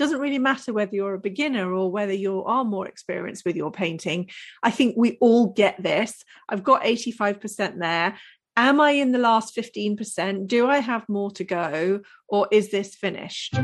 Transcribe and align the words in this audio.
doesn't 0.00 0.18
really 0.18 0.38
matter 0.38 0.72
whether 0.72 0.94
you're 0.94 1.12
a 1.12 1.18
beginner 1.18 1.74
or 1.74 1.92
whether 1.92 2.14
you 2.14 2.42
are 2.44 2.64
more 2.64 2.88
experienced 2.88 3.44
with 3.44 3.54
your 3.54 3.70
painting. 3.70 4.30
I 4.62 4.70
think 4.70 4.94
we 4.96 5.18
all 5.20 5.48
get 5.48 5.80
this. 5.80 6.24
I've 6.48 6.64
got 6.64 6.84
85% 6.84 7.78
there. 7.78 8.16
Am 8.56 8.80
I 8.80 8.92
in 8.92 9.12
the 9.12 9.18
last 9.18 9.54
15%? 9.54 10.46
Do 10.46 10.66
I 10.68 10.78
have 10.78 11.06
more 11.06 11.30
to 11.32 11.44
go? 11.44 12.00
Or 12.28 12.48
is 12.50 12.70
this 12.70 12.94
finished? 12.94 13.54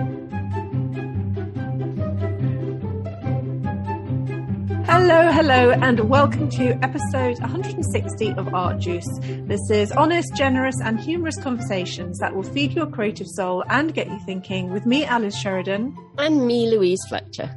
Hello, 5.09 5.31
hello, 5.31 5.71
and 5.71 6.01
welcome 6.11 6.51
to 6.51 6.73
episode 6.83 7.39
160 7.39 8.31
of 8.31 8.53
Art 8.53 8.81
Juice. 8.81 9.07
This 9.23 9.71
is 9.71 9.93
honest, 9.93 10.35
generous, 10.35 10.75
and 10.83 10.99
humorous 10.99 11.41
conversations 11.41 12.19
that 12.19 12.35
will 12.35 12.43
feed 12.43 12.73
your 12.73 12.89
creative 12.89 13.29
soul 13.29 13.63
and 13.69 13.95
get 13.95 14.09
you 14.09 14.19
thinking 14.27 14.73
with 14.73 14.85
me, 14.85 15.05
Alice 15.05 15.39
Sheridan. 15.39 15.97
And 16.19 16.45
me, 16.45 16.69
Louise 16.69 16.99
Fletcher. 17.09 17.57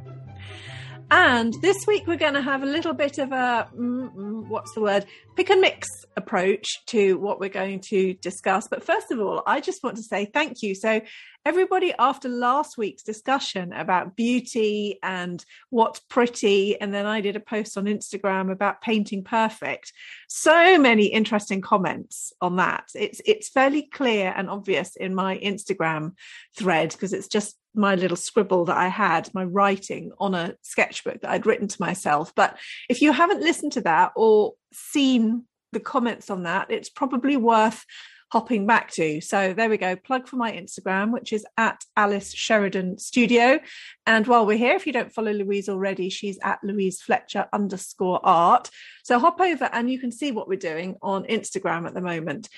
And 1.12 1.54
this 1.54 1.86
week 1.88 2.06
we're 2.06 2.16
going 2.16 2.34
to 2.34 2.42
have 2.42 2.62
a 2.62 2.66
little 2.66 2.94
bit 2.94 3.18
of 3.18 3.32
a 3.32 3.68
mm, 3.76 4.14
mm, 4.14 4.48
what's 4.48 4.72
the 4.74 4.80
word? 4.80 5.06
Pick 5.34 5.50
and 5.50 5.60
mix 5.60 5.88
approach 6.16 6.66
to 6.86 7.18
what 7.18 7.40
we're 7.40 7.48
going 7.48 7.80
to 7.88 8.14
discuss. 8.14 8.68
But 8.68 8.84
first 8.84 9.10
of 9.10 9.18
all, 9.18 9.42
I 9.44 9.60
just 9.60 9.82
want 9.82 9.96
to 9.96 10.02
say 10.04 10.26
thank 10.26 10.62
you. 10.62 10.76
So 10.76 11.00
everybody 11.46 11.92
after 11.98 12.28
last 12.28 12.76
week's 12.76 13.02
discussion 13.02 13.72
about 13.72 14.14
beauty 14.14 14.98
and 15.02 15.44
what's 15.70 15.98
pretty 16.00 16.78
and 16.78 16.92
then 16.92 17.06
i 17.06 17.20
did 17.22 17.34
a 17.34 17.40
post 17.40 17.78
on 17.78 17.86
instagram 17.86 18.52
about 18.52 18.82
painting 18.82 19.24
perfect 19.24 19.90
so 20.28 20.78
many 20.78 21.06
interesting 21.06 21.62
comments 21.62 22.34
on 22.42 22.56
that 22.56 22.84
it's 22.94 23.22
it's 23.24 23.48
fairly 23.48 23.82
clear 23.82 24.34
and 24.36 24.50
obvious 24.50 24.96
in 24.96 25.14
my 25.14 25.38
instagram 25.38 26.12
thread 26.58 26.92
because 26.92 27.14
it's 27.14 27.28
just 27.28 27.56
my 27.74 27.94
little 27.94 28.16
scribble 28.16 28.64
that 28.64 28.76
i 28.76 28.88
had 28.88 29.32
my 29.34 29.44
writing 29.44 30.10
on 30.18 30.34
a 30.34 30.54
sketchbook 30.62 31.20
that 31.20 31.30
i'd 31.30 31.46
written 31.46 31.68
to 31.68 31.80
myself 31.80 32.32
but 32.34 32.58
if 32.88 33.02
you 33.02 33.12
haven't 33.12 33.42
listened 33.42 33.72
to 33.72 33.80
that 33.80 34.12
or 34.16 34.54
seen 34.72 35.44
the 35.72 35.80
comments 35.80 36.30
on 36.30 36.42
that 36.44 36.70
it's 36.70 36.88
probably 36.88 37.36
worth 37.36 37.84
hopping 38.30 38.64
back 38.66 38.90
to. 38.92 39.20
So 39.20 39.52
there 39.52 39.68
we 39.68 39.76
go. 39.76 39.96
Plug 39.96 40.28
for 40.28 40.36
my 40.36 40.52
Instagram, 40.52 41.12
which 41.12 41.32
is 41.32 41.44
at 41.56 41.84
Alice 41.96 42.32
Sheridan 42.32 42.98
Studio. 42.98 43.58
And 44.06 44.26
while 44.26 44.46
we're 44.46 44.56
here, 44.56 44.76
if 44.76 44.86
you 44.86 44.92
don't 44.92 45.12
follow 45.12 45.32
Louise 45.32 45.68
already, 45.68 46.10
she's 46.10 46.38
at 46.42 46.62
Louise 46.62 47.00
Fletcher 47.00 47.46
underscore 47.52 48.20
art. 48.22 48.70
So 49.02 49.18
hop 49.18 49.40
over 49.40 49.68
and 49.72 49.90
you 49.90 49.98
can 49.98 50.12
see 50.12 50.30
what 50.30 50.48
we're 50.48 50.58
doing 50.58 50.96
on 51.02 51.24
Instagram 51.24 51.86
at 51.86 51.94
the 51.94 52.00
moment. 52.00 52.48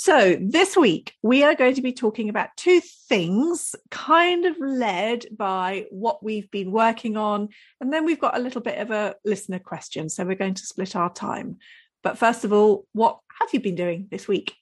So, 0.00 0.38
this 0.40 0.76
week 0.76 1.14
we 1.24 1.42
are 1.42 1.56
going 1.56 1.74
to 1.74 1.82
be 1.82 1.92
talking 1.92 2.28
about 2.28 2.50
two 2.56 2.80
things, 3.08 3.74
kind 3.90 4.44
of 4.46 4.56
led 4.60 5.26
by 5.36 5.86
what 5.90 6.22
we've 6.22 6.48
been 6.52 6.70
working 6.70 7.16
on. 7.16 7.48
And 7.80 7.92
then 7.92 8.04
we've 8.04 8.20
got 8.20 8.36
a 8.36 8.40
little 8.40 8.60
bit 8.60 8.78
of 8.78 8.92
a 8.92 9.16
listener 9.24 9.58
question. 9.58 10.08
So, 10.08 10.24
we're 10.24 10.36
going 10.36 10.54
to 10.54 10.66
split 10.66 10.94
our 10.94 11.12
time. 11.12 11.56
But 12.04 12.16
first 12.16 12.44
of 12.44 12.52
all, 12.52 12.86
what 12.92 13.18
have 13.40 13.48
you 13.52 13.58
been 13.58 13.74
doing 13.74 14.06
this 14.08 14.28
week? 14.28 14.54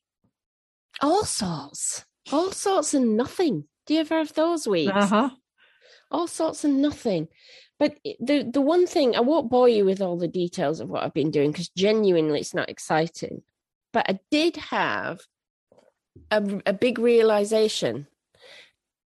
all 1.03 1.27
sorts, 1.27 2.07
all 2.33 2.51
sorts 2.51 2.95
and 2.95 3.15
nothing. 3.15 3.65
Do 3.87 3.93
you 3.93 4.01
ever 4.01 4.17
have 4.17 4.33
those 4.33 4.67
weeks? 4.67 4.91
Uh-huh. 4.91 5.29
All 6.11 6.27
sorts 6.27 6.65
and 6.65 6.81
nothing. 6.81 7.29
But 7.79 7.99
the 8.21 8.43
the 8.51 8.63
one 8.63 8.87
thing 8.87 9.15
I 9.15 9.21
won't 9.21 9.51
bore 9.51 9.69
you 9.69 9.85
with 9.85 10.01
all 10.01 10.17
the 10.17 10.29
details 10.29 10.81
of 10.81 10.89
what 10.89 11.03
I've 11.03 11.13
been 11.13 11.31
doing 11.31 11.53
because 11.53 11.69
genuinely 11.69 12.41
it's 12.41 12.55
not 12.55 12.71
exciting. 12.71 13.43
But 13.97 14.11
I 14.11 14.21
did 14.31 14.57
have 14.57 15.21
a, 16.31 16.61
a 16.67 16.75
big 16.75 16.99
realization 16.99 18.07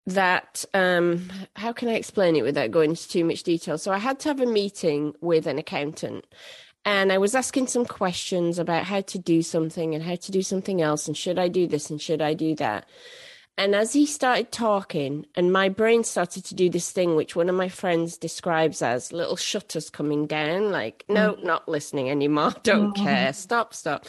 that 0.07 0.65
um 0.73 1.29
how 1.57 1.75
can 1.75 1.89
I 1.91 1.97
explain 1.97 2.37
it 2.37 2.43
without 2.43 2.71
going 2.71 2.91
into 2.93 3.07
too 3.07 3.23
much 3.23 3.43
detail? 3.43 3.77
So 3.77 3.93
I 3.93 3.99
had 3.99 4.19
to 4.21 4.31
have 4.31 4.41
a 4.41 4.47
meeting 4.47 5.13
with 5.21 5.47
an 5.47 5.59
accountant 5.59 6.25
and 6.87 7.13
I 7.13 7.19
was 7.19 7.35
asking 7.35 7.67
some 7.67 7.85
questions 7.85 8.59
about 8.59 8.85
how 8.85 9.03
to 9.03 9.19
do 9.19 9.43
something 9.43 9.95
and 9.95 10.03
how 10.03 10.15
to 10.15 10.33
do 10.33 10.41
something 10.41 10.81
else 10.81 11.07
and 11.07 11.15
should 11.15 11.39
I 11.39 11.49
do 11.49 11.67
this 11.67 11.91
and 11.91 12.01
should 12.01 12.23
I 12.23 12.33
do 12.33 12.55
that. 12.55 12.89
And 13.59 13.75
as 13.75 13.93
he 13.93 14.07
started 14.07 14.53
talking, 14.53 15.27
and 15.35 15.53
my 15.53 15.69
brain 15.69 16.05
started 16.05 16.45
to 16.45 16.55
do 16.55 16.71
this 16.71 16.93
thing, 16.93 17.17
which 17.17 17.35
one 17.35 17.49
of 17.49 17.57
my 17.57 17.69
friends 17.69 18.17
describes 18.17 18.83
as 18.83 19.13
little 19.13 19.35
shutters 19.35 19.91
coming 19.91 20.29
down, 20.29 20.71
like, 20.71 21.05
no, 21.09 21.35
mm. 21.35 21.43
not 21.43 21.69
listening 21.69 22.09
anymore, 22.09 22.55
don't 22.63 22.97
mm. 22.97 23.03
care, 23.03 23.33
stop, 23.33 23.75
stop. 23.75 24.07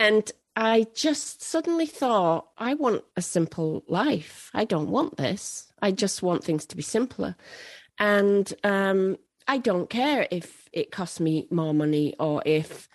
And 0.00 0.30
I 0.56 0.86
just 0.94 1.42
suddenly 1.42 1.86
thought, 1.86 2.48
I 2.58 2.74
want 2.74 3.04
a 3.16 3.22
simple 3.22 3.84
life. 3.88 4.50
I 4.54 4.64
don't 4.64 4.90
want 4.90 5.16
this. 5.16 5.72
I 5.80 5.92
just 5.92 6.22
want 6.22 6.44
things 6.44 6.66
to 6.66 6.76
be 6.76 6.82
simpler. 6.82 7.36
And 7.98 8.52
um, 8.64 9.18
I 9.46 9.58
don't 9.58 9.88
care 9.88 10.26
if 10.30 10.68
it 10.72 10.90
costs 10.90 11.20
me 11.20 11.46
more 11.50 11.72
money 11.72 12.14
or 12.18 12.42
if 12.44 12.88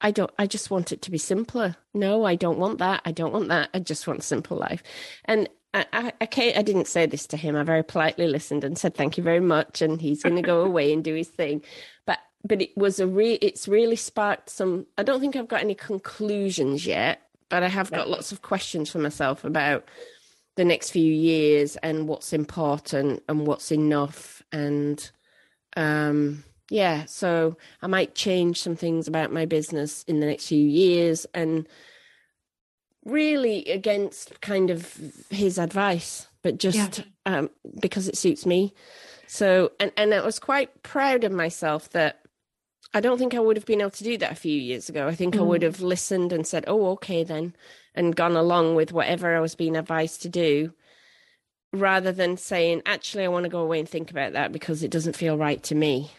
I 0.00 0.10
don't 0.10 0.30
I 0.38 0.46
just 0.46 0.70
want 0.70 0.92
it 0.92 1.02
to 1.02 1.10
be 1.10 1.18
simpler. 1.18 1.76
No, 1.94 2.24
I 2.24 2.34
don't 2.34 2.58
want 2.58 2.78
that. 2.78 3.00
I 3.04 3.12
don't 3.12 3.32
want 3.32 3.48
that. 3.48 3.70
I 3.72 3.78
just 3.78 4.06
want 4.06 4.20
a 4.20 4.22
simple 4.22 4.56
life. 4.58 4.82
And 5.24 5.48
I, 5.72 5.86
I, 5.92 6.12
I, 6.20 6.52
I 6.56 6.62
didn't 6.62 6.88
say 6.88 7.06
this 7.06 7.26
to 7.28 7.36
him. 7.36 7.56
I 7.56 7.62
very 7.62 7.82
politely 7.82 8.28
listened 8.28 8.64
and 8.64 8.78
said 8.78 8.94
thank 8.94 9.16
you 9.16 9.24
very 9.24 9.40
much, 9.40 9.82
and 9.82 10.00
he's 10.00 10.22
going 10.22 10.36
to 10.36 10.42
go 10.42 10.60
away 10.64 10.92
and 10.92 11.02
do 11.02 11.14
his 11.14 11.28
thing. 11.28 11.62
But 12.06 12.18
but 12.44 12.60
it 12.60 12.76
was 12.76 13.00
a 13.00 13.06
re. 13.06 13.34
It's 13.34 13.66
really 13.66 13.96
sparked 13.96 14.50
some. 14.50 14.86
I 14.98 15.02
don't 15.02 15.20
think 15.20 15.36
I've 15.36 15.48
got 15.48 15.62
any 15.62 15.74
conclusions 15.74 16.86
yet, 16.86 17.22
but 17.48 17.62
I 17.62 17.68
have 17.68 17.90
got 17.90 18.08
lots 18.08 18.32
of 18.32 18.42
questions 18.42 18.90
for 18.90 18.98
myself 18.98 19.44
about 19.44 19.88
the 20.56 20.64
next 20.64 20.90
few 20.90 21.12
years 21.12 21.76
and 21.76 22.06
what's 22.06 22.32
important 22.32 23.22
and 23.28 23.44
what's 23.44 23.72
enough 23.72 24.40
and 24.52 25.10
um 25.76 26.44
yeah, 26.70 27.04
so 27.04 27.56
I 27.82 27.86
might 27.86 28.14
change 28.14 28.60
some 28.60 28.76
things 28.76 29.06
about 29.06 29.32
my 29.32 29.44
business 29.44 30.02
in 30.04 30.20
the 30.20 30.26
next 30.26 30.48
few 30.48 30.66
years 30.66 31.26
and 31.34 31.68
really 33.04 33.64
against 33.66 34.40
kind 34.40 34.70
of 34.70 34.98
his 35.30 35.58
advice, 35.58 36.26
but 36.42 36.58
just 36.58 36.98
yeah. 36.98 37.04
um, 37.26 37.50
because 37.80 38.08
it 38.08 38.16
suits 38.16 38.46
me. 38.46 38.72
So, 39.26 39.72
and, 39.78 39.92
and 39.96 40.14
I 40.14 40.24
was 40.24 40.38
quite 40.38 40.82
proud 40.82 41.24
of 41.24 41.32
myself 41.32 41.90
that 41.90 42.23
I 42.94 43.00
don't 43.00 43.18
think 43.18 43.34
I 43.34 43.40
would 43.40 43.56
have 43.56 43.66
been 43.66 43.80
able 43.80 43.90
to 43.90 44.04
do 44.04 44.16
that 44.18 44.32
a 44.32 44.36
few 44.36 44.58
years 44.58 44.88
ago. 44.88 45.08
I 45.08 45.14
think 45.14 45.34
mm. 45.34 45.40
I 45.40 45.42
would 45.42 45.62
mm. 45.62 45.64
have 45.64 45.80
listened 45.80 46.32
and 46.32 46.46
said, 46.46 46.64
oh, 46.66 46.86
okay, 46.92 47.24
then, 47.24 47.54
and 47.94 48.16
gone 48.16 48.36
along 48.36 48.76
with 48.76 48.92
whatever 48.92 49.36
I 49.36 49.40
was 49.40 49.54
being 49.54 49.76
advised 49.76 50.22
to 50.22 50.28
do 50.28 50.72
rather 51.72 52.12
than 52.12 52.36
saying, 52.36 52.82
actually, 52.86 53.24
I 53.24 53.28
want 53.28 53.44
to 53.44 53.50
go 53.50 53.60
away 53.60 53.80
and 53.80 53.88
think 53.88 54.10
about 54.10 54.32
that 54.34 54.52
because 54.52 54.82
it 54.82 54.92
doesn't 54.92 55.16
feel 55.16 55.36
right 55.36 55.62
to 55.64 55.74
me 55.74 56.12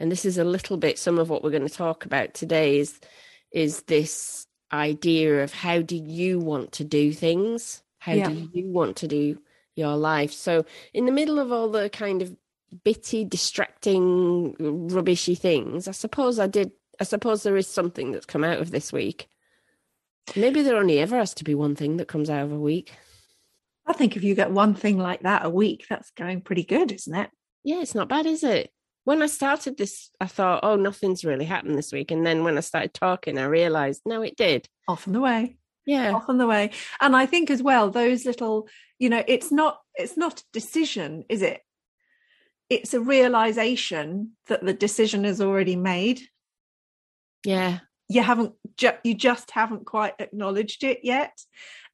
and 0.00 0.10
this 0.12 0.24
is 0.24 0.38
a 0.38 0.44
little 0.44 0.76
bit 0.76 0.98
some 0.98 1.18
of 1.18 1.28
what 1.28 1.42
we're 1.42 1.50
going 1.50 1.66
to 1.66 1.74
talk 1.74 2.04
about 2.04 2.34
today 2.34 2.78
is 2.78 3.00
is 3.52 3.82
this 3.82 4.46
idea 4.72 5.42
of 5.42 5.52
how 5.52 5.80
do 5.80 5.96
you 5.96 6.38
want 6.38 6.72
to 6.72 6.84
do 6.84 7.12
things 7.12 7.82
how 7.98 8.12
yeah. 8.12 8.28
do 8.28 8.48
you 8.52 8.68
want 8.68 8.96
to 8.96 9.08
do 9.08 9.38
your 9.74 9.96
life 9.96 10.32
so 10.32 10.64
in 10.92 11.06
the 11.06 11.12
middle 11.12 11.38
of 11.38 11.52
all 11.52 11.70
the 11.70 11.88
kind 11.90 12.22
of 12.22 12.36
bitty 12.84 13.24
distracting 13.24 14.54
rubbishy 14.58 15.34
things 15.34 15.88
i 15.88 15.92
suppose 15.92 16.38
i 16.38 16.46
did 16.46 16.70
i 17.00 17.04
suppose 17.04 17.42
there 17.42 17.56
is 17.56 17.66
something 17.66 18.12
that's 18.12 18.26
come 18.26 18.44
out 18.44 18.58
of 18.58 18.70
this 18.70 18.92
week 18.92 19.28
maybe 20.36 20.62
there 20.62 20.76
only 20.76 20.98
ever 20.98 21.16
has 21.16 21.34
to 21.34 21.44
be 21.44 21.54
one 21.54 21.74
thing 21.74 21.96
that 21.96 22.08
comes 22.08 22.28
out 22.28 22.44
of 22.44 22.52
a 22.52 22.58
week 22.58 22.92
i 23.86 23.92
think 23.92 24.16
if 24.16 24.22
you 24.22 24.34
get 24.34 24.50
one 24.50 24.74
thing 24.74 24.98
like 24.98 25.20
that 25.20 25.46
a 25.46 25.50
week 25.50 25.86
that's 25.88 26.10
going 26.10 26.40
pretty 26.40 26.64
good 26.64 26.92
isn't 26.92 27.14
it 27.14 27.30
yeah 27.64 27.80
it's 27.80 27.94
not 27.94 28.08
bad 28.08 28.26
is 28.26 28.44
it 28.44 28.70
when 29.08 29.22
I 29.22 29.26
started 29.26 29.78
this, 29.78 30.10
I 30.20 30.26
thought, 30.26 30.60
oh, 30.62 30.76
nothing's 30.76 31.24
really 31.24 31.46
happened 31.46 31.78
this 31.78 31.92
week. 31.92 32.10
And 32.10 32.26
then 32.26 32.44
when 32.44 32.58
I 32.58 32.60
started 32.60 32.92
talking, 32.92 33.38
I 33.38 33.44
realized, 33.44 34.02
no, 34.04 34.20
it 34.20 34.36
did. 34.36 34.68
Off 34.86 35.06
on 35.06 35.14
the 35.14 35.20
way. 35.22 35.56
Yeah. 35.86 36.12
Off 36.12 36.28
on 36.28 36.36
the 36.36 36.46
way. 36.46 36.72
And 37.00 37.16
I 37.16 37.24
think 37.24 37.50
as 37.50 37.62
well, 37.62 37.90
those 37.90 38.26
little, 38.26 38.68
you 38.98 39.08
know, 39.08 39.24
it's 39.26 39.50
not, 39.50 39.80
it's 39.94 40.18
not 40.18 40.40
a 40.40 40.44
decision, 40.52 41.24
is 41.30 41.40
it? 41.40 41.62
It's 42.70 42.94
a 42.94 43.00
realization 43.00 44.32
that 44.46 44.64
the 44.64 44.74
decision 44.74 45.24
is 45.24 45.40
already 45.40 45.76
made. 45.76 46.22
Yeah. 47.44 47.80
You 48.08 48.22
haven't, 48.22 48.54
ju- 48.76 48.98
you 49.04 49.14
just 49.14 49.50
haven't 49.50 49.86
quite 49.86 50.14
acknowledged 50.18 50.84
it 50.84 51.00
yet. 51.02 51.38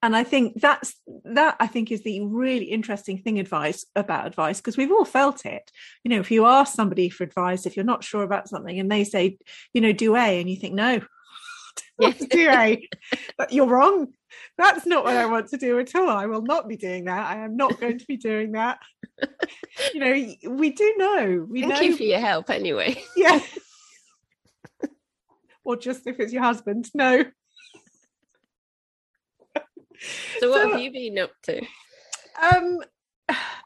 And 0.03 0.15
i 0.15 0.23
think 0.23 0.61
that's 0.61 1.01
that 1.25 1.57
i 1.61 1.67
think 1.67 1.91
is 1.91 2.03
the 2.03 2.21
really 2.21 2.67
interesting 2.67 3.17
thing 3.17 3.39
advice 3.39 3.87
about 3.97 4.27
advice 4.27 4.59
because 4.59 4.77
we've 4.77 4.93
all 4.93 5.07
felt 5.07 5.47
it. 5.47 5.73
You 6.05 6.11
know 6.11 6.21
if 6.21 6.31
you 6.31 6.45
ask 6.45 6.75
somebody 6.75 7.09
for 7.09 7.25
advice 7.25 7.65
if 7.65 7.75
you're 7.75 7.87
not 7.87 8.05
sure 8.05 8.23
about 8.23 8.47
something 8.47 8.79
and 8.79 8.93
they 8.93 9.05
say 9.05 9.39
you 9.73 9.81
know 9.81 9.93
do 9.93 10.15
a 10.15 10.41
and 10.41 10.51
you 10.51 10.57
think 10.57 10.75
no 10.75 11.01
yes. 11.99 12.19
do 12.27 12.51
a. 12.51 12.87
But 13.39 13.53
you're 13.53 13.67
wrong. 13.67 14.09
That's 14.59 14.85
not 14.85 15.05
what 15.05 15.17
i 15.17 15.27
want 15.27 15.49
to 15.49 15.57
do 15.57 15.79
at 15.79 15.95
all. 15.95 16.11
I 16.11 16.27
will 16.27 16.43
not 16.43 16.69
be 16.69 16.77
doing 16.77 17.07
that. 17.07 17.27
I 17.27 17.45
am 17.45 17.57
not 17.57 17.81
going 17.81 17.99
to 17.99 18.07
be 18.07 18.17
doing 18.17 18.53
that 18.53 18.79
you 19.95 20.01
know 20.01 20.53
we 20.57 20.71
do 20.71 20.95
know 20.97 21.47
we 21.49 21.63
thank 21.63 21.75
know 21.75 21.81
you 21.81 21.97
for 21.97 22.03
your 22.03 22.21
help 22.21 22.51
anyway. 22.51 23.01
Yeah. 23.17 23.41
Or 25.67 25.77
just 25.77 26.07
if 26.07 26.21
it's 26.21 26.31
your 26.31 26.43
husband 26.43 26.91
no. 26.93 27.25
So 30.39 30.51
what 30.51 30.61
so, 30.61 30.73
have 30.73 30.79
you 30.79 30.93
been 30.93 31.19
up 31.19 31.31
to? 31.45 31.63
Um 32.53 32.81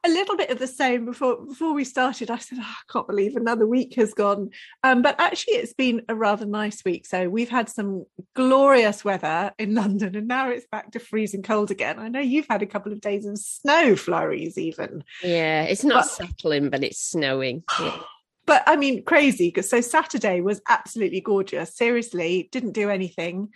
a 0.05 0.09
little 0.09 0.37
bit 0.37 0.51
of 0.51 0.59
the 0.59 0.67
same 0.67 1.05
before 1.05 1.45
before 1.45 1.75
we 1.75 1.85
started. 1.85 2.31
I 2.31 2.39
said, 2.39 2.59
oh, 2.61 2.65
I 2.65 2.93
can't 2.93 3.07
believe 3.07 3.37
another 3.37 3.67
week 3.67 3.95
has 3.97 4.15
gone. 4.15 4.51
Um, 4.83 5.03
but 5.03 5.21
actually, 5.21 5.55
it's 5.55 5.75
been 5.75 6.03
a 6.09 6.15
rather 6.15 6.47
nice 6.47 6.85
week. 6.85 7.07
So 7.07 7.29
we've 7.29 7.49
had 7.49 7.69
some 7.69 8.07
glorious 8.35 9.05
weather 9.05 9.53
in 9.59 9.75
London, 9.75 10.17
and 10.17 10.29
now 10.29 10.51
it's 10.51 10.67
back 10.71 10.93
to 10.93 11.01
freezing 11.01 11.43
cold 11.43 11.71
again. 11.71 11.99
I 11.99 12.09
know 12.09 12.21
you've 12.21 12.47
had 12.49 12.63
a 12.63 12.67
couple 12.67 12.93
of 12.93 13.01
days 13.01 13.27
of 13.27 13.39
snow 13.39 13.97
flurries, 13.97 14.59
even. 14.59 15.05
Yeah, 15.23 15.63
it's 15.65 15.85
not 15.85 16.05
but, 16.05 16.29
settling, 16.29 16.71
but 16.71 16.85
it's 16.85 17.01
snowing. 17.01 17.65
Yeah. 17.81 18.01
But 18.47 18.63
I 18.67 18.77
mean, 18.77 19.05
crazy 19.05 19.49
because 19.49 19.69
so 19.69 19.83
Saturday 19.83 20.41
was 20.41 20.63
absolutely 20.67 21.21
gorgeous. 21.21 21.77
Seriously, 21.77 22.49
didn't 22.51 22.73
do 22.73 22.89
anything. 22.89 23.51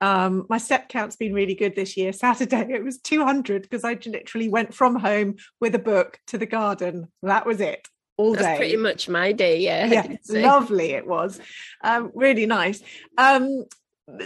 Um, 0.00 0.46
my 0.48 0.58
step 0.58 0.88
count's 0.88 1.16
been 1.16 1.32
really 1.32 1.54
good 1.54 1.74
this 1.74 1.96
year. 1.96 2.12
Saturday 2.12 2.66
it 2.70 2.84
was 2.84 2.98
200 2.98 3.62
because 3.62 3.84
I 3.84 3.98
literally 4.04 4.48
went 4.48 4.74
from 4.74 4.96
home 4.96 5.36
with 5.60 5.74
a 5.74 5.78
book 5.78 6.18
to 6.28 6.38
the 6.38 6.46
garden. 6.46 7.08
That 7.22 7.46
was 7.46 7.60
it 7.60 7.86
all 8.16 8.32
That's 8.32 8.44
day. 8.44 8.56
pretty 8.56 8.76
much 8.76 9.08
my 9.08 9.32
day. 9.32 9.60
Yeah. 9.60 9.86
Yeah. 9.86 10.16
lovely 10.28 10.92
it 10.92 11.06
was. 11.06 11.40
Um, 11.82 12.10
really 12.14 12.46
nice. 12.46 12.82
Um, 13.18 13.64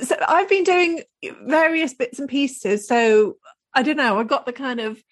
so 0.02 0.16
I've 0.26 0.48
been 0.48 0.64
doing 0.64 1.02
various 1.46 1.94
bits 1.94 2.18
and 2.18 2.28
pieces. 2.28 2.86
So 2.86 3.36
I 3.74 3.82
don't 3.82 3.96
know, 3.96 4.18
I 4.18 4.24
got 4.24 4.46
the 4.46 4.52
kind 4.52 4.80
of 4.80 5.02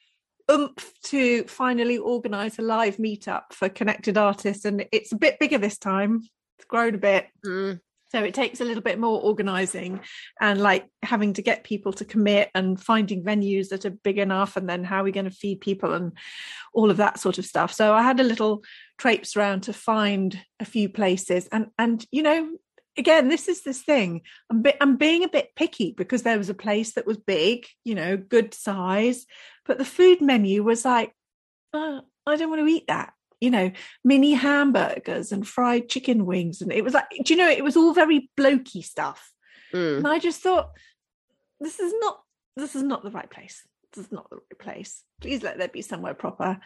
oomph 0.50 0.92
to 1.04 1.44
finally 1.44 1.98
organize 1.98 2.58
a 2.58 2.62
live 2.62 2.96
meetup 2.96 3.52
for 3.52 3.68
connected 3.68 4.16
artists 4.16 4.64
and 4.64 4.86
it's 4.92 5.12
a 5.12 5.16
bit 5.16 5.38
bigger 5.38 5.58
this 5.58 5.78
time. 5.78 6.22
It's 6.58 6.66
grown 6.66 6.94
a 6.94 6.98
bit. 6.98 7.26
Mm. 7.44 7.80
So 8.08 8.22
it 8.22 8.34
takes 8.34 8.60
a 8.60 8.64
little 8.64 8.82
bit 8.82 8.98
more 8.98 9.20
organizing 9.20 10.00
and 10.40 10.60
like 10.60 10.86
having 11.02 11.32
to 11.34 11.42
get 11.42 11.64
people 11.64 11.92
to 11.94 12.04
commit 12.04 12.50
and 12.54 12.80
finding 12.80 13.24
venues 13.24 13.68
that 13.68 13.84
are 13.84 13.90
big 13.90 14.18
enough 14.18 14.56
and 14.56 14.68
then 14.68 14.84
how 14.84 15.00
are 15.00 15.04
we 15.04 15.12
going 15.12 15.24
to 15.24 15.30
feed 15.30 15.60
people 15.60 15.92
and 15.92 16.12
all 16.72 16.90
of 16.90 16.98
that 16.98 17.18
sort 17.18 17.38
of 17.38 17.44
stuff. 17.44 17.72
So 17.72 17.92
I 17.92 18.02
had 18.02 18.20
a 18.20 18.24
little 18.24 18.62
traipse 18.98 19.36
around 19.36 19.62
to 19.62 19.72
find 19.72 20.40
a 20.60 20.64
few 20.64 20.88
places 20.88 21.48
and 21.52 21.66
and 21.78 22.04
you 22.10 22.22
know 22.22 22.50
again 22.96 23.28
this 23.28 23.48
is 23.48 23.62
this 23.62 23.82
thing 23.82 24.22
I'm, 24.50 24.64
I'm 24.80 24.96
being 24.96 25.22
a 25.22 25.28
bit 25.28 25.54
picky 25.54 25.92
because 25.92 26.22
there 26.22 26.38
was 26.38 26.48
a 26.48 26.54
place 26.54 26.94
that 26.94 27.06
was 27.06 27.18
big 27.18 27.66
you 27.84 27.94
know 27.94 28.16
good 28.16 28.54
size 28.54 29.26
but 29.66 29.78
the 29.78 29.84
food 29.84 30.22
menu 30.22 30.62
was 30.62 30.84
like 30.84 31.12
oh, 31.74 32.00
i 32.26 32.36
don't 32.36 32.48
want 32.48 32.62
to 32.62 32.74
eat 32.74 32.86
that 32.88 33.12
you 33.40 33.50
know, 33.50 33.70
mini 34.04 34.32
hamburgers 34.32 35.32
and 35.32 35.46
fried 35.46 35.88
chicken 35.88 36.26
wings. 36.26 36.62
And 36.62 36.72
it 36.72 36.84
was 36.84 36.94
like, 36.94 37.06
do 37.24 37.34
you 37.34 37.38
know, 37.38 37.48
it 37.48 37.64
was 37.64 37.76
all 37.76 37.92
very 37.92 38.30
blokey 38.38 38.84
stuff. 38.84 39.30
Mm. 39.72 39.98
And 39.98 40.08
I 40.08 40.18
just 40.18 40.40
thought, 40.40 40.70
this 41.60 41.80
is 41.80 41.92
not 42.00 42.20
this 42.56 42.74
is 42.74 42.82
not 42.82 43.02
the 43.02 43.10
right 43.10 43.30
place. 43.30 43.66
This 43.92 44.06
is 44.06 44.12
not 44.12 44.28
the 44.30 44.36
right 44.36 44.58
place. 44.58 45.02
Please 45.20 45.42
let 45.42 45.58
there 45.58 45.68
be 45.68 45.82
somewhere 45.82 46.14
proper. 46.14 46.58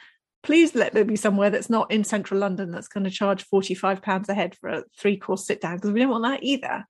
Please 0.43 0.75
let 0.75 0.95
there 0.95 1.05
be 1.05 1.17
somewhere 1.17 1.51
that's 1.51 1.69
not 1.69 1.91
in 1.91 2.05
central 2.05 2.41
London 2.41 2.71
that's 2.71 2.89
going 2.89 3.05
to 3.05 3.11
charge 3.11 3.47
£45 3.51 4.29
a 4.29 4.35
head 4.35 4.57
for 4.57 4.71
a 4.71 4.85
three 4.99 5.17
course 5.17 5.47
sit 5.47 5.61
down 5.61 5.77
because 5.77 5.91
we 5.91 6.01
don't 6.01 6.11
want 6.11 6.25
that 6.25 6.43
either. 6.43 6.87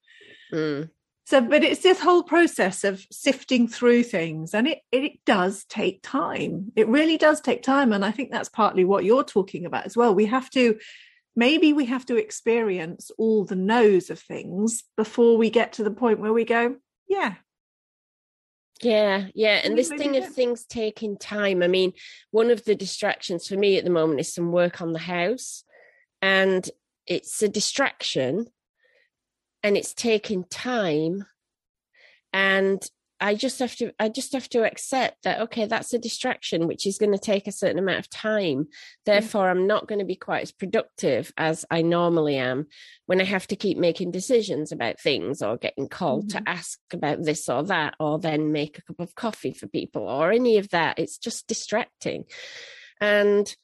Mm. 0.53 0.91
So, 1.27 1.41
but 1.41 1.63
it's 1.63 1.83
this 1.83 2.01
whole 2.01 2.25
process 2.25 2.83
of 2.83 3.07
sifting 3.13 3.69
through 3.69 4.03
things, 4.05 4.53
and 4.55 4.67
it 4.67 4.81
it 4.91 5.25
does 5.25 5.65
take 5.65 6.01
time. 6.03 6.73
It 6.75 6.89
really 6.89 7.17
does 7.17 7.41
take 7.41 7.63
time, 7.63 7.93
and 7.93 8.05
I 8.05 8.11
think 8.11 8.31
that's 8.31 8.49
partly 8.49 8.85
what 8.85 9.05
you're 9.05 9.25
talking 9.25 9.65
about 9.65 9.87
as 9.87 9.97
well. 9.97 10.15
We 10.15 10.27
have 10.27 10.51
to 10.51 10.79
maybe 11.37 11.73
we 11.73 11.87
have 11.87 12.05
to 12.07 12.17
experience 12.17 13.11
all 13.17 13.45
the 13.45 13.57
no's 13.57 14.11
of 14.11 14.19
things 14.19 14.85
before 14.97 15.37
we 15.37 15.51
get 15.51 15.75
to 15.75 15.85
the 15.85 15.91
point 15.91 16.21
where 16.21 16.33
we 16.33 16.45
go, 16.45 16.77
yeah. 17.09 17.35
Yeah, 18.83 19.27
yeah. 19.35 19.61
And 19.63 19.77
this 19.77 19.89
thing 19.89 20.17
of 20.17 20.33
things 20.33 20.65
taking 20.65 21.19
time. 21.19 21.63
I 21.63 21.69
mean, 21.69 21.93
one 22.31 22.51
of 22.51 22.65
the 22.65 22.75
distractions 22.75 23.47
for 23.47 23.57
me 23.57 23.77
at 23.77 23.85
the 23.85 23.91
moment 23.91 24.21
is 24.21 24.33
some 24.33 24.53
work 24.53 24.81
on 24.81 24.95
the 24.95 24.99
house. 24.99 25.65
And 26.23 26.69
it's 27.07 27.43
a 27.43 27.49
distraction 27.49 28.47
and 29.63 29.77
it's 29.77 29.95
taking 29.95 30.45
time 30.45 31.27
and 32.33 32.83
I 33.23 33.35
just 33.35 33.59
have 33.59 33.77
to 33.77 33.93
I 34.01 34.09
just 34.09 34.33
have 34.33 34.49
to 34.51 34.65
accept 34.65 35.25
that 35.25 35.41
okay 35.43 35.67
that's 35.67 35.93
a 35.93 35.99
distraction 35.99 36.67
which 36.67 36.87
is 36.87 36.97
going 36.97 37.13
to 37.13 37.19
take 37.19 37.47
a 37.47 37.53
certain 37.53 37.79
amount 37.79 37.99
of 37.99 38.09
time 38.09 38.69
therefore 39.05 39.45
mm. 39.47 39.51
I'm 39.51 39.67
not 39.67 39.87
going 39.87 39.99
to 39.99 40.05
be 40.05 40.17
quite 40.17 40.43
as 40.43 40.53
productive 40.53 41.33
as 41.37 41.65
I 41.71 41.83
normally 41.83 42.37
am 42.37 42.67
when 43.07 43.21
I 43.21 43.25
have 43.25 43.47
to 43.49 43.57
keep 43.57 43.77
making 43.77 44.11
decisions 44.11 44.73
about 44.73 45.01
things 45.01 45.43
or 45.43 45.59
getting 45.59 45.89
called 45.89 46.29
mm-hmm. 46.29 46.45
to 46.45 46.51
ask 46.51 46.79
about 46.93 47.23
this 47.23 47.49
or 47.49 47.63
that 47.65 47.95
or 48.01 48.19
then 48.19 48.53
make 48.53 48.79
a 48.79 48.83
cup 48.83 49.01
of 49.01 49.15
coffee 49.15 49.53
for 49.53 49.67
people 49.67 50.09
or 50.09 50.33
any 50.33 50.57
of 50.57 50.71
that 50.71 50.99
it's 50.99 51.19
just 51.19 51.47
distracting 51.47 52.25
and 53.01 53.55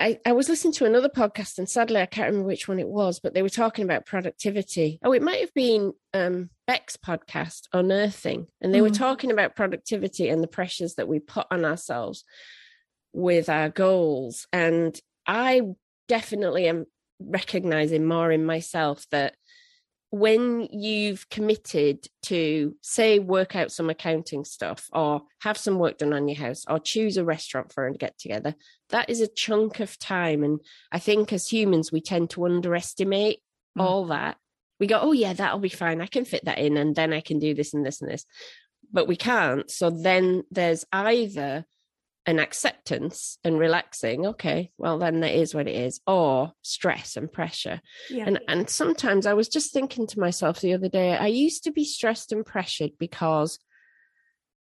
I, 0.00 0.18
I 0.24 0.32
was 0.32 0.48
listening 0.48 0.72
to 0.74 0.86
another 0.86 1.10
podcast, 1.10 1.58
and 1.58 1.68
sadly, 1.68 2.00
I 2.00 2.06
can't 2.06 2.28
remember 2.28 2.46
which 2.46 2.66
one 2.66 2.78
it 2.78 2.88
was, 2.88 3.20
but 3.20 3.34
they 3.34 3.42
were 3.42 3.50
talking 3.50 3.84
about 3.84 4.06
productivity. 4.06 4.98
Oh, 5.04 5.12
it 5.12 5.22
might 5.22 5.40
have 5.40 5.52
been 5.52 5.92
um, 6.14 6.48
Beck's 6.66 6.96
podcast, 6.96 7.64
Unearthing, 7.74 8.46
and 8.62 8.72
they 8.72 8.78
mm. 8.78 8.84
were 8.84 8.90
talking 8.90 9.30
about 9.30 9.54
productivity 9.54 10.30
and 10.30 10.42
the 10.42 10.48
pressures 10.48 10.94
that 10.94 11.06
we 11.06 11.18
put 11.18 11.46
on 11.50 11.66
ourselves 11.66 12.24
with 13.12 13.50
our 13.50 13.68
goals. 13.68 14.46
And 14.54 14.98
I 15.26 15.60
definitely 16.08 16.66
am 16.66 16.86
recognizing 17.20 18.06
more 18.06 18.32
in 18.32 18.46
myself 18.46 19.04
that 19.10 19.34
when 20.08 20.62
you've 20.72 21.28
committed 21.28 22.06
to 22.22 22.74
say 22.82 23.18
work 23.18 23.54
out 23.54 23.70
some 23.70 23.90
accounting 23.90 24.44
stuff 24.44 24.88
or 24.92 25.22
have 25.42 25.56
some 25.56 25.78
work 25.78 25.98
done 25.98 26.12
on 26.12 26.26
your 26.26 26.38
house 26.38 26.64
or 26.68 26.80
choose 26.80 27.16
a 27.16 27.24
restaurant 27.24 27.72
for 27.72 27.86
a 27.86 27.94
get 27.94 28.18
together 28.18 28.56
that 28.90 29.10
is 29.10 29.20
a 29.20 29.28
chunk 29.28 29.80
of 29.80 29.98
time 29.98 30.42
and 30.42 30.60
i 30.92 30.98
think 30.98 31.32
as 31.32 31.48
humans 31.48 31.90
we 31.92 32.00
tend 32.00 32.30
to 32.30 32.44
underestimate 32.44 33.40
mm. 33.76 33.82
all 33.82 34.06
that. 34.06 34.36
We 34.78 34.86
go 34.86 34.98
oh 35.00 35.12
yeah 35.12 35.32
that'll 35.32 35.58
be 35.58 35.68
fine. 35.68 36.00
I 36.00 36.06
can 36.06 36.24
fit 36.24 36.44
that 36.44 36.58
in 36.58 36.76
and 36.76 36.94
then 36.94 37.12
i 37.12 37.20
can 37.20 37.38
do 37.38 37.54
this 37.54 37.74
and 37.74 37.84
this 37.84 38.00
and 38.00 38.10
this. 38.10 38.24
But 38.92 39.06
we 39.06 39.16
can't. 39.16 39.70
So 39.70 39.90
then 39.90 40.42
there's 40.50 40.84
either 40.90 41.64
an 42.26 42.38
acceptance 42.38 43.38
and 43.44 43.58
relaxing 43.58 44.26
okay 44.26 44.70
well 44.76 44.98
then 44.98 45.20
that 45.20 45.32
is 45.32 45.54
what 45.54 45.66
it 45.66 45.74
is 45.74 46.00
or 46.06 46.52
stress 46.60 47.16
and 47.16 47.32
pressure. 47.32 47.80
Yeah. 48.10 48.24
and 48.26 48.40
and 48.46 48.68
sometimes 48.68 49.24
i 49.24 49.32
was 49.32 49.48
just 49.48 49.72
thinking 49.72 50.06
to 50.08 50.20
myself 50.20 50.60
the 50.60 50.74
other 50.74 50.90
day 50.90 51.16
i 51.16 51.26
used 51.26 51.64
to 51.64 51.72
be 51.72 51.84
stressed 51.84 52.30
and 52.30 52.44
pressured 52.44 52.92
because 52.98 53.58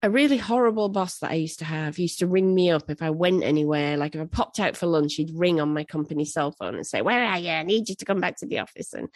a 0.03 0.11
really 0.11 0.37
horrible 0.37 0.89
boss 0.89 1.19
that 1.19 1.31
i 1.31 1.35
used 1.35 1.59
to 1.59 1.65
have 1.65 1.99
used 1.99 2.19
to 2.19 2.27
ring 2.27 2.55
me 2.55 2.71
up 2.71 2.91
if 2.91 3.03
i 3.03 3.11
went 3.11 3.43
anywhere 3.43 3.97
like 3.97 4.15
if 4.15 4.21
i 4.21 4.25
popped 4.27 4.61
out 4.61 4.77
for 4.77 4.87
lunch 4.87 5.15
he'd 5.15 5.31
ring 5.35 5.61
on 5.61 5.73
my 5.73 5.85
company 5.85 6.25
cell 6.25 6.53
phone 6.53 6.75
and 6.75 6.87
say 6.87 7.03
where 7.03 7.25
are 7.25 7.39
you 7.39 7.51
i 7.51 7.63
need 7.63 7.89
you 7.89 7.95
to 7.95 8.05
come 8.05 8.21
back 8.21 8.37
to 8.37 8.47
the 8.47 8.59
office 8.59 8.93
and 8.93 9.09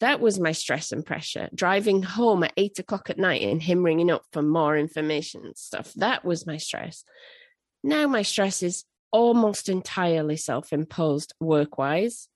that 0.00 0.20
was 0.20 0.40
my 0.40 0.52
stress 0.52 0.92
and 0.92 1.06
pressure 1.06 1.48
driving 1.54 2.02
home 2.02 2.42
at 2.42 2.52
eight 2.56 2.78
o'clock 2.78 3.08
at 3.10 3.18
night 3.18 3.42
and 3.42 3.62
him 3.62 3.82
ringing 3.82 4.10
up 4.10 4.24
for 4.32 4.42
more 4.42 4.76
information 4.76 5.42
and 5.44 5.56
stuff 5.56 5.92
that 5.94 6.24
was 6.24 6.46
my 6.46 6.56
stress 6.56 7.04
now 7.82 8.06
my 8.06 8.22
stress 8.22 8.62
is 8.62 8.84
almost 9.14 9.68
entirely 9.68 10.36
self 10.36 10.72
imposed 10.72 11.34
work 11.38 11.78
wise. 11.78 12.28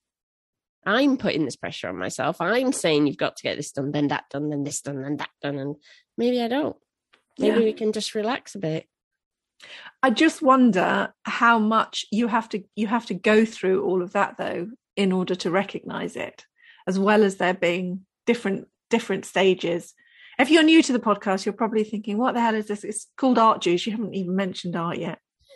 I'm 0.85 1.17
putting 1.17 1.43
this 1.43 1.57
pressure 1.57 1.89
on 1.89 1.97
myself. 1.97 2.39
I'm 2.39 2.71
saying 2.71 3.05
you've 3.05 3.17
got 3.17 3.35
to 3.35 3.43
get 3.43 3.57
this 3.57 3.73
done, 3.73 3.91
then 3.91 4.07
that 4.07 4.29
done, 4.31 4.49
then 4.49 4.63
this 4.63 4.81
done, 4.81 5.01
then 5.01 5.17
that 5.17 5.29
done. 5.41 5.59
And 5.59 5.75
maybe 6.17 6.41
I 6.41 6.47
don't. 6.47 6.77
Maybe 7.39 7.59
yeah. 7.59 7.65
we 7.65 7.73
can 7.73 7.91
just 7.93 8.15
relax 8.15 8.55
a 8.55 8.59
bit. 8.59 8.85
I 10.03 10.09
just 10.09 10.41
wonder 10.41 11.13
how 11.23 11.59
much 11.59 12.05
you 12.11 12.27
have 12.27 12.49
to 12.49 12.63
you 12.75 12.87
have 12.87 13.05
to 13.07 13.13
go 13.13 13.45
through 13.45 13.83
all 13.83 14.01
of 14.01 14.13
that 14.13 14.37
though 14.37 14.69
in 14.95 15.11
order 15.11 15.35
to 15.35 15.51
recognize 15.51 16.15
it, 16.15 16.45
as 16.87 16.99
well 16.99 17.23
as 17.23 17.37
there 17.37 17.53
being 17.53 18.05
different 18.25 18.67
different 18.89 19.25
stages. 19.25 19.93
If 20.37 20.49
you're 20.49 20.63
new 20.63 20.81
to 20.83 20.93
the 20.93 20.99
podcast, 20.99 21.45
you're 21.45 21.53
probably 21.53 21.83
thinking, 21.83 22.17
"What 22.17 22.33
the 22.33 22.41
hell 22.41 22.55
is 22.55 22.67
this?" 22.67 22.83
It's 22.83 23.07
called 23.17 23.37
Art 23.37 23.61
Juice. 23.61 23.85
You 23.85 23.93
haven't 23.93 24.15
even 24.15 24.35
mentioned 24.35 24.75
art 24.75 24.97
yet. 24.97 25.19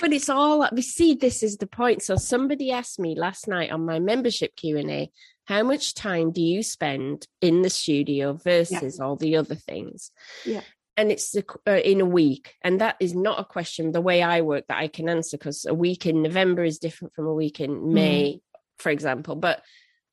but 0.00 0.12
it's 0.12 0.28
all 0.28 0.68
we 0.72 0.82
see 0.82 1.14
this 1.14 1.42
is 1.42 1.56
the 1.58 1.66
point 1.66 2.02
so 2.02 2.16
somebody 2.16 2.72
asked 2.72 2.98
me 2.98 3.14
last 3.16 3.46
night 3.46 3.70
on 3.70 3.86
my 3.86 4.00
membership 4.00 4.54
q&a 4.56 5.10
how 5.46 5.62
much 5.62 5.94
time 5.94 6.30
do 6.30 6.40
you 6.40 6.62
spend 6.62 7.26
in 7.40 7.62
the 7.62 7.70
studio 7.70 8.32
versus 8.32 8.98
yeah. 8.98 9.04
all 9.04 9.16
the 9.16 9.36
other 9.36 9.54
things 9.54 10.10
yeah 10.44 10.62
and 10.96 11.10
it's 11.10 11.34
uh, 11.34 11.70
in 11.70 12.00
a 12.00 12.06
week 12.06 12.54
and 12.62 12.80
that 12.80 12.96
is 13.00 13.14
not 13.14 13.40
a 13.40 13.44
question 13.44 13.92
the 13.92 14.00
way 14.00 14.22
i 14.22 14.40
work 14.40 14.64
that 14.68 14.78
i 14.78 14.88
can 14.88 15.08
answer 15.08 15.36
because 15.36 15.64
a 15.66 15.74
week 15.74 16.06
in 16.06 16.22
november 16.22 16.64
is 16.64 16.78
different 16.78 17.14
from 17.14 17.26
a 17.26 17.34
week 17.34 17.60
in 17.60 17.92
may 17.92 18.34
mm. 18.34 18.40
for 18.78 18.90
example 18.90 19.34
but 19.34 19.62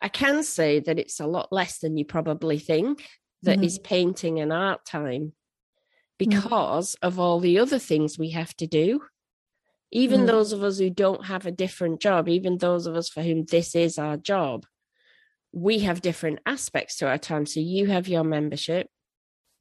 i 0.01 0.07
can 0.07 0.43
say 0.43 0.79
that 0.79 0.99
it's 0.99 1.19
a 1.19 1.27
lot 1.27 1.51
less 1.51 1.79
than 1.79 1.97
you 1.97 2.05
probably 2.05 2.59
think 2.59 3.03
That 3.43 3.57
mm-hmm. 3.57 3.65
is 3.65 3.79
painting 3.79 4.39
and 4.39 4.51
art 4.51 4.85
time 4.85 5.33
Mm. 6.21 6.29
because 6.29 6.95
mm. 6.95 7.07
of 7.07 7.19
all 7.19 7.39
the 7.39 7.59
other 7.59 7.79
things 7.79 8.19
we 8.19 8.31
have 8.31 8.55
to 8.57 8.67
do. 8.67 9.01
Even 9.91 10.21
mm. 10.21 10.27
those 10.27 10.53
of 10.53 10.63
us 10.63 10.77
who 10.77 10.89
don't 10.89 11.25
have 11.25 11.45
a 11.45 11.51
different 11.51 11.99
job, 11.99 12.29
even 12.29 12.57
those 12.57 12.85
of 12.85 12.95
us 12.95 13.09
for 13.09 13.23
whom 13.23 13.45
this 13.45 13.75
is 13.75 13.97
our 13.97 14.17
job, 14.17 14.65
we 15.51 15.79
have 15.79 16.01
different 16.01 16.39
aspects 16.45 16.97
to 16.97 17.07
our 17.07 17.17
time. 17.17 17.45
So 17.45 17.59
you 17.59 17.87
have 17.87 18.07
your 18.07 18.23
membership, 18.23 18.89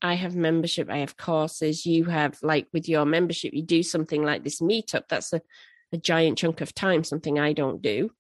I 0.01 0.15
have 0.15 0.37
membership, 0.37 0.91
I 0.91 0.99
have 0.99 1.17
courses. 1.17 1.85
You 1.85 2.05
have, 2.05 2.39
like, 2.43 2.69
with 2.73 2.89
your 2.89 3.05
membership, 3.05 3.53
you 3.53 3.63
do 3.63 3.83
something 3.83 4.23
like 4.23 4.45
this 4.45 4.61
meetup. 4.61 5.05
That's 5.09 5.33
a, 5.33 5.41
a 5.93 5.97
giant 5.97 6.39
chunk 6.39 6.61
of 6.61 6.75
time, 6.75 7.05
something 7.05 7.39
I 7.39 7.53
don't 7.53 7.83
do. 7.83 8.11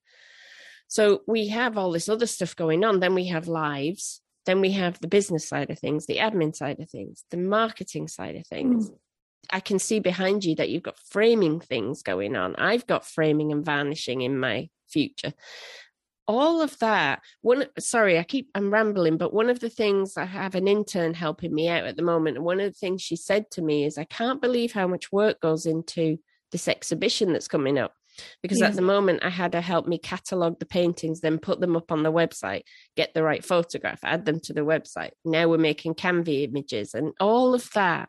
So 0.88 1.22
we 1.26 1.48
have 1.48 1.76
all 1.76 1.92
this 1.92 2.08
other 2.08 2.26
stuff 2.26 2.56
going 2.56 2.84
on. 2.84 3.00
Then 3.00 3.14
we 3.14 3.26
have 3.26 3.46
lives. 3.46 4.20
Then 4.46 4.60
we 4.60 4.72
have 4.72 4.98
the 5.00 5.08
business 5.08 5.46
side 5.46 5.70
of 5.70 5.78
things, 5.78 6.06
the 6.06 6.16
admin 6.16 6.56
side 6.56 6.80
of 6.80 6.90
things, 6.90 7.24
the 7.30 7.36
marketing 7.36 8.08
side 8.08 8.34
of 8.36 8.46
things. 8.46 8.90
Mm. 8.90 8.96
I 9.50 9.60
can 9.60 9.78
see 9.78 10.00
behind 10.00 10.44
you 10.44 10.56
that 10.56 10.70
you've 10.70 10.82
got 10.82 10.98
framing 10.98 11.60
things 11.60 12.02
going 12.02 12.34
on. 12.34 12.56
I've 12.56 12.86
got 12.86 13.06
framing 13.06 13.52
and 13.52 13.64
varnishing 13.64 14.22
in 14.22 14.38
my 14.38 14.70
future. 14.88 15.32
All 16.28 16.60
of 16.60 16.78
that. 16.78 17.22
One, 17.40 17.66
sorry, 17.78 18.18
I 18.18 18.22
keep 18.22 18.50
I'm 18.54 18.72
rambling, 18.72 19.16
but 19.16 19.34
one 19.34 19.50
of 19.50 19.60
the 19.60 19.70
things 19.70 20.16
I 20.16 20.26
have 20.26 20.54
an 20.54 20.68
intern 20.68 21.14
helping 21.14 21.54
me 21.54 21.68
out 21.68 21.84
at 21.84 21.96
the 21.96 22.02
moment, 22.02 22.36
and 22.36 22.44
one 22.44 22.60
of 22.60 22.70
the 22.70 22.78
things 22.78 23.02
she 23.02 23.16
said 23.16 23.50
to 23.52 23.62
me 23.62 23.84
is, 23.84 23.98
"I 23.98 24.04
can't 24.04 24.40
believe 24.40 24.72
how 24.72 24.86
much 24.86 25.10
work 25.10 25.40
goes 25.40 25.66
into 25.66 26.18
this 26.52 26.68
exhibition 26.68 27.32
that's 27.32 27.48
coming 27.48 27.78
up." 27.78 27.94
Because 28.42 28.60
yeah. 28.60 28.66
at 28.66 28.74
the 28.74 28.82
moment, 28.82 29.24
I 29.24 29.30
had 29.30 29.52
to 29.52 29.60
help 29.60 29.86
me 29.86 29.96
catalog 29.98 30.58
the 30.58 30.66
paintings, 30.66 31.20
then 31.20 31.38
put 31.38 31.60
them 31.60 31.76
up 31.76 31.90
on 31.90 32.02
the 32.02 32.12
website, 32.12 32.62
get 32.96 33.14
the 33.14 33.22
right 33.22 33.44
photograph, 33.44 34.00
add 34.02 34.26
them 34.26 34.40
to 34.40 34.52
the 34.52 34.62
website. 34.62 35.12
Now 35.24 35.48
we're 35.48 35.58
making 35.58 35.94
Canva 35.94 36.48
images 36.48 36.94
and 36.94 37.12
all 37.20 37.54
of 37.54 37.70
that 37.74 38.08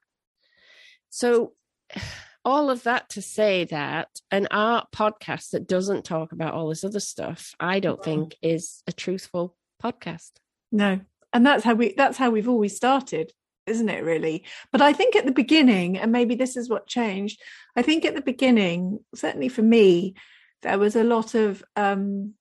so, 1.09 1.53
all 2.45 2.69
of 2.69 2.83
that 2.83 3.09
to 3.09 3.21
say 3.21 3.65
that 3.65 4.07
an 4.31 4.47
art 4.51 4.87
podcast 4.91 5.51
that 5.51 5.67
doesn't 5.67 6.05
talk 6.05 6.31
about 6.31 6.53
all 6.53 6.69
this 6.69 6.83
other 6.83 6.99
stuff, 6.99 7.53
I 7.59 7.79
don't 7.79 8.03
think 8.03 8.35
is 8.41 8.81
a 8.87 8.91
truthful 8.91 9.55
podcast. 9.81 10.31
No. 10.71 11.01
And 11.33 11.45
that's 11.45 11.63
how 11.63 11.73
we 11.73 11.93
that's 11.95 12.17
how 12.17 12.29
we've 12.29 12.49
always 12.49 12.75
started, 12.75 13.33
isn't 13.67 13.89
it 13.89 14.03
really? 14.03 14.45
But 14.71 14.81
I 14.81 14.93
think 14.93 15.15
at 15.15 15.25
the 15.25 15.31
beginning 15.31 15.97
and 15.97 16.11
maybe 16.11 16.35
this 16.35 16.57
is 16.57 16.69
what 16.69 16.87
changed. 16.87 17.41
I 17.75 17.81
think 17.81 18.05
at 18.05 18.15
the 18.15 18.21
beginning, 18.21 18.99
certainly 19.13 19.49
for 19.49 19.61
me, 19.61 20.15
there 20.61 20.79
was 20.79 20.95
a 20.95 21.03
lot 21.03 21.35
of 21.35 21.63
um 21.75 22.33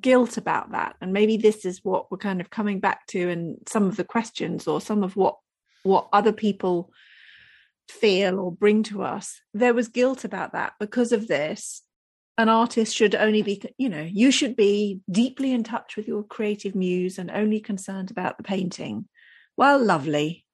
guilt 0.00 0.36
about 0.36 0.72
that 0.72 0.94
and 1.00 1.14
maybe 1.14 1.38
this 1.38 1.64
is 1.64 1.82
what 1.82 2.10
we're 2.10 2.18
kind 2.18 2.42
of 2.42 2.50
coming 2.50 2.78
back 2.78 3.06
to 3.06 3.30
and 3.30 3.56
some 3.66 3.84
of 3.84 3.96
the 3.96 4.04
questions 4.04 4.68
or 4.68 4.82
some 4.82 5.02
of 5.02 5.16
what 5.16 5.36
what 5.82 6.08
other 6.12 6.32
people 6.32 6.92
feel 7.88 8.38
or 8.38 8.52
bring 8.52 8.82
to 8.84 9.02
us 9.02 9.40
there 9.54 9.74
was 9.74 9.88
guilt 9.88 10.24
about 10.24 10.52
that 10.52 10.74
because 10.78 11.12
of 11.12 11.28
this. 11.28 11.82
An 12.36 12.48
artist 12.48 12.94
should 12.94 13.16
only 13.16 13.42
be 13.42 13.60
you 13.78 13.88
know 13.88 14.02
you 14.02 14.30
should 14.30 14.54
be 14.54 15.00
deeply 15.10 15.52
in 15.52 15.64
touch 15.64 15.96
with 15.96 16.06
your 16.06 16.22
creative 16.22 16.74
muse 16.74 17.18
and 17.18 17.30
only 17.30 17.60
concerned 17.60 18.10
about 18.10 18.36
the 18.36 18.44
painting. 18.44 19.08
Well 19.56 19.82
lovely. 19.82 20.44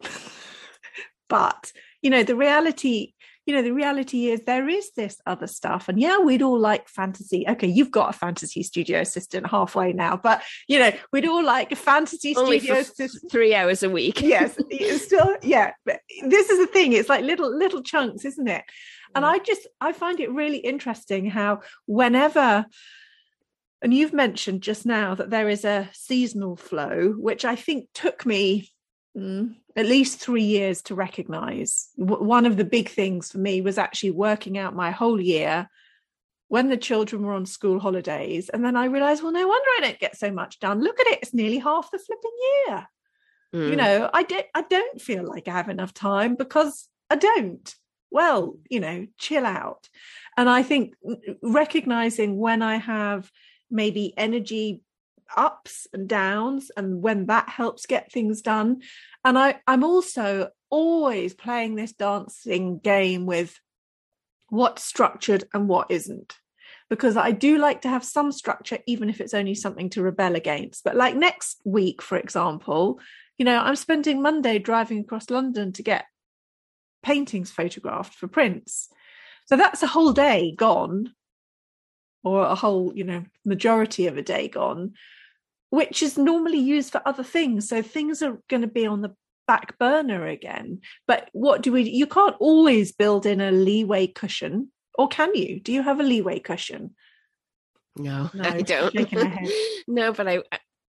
But 1.26 1.72
you 2.02 2.10
know 2.10 2.22
the 2.22 2.36
reality 2.36 3.13
you 3.46 3.54
know 3.54 3.62
the 3.62 3.72
reality 3.72 4.28
is 4.28 4.42
there 4.42 4.68
is 4.68 4.90
this 4.92 5.20
other 5.26 5.46
stuff. 5.46 5.88
And 5.88 6.00
yeah 6.00 6.18
we'd 6.18 6.42
all 6.42 6.58
like 6.58 6.88
fantasy. 6.88 7.46
Okay 7.48 7.66
you've 7.66 7.90
got 7.90 8.10
a 8.10 8.18
fantasy 8.18 8.62
studio 8.62 9.00
assistant 9.00 9.46
halfway 9.46 9.92
now 9.92 10.16
but 10.16 10.42
you 10.68 10.78
know 10.78 10.92
we'd 11.12 11.26
all 11.26 11.44
like 11.44 11.72
a 11.72 11.76
fantasy 11.76 12.34
Only 12.36 12.58
studio 12.58 12.80
assistant 12.80 13.30
three 13.30 13.54
hours 13.54 13.82
a 13.82 13.90
week. 13.90 14.20
Yes 14.20 14.56
still 15.02 15.36
yeah 15.42 15.72
but 15.84 16.00
this 16.26 16.50
is 16.50 16.58
the 16.58 16.66
thing 16.66 16.92
it's 16.92 17.08
like 17.08 17.24
little 17.24 17.54
little 17.56 17.82
chunks 17.82 18.24
isn't 18.24 18.48
it? 18.48 18.64
And 19.14 19.24
mm. 19.24 19.28
i 19.28 19.38
just 19.38 19.66
i 19.80 19.92
find 19.92 20.20
it 20.20 20.30
really 20.30 20.58
interesting 20.58 21.26
how 21.26 21.60
whenever 21.86 22.66
and 23.82 23.92
you've 23.92 24.14
mentioned 24.14 24.62
just 24.62 24.86
now 24.86 25.14
that 25.14 25.30
there 25.30 25.48
is 25.48 25.64
a 25.64 25.90
seasonal 25.92 26.56
flow 26.56 27.10
which 27.10 27.44
i 27.44 27.54
think 27.54 27.88
took 27.92 28.24
me 28.26 28.68
mm, 29.16 29.54
at 29.76 29.86
least 29.86 30.18
three 30.18 30.42
years 30.42 30.82
to 30.82 30.94
recognize. 30.94 31.88
W- 31.98 32.22
one 32.22 32.46
of 32.46 32.56
the 32.56 32.64
big 32.64 32.88
things 32.88 33.32
for 33.32 33.38
me 33.38 33.60
was 33.60 33.78
actually 33.78 34.12
working 34.12 34.58
out 34.58 34.74
my 34.74 34.90
whole 34.90 35.20
year 35.20 35.68
when 36.48 36.68
the 36.68 36.76
children 36.76 37.22
were 37.22 37.32
on 37.32 37.46
school 37.46 37.80
holidays. 37.80 38.48
And 38.48 38.64
then 38.64 38.76
I 38.76 38.86
realized, 38.86 39.22
well, 39.22 39.32
no 39.32 39.46
wonder 39.46 39.68
I 39.76 39.80
don't 39.82 39.98
get 39.98 40.16
so 40.16 40.30
much 40.30 40.60
done. 40.60 40.82
Look 40.82 41.00
at 41.00 41.06
it, 41.08 41.18
it's 41.22 41.34
nearly 41.34 41.58
half 41.58 41.90
the 41.90 41.98
flipping 41.98 42.36
year. 42.66 42.88
Mm. 43.54 43.70
You 43.70 43.76
know, 43.76 44.10
I 44.12 44.24
don't 44.24 44.46
I 44.54 44.62
don't 44.62 45.00
feel 45.00 45.24
like 45.24 45.48
I 45.48 45.52
have 45.52 45.68
enough 45.68 45.94
time 45.94 46.34
because 46.34 46.88
I 47.08 47.16
don't. 47.16 47.74
Well, 48.10 48.58
you 48.68 48.80
know, 48.80 49.06
chill 49.18 49.46
out. 49.46 49.88
And 50.36 50.48
I 50.48 50.62
think 50.62 50.94
recognizing 51.42 52.38
when 52.38 52.62
I 52.62 52.76
have 52.76 53.30
maybe 53.70 54.14
energy 54.16 54.82
ups 55.36 55.86
and 55.92 56.08
downs 56.08 56.70
and 56.76 57.02
when 57.02 57.26
that 57.26 57.48
helps 57.48 57.86
get 57.86 58.12
things 58.12 58.42
done. 58.42 58.82
And 59.24 59.38
i 59.38 59.60
i'm 59.66 59.84
also 59.84 60.50
always 60.70 61.34
playing 61.34 61.74
this 61.74 61.92
dancing 61.92 62.78
game 62.78 63.26
with 63.26 63.58
what's 64.48 64.84
structured 64.84 65.44
and 65.52 65.68
what 65.68 65.90
isn't. 65.90 66.36
Because 66.90 67.16
i 67.16 67.30
do 67.30 67.58
like 67.58 67.82
to 67.82 67.88
have 67.88 68.04
some 68.04 68.32
structure 68.32 68.78
even 68.86 69.08
if 69.08 69.20
it's 69.20 69.34
only 69.34 69.54
something 69.54 69.90
to 69.90 70.02
rebel 70.02 70.36
against. 70.36 70.84
But 70.84 70.96
like 70.96 71.16
next 71.16 71.60
week 71.64 72.02
for 72.02 72.16
example 72.18 73.00
you 73.36 73.44
know 73.44 73.58
i'm 73.58 73.74
spending 73.74 74.22
monday 74.22 74.60
driving 74.60 75.00
across 75.00 75.28
london 75.28 75.72
to 75.72 75.82
get 75.82 76.04
paintings 77.04 77.52
photographed 77.52 78.14
for 78.14 78.26
prints. 78.26 78.88
So 79.46 79.56
that's 79.56 79.82
a 79.82 79.86
whole 79.86 80.12
day 80.12 80.54
gone 80.56 81.12
or 82.24 82.44
a 82.44 82.54
whole 82.54 82.92
you 82.94 83.04
know 83.04 83.24
majority 83.44 84.06
of 84.06 84.16
a 84.16 84.22
day 84.22 84.48
gone 84.48 84.94
which 85.74 86.04
is 86.04 86.16
normally 86.16 86.58
used 86.58 86.92
for 86.92 87.02
other 87.04 87.24
things. 87.24 87.68
So 87.68 87.82
things 87.82 88.22
are 88.22 88.38
going 88.48 88.62
to 88.62 88.68
be 88.68 88.86
on 88.86 89.00
the 89.00 89.12
back 89.48 89.76
burner 89.76 90.24
again. 90.24 90.80
But 91.08 91.28
what 91.32 91.62
do 91.62 91.72
we, 91.72 91.82
you 91.82 92.06
can't 92.06 92.36
always 92.38 92.92
build 92.92 93.26
in 93.26 93.40
a 93.40 93.50
leeway 93.50 94.06
cushion, 94.06 94.70
or 94.96 95.08
can 95.08 95.34
you? 95.34 95.58
Do 95.58 95.72
you 95.72 95.82
have 95.82 95.98
a 95.98 96.04
leeway 96.04 96.38
cushion? 96.38 96.94
No, 97.96 98.30
no 98.34 98.44
I 98.44 98.62
don't. 98.62 98.94
no, 99.88 100.12
but 100.12 100.28
I, 100.28 100.42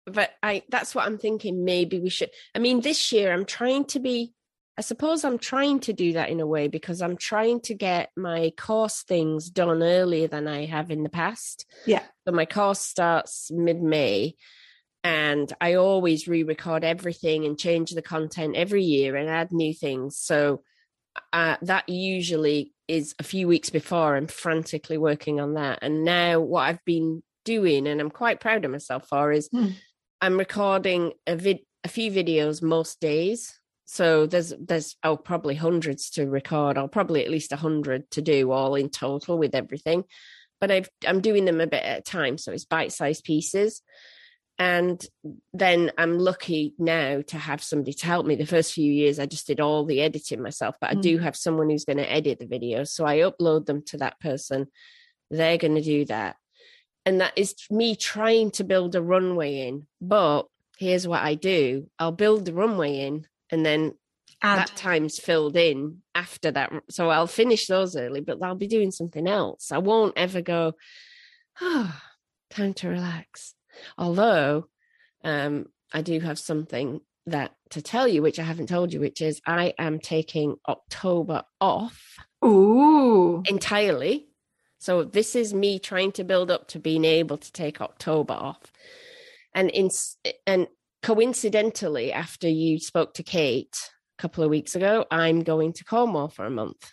but 0.05 0.33
I, 0.43 0.63
that's 0.69 0.95
what 0.95 1.07
I'm 1.07 1.17
thinking. 1.17 1.65
Maybe 1.65 1.99
we 1.99 2.11
should, 2.11 2.31
I 2.55 2.59
mean, 2.59 2.83
this 2.83 3.11
year 3.11 3.33
I'm 3.33 3.47
trying 3.47 3.87
to 3.87 4.01
be, 4.01 4.35
I 4.77 4.83
suppose 4.83 5.25
I'm 5.25 5.39
trying 5.39 5.81
to 5.81 5.93
do 5.93 6.15
that 6.15 6.31
in 6.31 6.41
a 6.41 6.47
way 6.47 6.69
because 6.69 7.01
I'm 7.01 7.17
trying 7.17 7.61
to 7.63 7.75
get 7.75 8.11
my 8.17 8.53
course 8.57 9.03
things 9.03 9.49
done 9.49 9.83
earlier 9.83 10.27
than 10.27 10.49
I 10.49 10.67
have 10.67 10.91
in 10.91 11.05
the 11.05 11.09
past. 11.09 11.65
Yeah. 11.87 12.03
So 12.27 12.35
my 12.35 12.45
course 12.45 12.81
starts 12.81 13.51
mid 13.53 13.81
May 13.81 14.35
and 15.05 15.53
I 15.61 15.75
always 15.75 16.27
re-record 16.27 16.83
everything 16.83 17.45
and 17.45 17.59
change 17.59 17.91
the 17.91 18.03
content 18.03 18.57
every 18.57 18.83
year 18.83 19.17
and 19.17 19.29
add 19.29 19.53
new 19.53 19.75
things. 19.75 20.17
So 20.17 20.63
uh, 21.33 21.57
that 21.63 21.89
usually 21.89 22.73
is 22.89 23.15
a 23.19 23.23
few 23.23 23.47
weeks 23.47 23.71
before 23.71 24.17
I'm 24.17 24.27
frantically 24.27 24.99
working 24.99 25.41
on 25.41 25.55
that. 25.55 25.81
And 25.83 26.05
now 26.05 26.41
what 26.41 26.63
I've 26.63 26.85
been 26.85 27.23
doing, 27.45 27.87
and 27.87 28.01
I'm 28.01 28.11
quite 28.11 28.41
proud 28.41 28.65
of 28.65 28.71
myself 28.71 29.07
for, 29.07 29.31
is 29.31 29.49
hmm. 29.53 29.69
I'm 30.23 30.39
recording 30.39 31.13
a 31.27 31.37
vid, 31.37 31.61
a 31.85 31.89
few 31.89 32.11
videos 32.11 32.63
most 32.63 32.99
days. 32.99 33.59
So 33.85 34.27
there's 34.27 34.53
there's 34.59 34.97
oh 35.03 35.17
probably 35.17 35.55
hundreds 35.55 36.11
to 36.11 36.27
record, 36.27 36.79
or 36.79 36.89
probably 36.89 37.25
at 37.25 37.31
least 37.31 37.53
a 37.53 37.57
hundred 37.57 38.11
to 38.13 38.23
do 38.23 38.51
all 38.51 38.75
in 38.75 38.89
total 38.89 39.39
with 39.39 39.55
everything. 39.55 40.05
But 40.61 40.71
I've 40.71 40.89
I'm 41.07 41.21
doing 41.21 41.45
them 41.45 41.61
a 41.61 41.67
bit 41.67 41.83
at 41.83 41.99
a 41.99 42.03
time, 42.03 42.39
so 42.39 42.53
it's 42.53 42.65
bite-sized 42.65 43.25
pieces 43.25 43.83
and 44.59 45.05
then 45.53 45.91
I'm 45.99 46.19
lucky 46.19 46.75
now 46.79 47.23
to 47.23 47.39
have 47.39 47.63
somebody 47.63 47.93
to 47.95 48.07
help 48.07 48.25
me. 48.25 48.37
The 48.37 48.47
first 48.47 48.73
few 48.73 48.91
years, 48.91 49.19
I 49.19 49.27
just 49.27 49.49
did 49.49 49.61
all 49.61 49.85
the 49.85 50.01
editing 50.01 50.43
myself, 50.43 50.77
but 50.81 50.91
mm. 50.91 50.99
I 50.99 51.01
do 51.01 51.19
mm. 51.19 51.23
have 51.23 51.37
someone 51.37 51.71
who's 51.71 51.85
going 51.85 51.97
to 51.97 52.11
edit 52.11 52.39
the 52.39 52.47
videos. 52.47 52.89
So 52.89 53.05
I 53.05 53.19
upload 53.19 53.67
them 53.67 53.83
to 53.87 53.99
that 53.99 54.21
person. 54.21 54.69
They're 55.31 55.59
going 55.59 55.75
to 55.75 55.83
do 55.83 56.05
that. 56.05 56.37
And 57.05 57.21
that 57.21 57.33
is 57.37 57.57
me 57.69 57.97
trying 57.97 58.53
to 58.53 58.65
build 58.65 58.95
a 58.95 59.03
runway 59.03 59.67
in. 59.67 59.87
But 60.01 60.45
here's 60.79 61.07
what 61.07 61.23
I 61.23 61.35
do 61.35 61.89
I'll 61.99 62.13
build 62.13 62.45
the 62.45 62.55
runway 62.55 63.01
in, 63.01 63.27
and 63.51 63.65
then 63.65 63.95
Add. 64.43 64.59
that 64.59 64.77
time's 64.77 65.19
filled 65.19 65.57
in 65.57 66.03
after 66.15 66.51
that. 66.51 66.73
So 66.91 67.11
I'll 67.11 67.27
finish 67.27 67.67
those 67.67 67.97
early, 67.97 68.21
but 68.21 68.43
I'll 68.43 68.55
be 68.55 68.67
doing 68.67 68.91
something 68.91 69.27
else. 69.27 69.73
I 69.73 69.79
won't 69.79 70.17
ever 70.17 70.43
go, 70.43 70.75
oh, 71.61 72.01
time 72.51 72.75
to 72.75 72.89
relax 72.89 73.55
Although 73.99 74.69
um, 75.23 75.67
I 75.93 76.03
do 76.03 76.21
have 76.21 76.39
something 76.39 77.01
that 77.27 77.53
to 77.71 77.81
tell 77.81 78.07
you, 78.07 78.23
which 78.23 78.39
I 78.39 78.43
haven't 78.43 78.69
told 78.69 78.93
you, 78.93 79.01
which 79.01 79.21
is 79.21 79.41
I 79.47 79.75
am 79.79 79.99
taking 79.99 80.57
October 80.69 81.45
off. 81.61 82.17
Ooh. 82.45 83.43
Entirely. 83.47 84.29
So 84.79 85.03
this 85.05 85.35
is 85.35 85.55
me 85.55 85.79
trying 85.79 86.13
to 86.13 86.25
build 86.25 86.51
up 86.51 86.69
to 86.69 86.79
being 86.79 87.05
able 87.05 87.39
to 87.39 87.53
take 87.53 87.81
October 87.81 88.35
off. 88.35 88.61
And 89.55 89.71
in 89.71 89.89
and 90.47 90.67
coincidentally, 91.05 92.13
after 92.13 92.49
you 92.49 92.81
spoke 92.81 93.15
to 93.15 93.23
Kate 93.23 93.77
a 94.19 94.23
couple 94.23 94.43
of 94.43 94.51
weeks 94.51 94.75
ago, 94.75 95.05
I'm 95.11 95.43
going 95.43 95.75
to 95.75 95.85
Cornwall 95.85 96.29
for 96.29 96.47
a 96.47 96.51
month. 96.51 96.93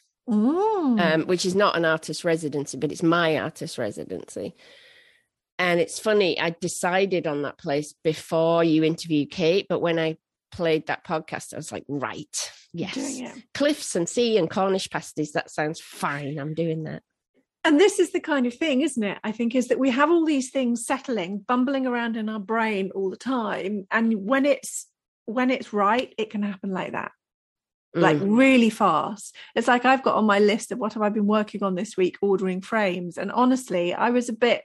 Um, 1.00 1.26
which 1.28 1.46
is 1.46 1.56
not 1.56 1.76
an 1.78 1.86
artist 1.86 2.24
residency, 2.24 2.78
but 2.78 2.92
it's 2.92 3.02
my 3.02 3.38
artist 3.38 3.78
residency. 3.78 4.54
And 5.58 5.80
it's 5.80 5.98
funny, 5.98 6.40
I 6.40 6.50
decided 6.50 7.26
on 7.26 7.44
that 7.44 7.58
place 7.58 7.94
before 8.04 8.64
you 8.64 8.84
interviewed 8.84 9.32
Kate, 9.32 9.66
but 9.70 9.80
when 9.80 9.98
I 9.98 10.18
played 10.52 10.88
that 10.88 11.06
podcast, 11.06 11.54
I 11.54 11.58
was 11.58 11.72
like, 11.72 11.86
right, 11.88 12.52
yes, 12.74 12.96
cliffs 13.54 13.96
and 13.96 14.10
sea 14.10 14.38
and 14.38 14.50
Cornish 14.50 14.90
pasties. 14.90 15.32
That 15.34 15.50
sounds 15.50 15.80
fine. 15.80 16.38
I'm 16.38 16.54
doing 16.54 16.84
that. 16.84 17.04
And 17.64 17.80
this 17.80 18.00
is 18.00 18.12
the 18.12 18.20
kind 18.20 18.48
of 18.48 18.56
thing, 18.56 18.82
isn't 18.82 19.04
it? 19.04 19.20
I 19.24 19.32
think 19.32 19.54
is 19.54 19.68
that 19.68 19.80
we 19.80 19.92
have 19.92 20.10
all 20.10 20.26
these 20.26 20.50
things 20.50 20.86
settling, 20.86 21.40
bumbling 21.48 21.86
around 21.86 22.18
in 22.18 22.28
our 22.28 22.40
brain 22.40 22.92
all 22.96 23.10
the 23.10 23.18
time, 23.18 23.86
and 23.92 24.26
when 24.26 24.46
it's 24.46 24.88
when 25.26 25.52
it's 25.52 25.72
right, 25.72 26.14
it 26.18 26.32
can 26.32 26.42
happen 26.44 26.72
like 26.72 26.94
that. 26.94 27.12
Like 27.94 28.18
Mm. 28.18 28.38
really 28.38 28.70
fast. 28.70 29.36
It's 29.56 29.68
like 29.68 29.86
I've 29.86 30.04
got 30.04 30.16
on 30.16 30.26
my 30.26 30.40
list 30.40 30.72
of 30.72 30.80
what 30.80 30.94
have 30.94 31.04
I 31.04 31.10
been 31.10 31.28
working 31.28 31.62
on 31.62 31.76
this 31.76 31.96
week, 31.96 32.18
ordering 32.22 32.62
frames. 32.62 33.18
And 33.18 33.32
honestly, 33.32 33.94
I 33.94 34.10
was 34.10 34.30
a 34.30 34.34
bit 34.34 34.64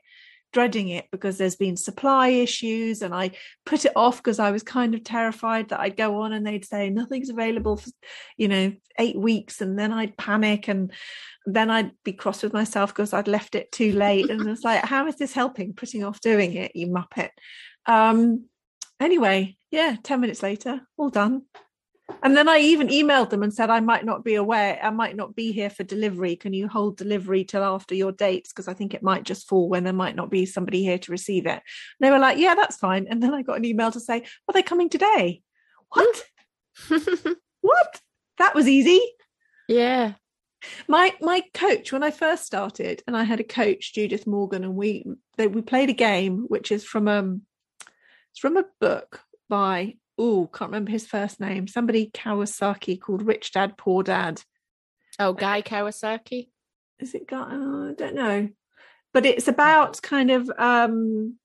dreading 0.53 0.89
it 0.89 1.07
because 1.13 1.39
there's 1.39 1.57
been 1.57 1.77
supply 1.77 2.29
issues 2.29 3.03
and 3.03 3.15
I 3.15 3.33
put 3.65 3.85
it 3.85 3.93
off 3.95 4.19
because 4.19 4.39
I 4.39 4.51
was 4.51 4.63
kind 4.63 4.95
of 4.95 5.05
terrified 5.05 5.69
that 5.69 5.81
I'd 5.81 5.97
go 5.97 6.23
on 6.23 6.33
and 6.33 6.47
they'd 6.47 6.65
say 6.65 6.91
nothing's 6.91 7.31
available 7.31 7.77
for, 7.77 7.91
you 8.37 8.49
know, 8.49 8.73
eight 8.99 9.19
weeks 9.19 9.61
and 9.61 9.79
then 9.79 9.93
I'd 9.93 10.17
panic 10.17 10.69
and 10.69 10.93
then 11.45 11.71
I'd 11.71 11.93
be 12.05 12.13
cross 12.13 12.43
with 12.43 12.53
myself 12.53 12.95
because 12.95 13.13
I'd 13.13 13.29
left 13.29 13.55
it 13.55 13.71
too 13.71 13.93
late. 13.93 14.31
And 14.31 14.49
it's 14.49 14.65
like, 14.65 14.85
how 14.85 15.07
is 15.07 15.17
this 15.17 15.33
helping? 15.33 15.75
Putting 15.75 16.05
off 16.05 16.21
doing 16.21 16.55
it, 16.55 16.73
you 16.75 16.89
muppet. 16.89 17.31
Um 17.87 18.47
anyway, 19.01 19.57
yeah, 19.71 19.97
10 20.03 20.21
minutes 20.21 20.43
later, 20.43 20.81
all 20.97 21.11
done. 21.11 21.43
And 22.23 22.37
then 22.37 22.49
I 22.49 22.59
even 22.59 22.89
emailed 22.89 23.31
them 23.31 23.43
and 23.43 23.53
said, 23.53 23.69
I 23.69 23.81
might 23.81 24.05
not 24.05 24.25
be 24.25 24.37
aware, 24.37 24.79
I 24.83 24.91
might 24.91 25.17
not 25.17 25.35
be 25.35 25.53
here 25.53 25.71
for 25.71 25.83
delivery. 25.83 26.37
Can 26.37 26.53
you 26.53 26.69
hold 26.69 26.97
delivery 26.97 27.45
till 27.45 27.65
after 27.65 27.95
your 27.95 28.13
dates? 28.13 28.53
Because 28.53 28.69
I 28.69 28.75
think 28.75 28.95
it 28.95 29.03
might 29.03 29.25
just 29.25 29.49
fall 29.49 29.69
when 29.69 29.85
there 29.85 29.93
might 29.93 30.17
not 30.17 30.31
be 30.31 30.47
somebody 30.47 30.83
here 30.83 30.99
to 30.99 31.13
receive 31.13 31.47
it. 31.47 31.51
And 31.51 31.63
they 32.01 32.11
were 32.11 32.19
like, 32.19 32.39
Yeah, 32.39 32.55
that's 32.55 32.77
fine. 32.77 33.07
And 33.11 33.23
then 33.23 33.35
I 33.35 33.43
got 33.43 33.59
an 33.59 33.65
email 33.65 33.91
to 33.91 34.01
say, 34.01 34.19
Are 34.49 34.53
they're 34.53 34.63
coming 34.63 34.89
today. 34.89 35.43
What? 35.91 36.25
What? 37.61 38.01
That 38.39 38.55
was 38.55 38.69
easy. 38.69 39.01
yeah. 39.69 40.13
My 40.89 41.15
my 41.21 41.43
coach, 41.53 41.93
when 41.93 42.03
I 42.03 42.11
first 42.11 42.45
started, 42.45 43.03
and 43.07 43.17
I 43.17 43.25
had 43.25 43.41
a 43.41 43.45
coach, 43.45 43.93
Judith 43.93 44.27
Morgan, 44.27 44.63
and 44.65 44.75
we 44.75 45.05
they, 45.37 45.47
we 45.49 45.63
played 45.63 45.91
a 45.91 45.95
game 45.95 46.45
which 46.49 46.71
is 46.71 46.85
from 46.85 47.09
um 47.09 47.43
it's 48.31 48.39
from 48.41 48.57
a 48.57 48.65
book 48.81 49.21
by 49.49 49.95
oh 50.19 50.49
can't 50.53 50.71
remember 50.71 50.91
his 50.91 51.07
first 51.07 51.41
name. 51.41 51.67
Somebody 51.67 52.11
Kawasaki 52.13 53.01
called 53.01 53.23
Rich 53.23 53.53
Dad 53.53 53.77
Poor 53.77 54.03
Dad. 54.03 54.43
Oh, 55.19 55.33
Guy 55.33 55.63
Kawasaki. 55.63 56.49
is 56.99 57.15
it 57.15 57.27
got 57.27 57.49
oh, 57.51 57.91
I 57.91 57.95
don't 57.95 58.15
know. 58.15 58.49
But 59.13 59.27
it's 59.27 59.49
about 59.49 60.01
kind 60.03 60.31
of 60.31 60.51
um 60.59 61.37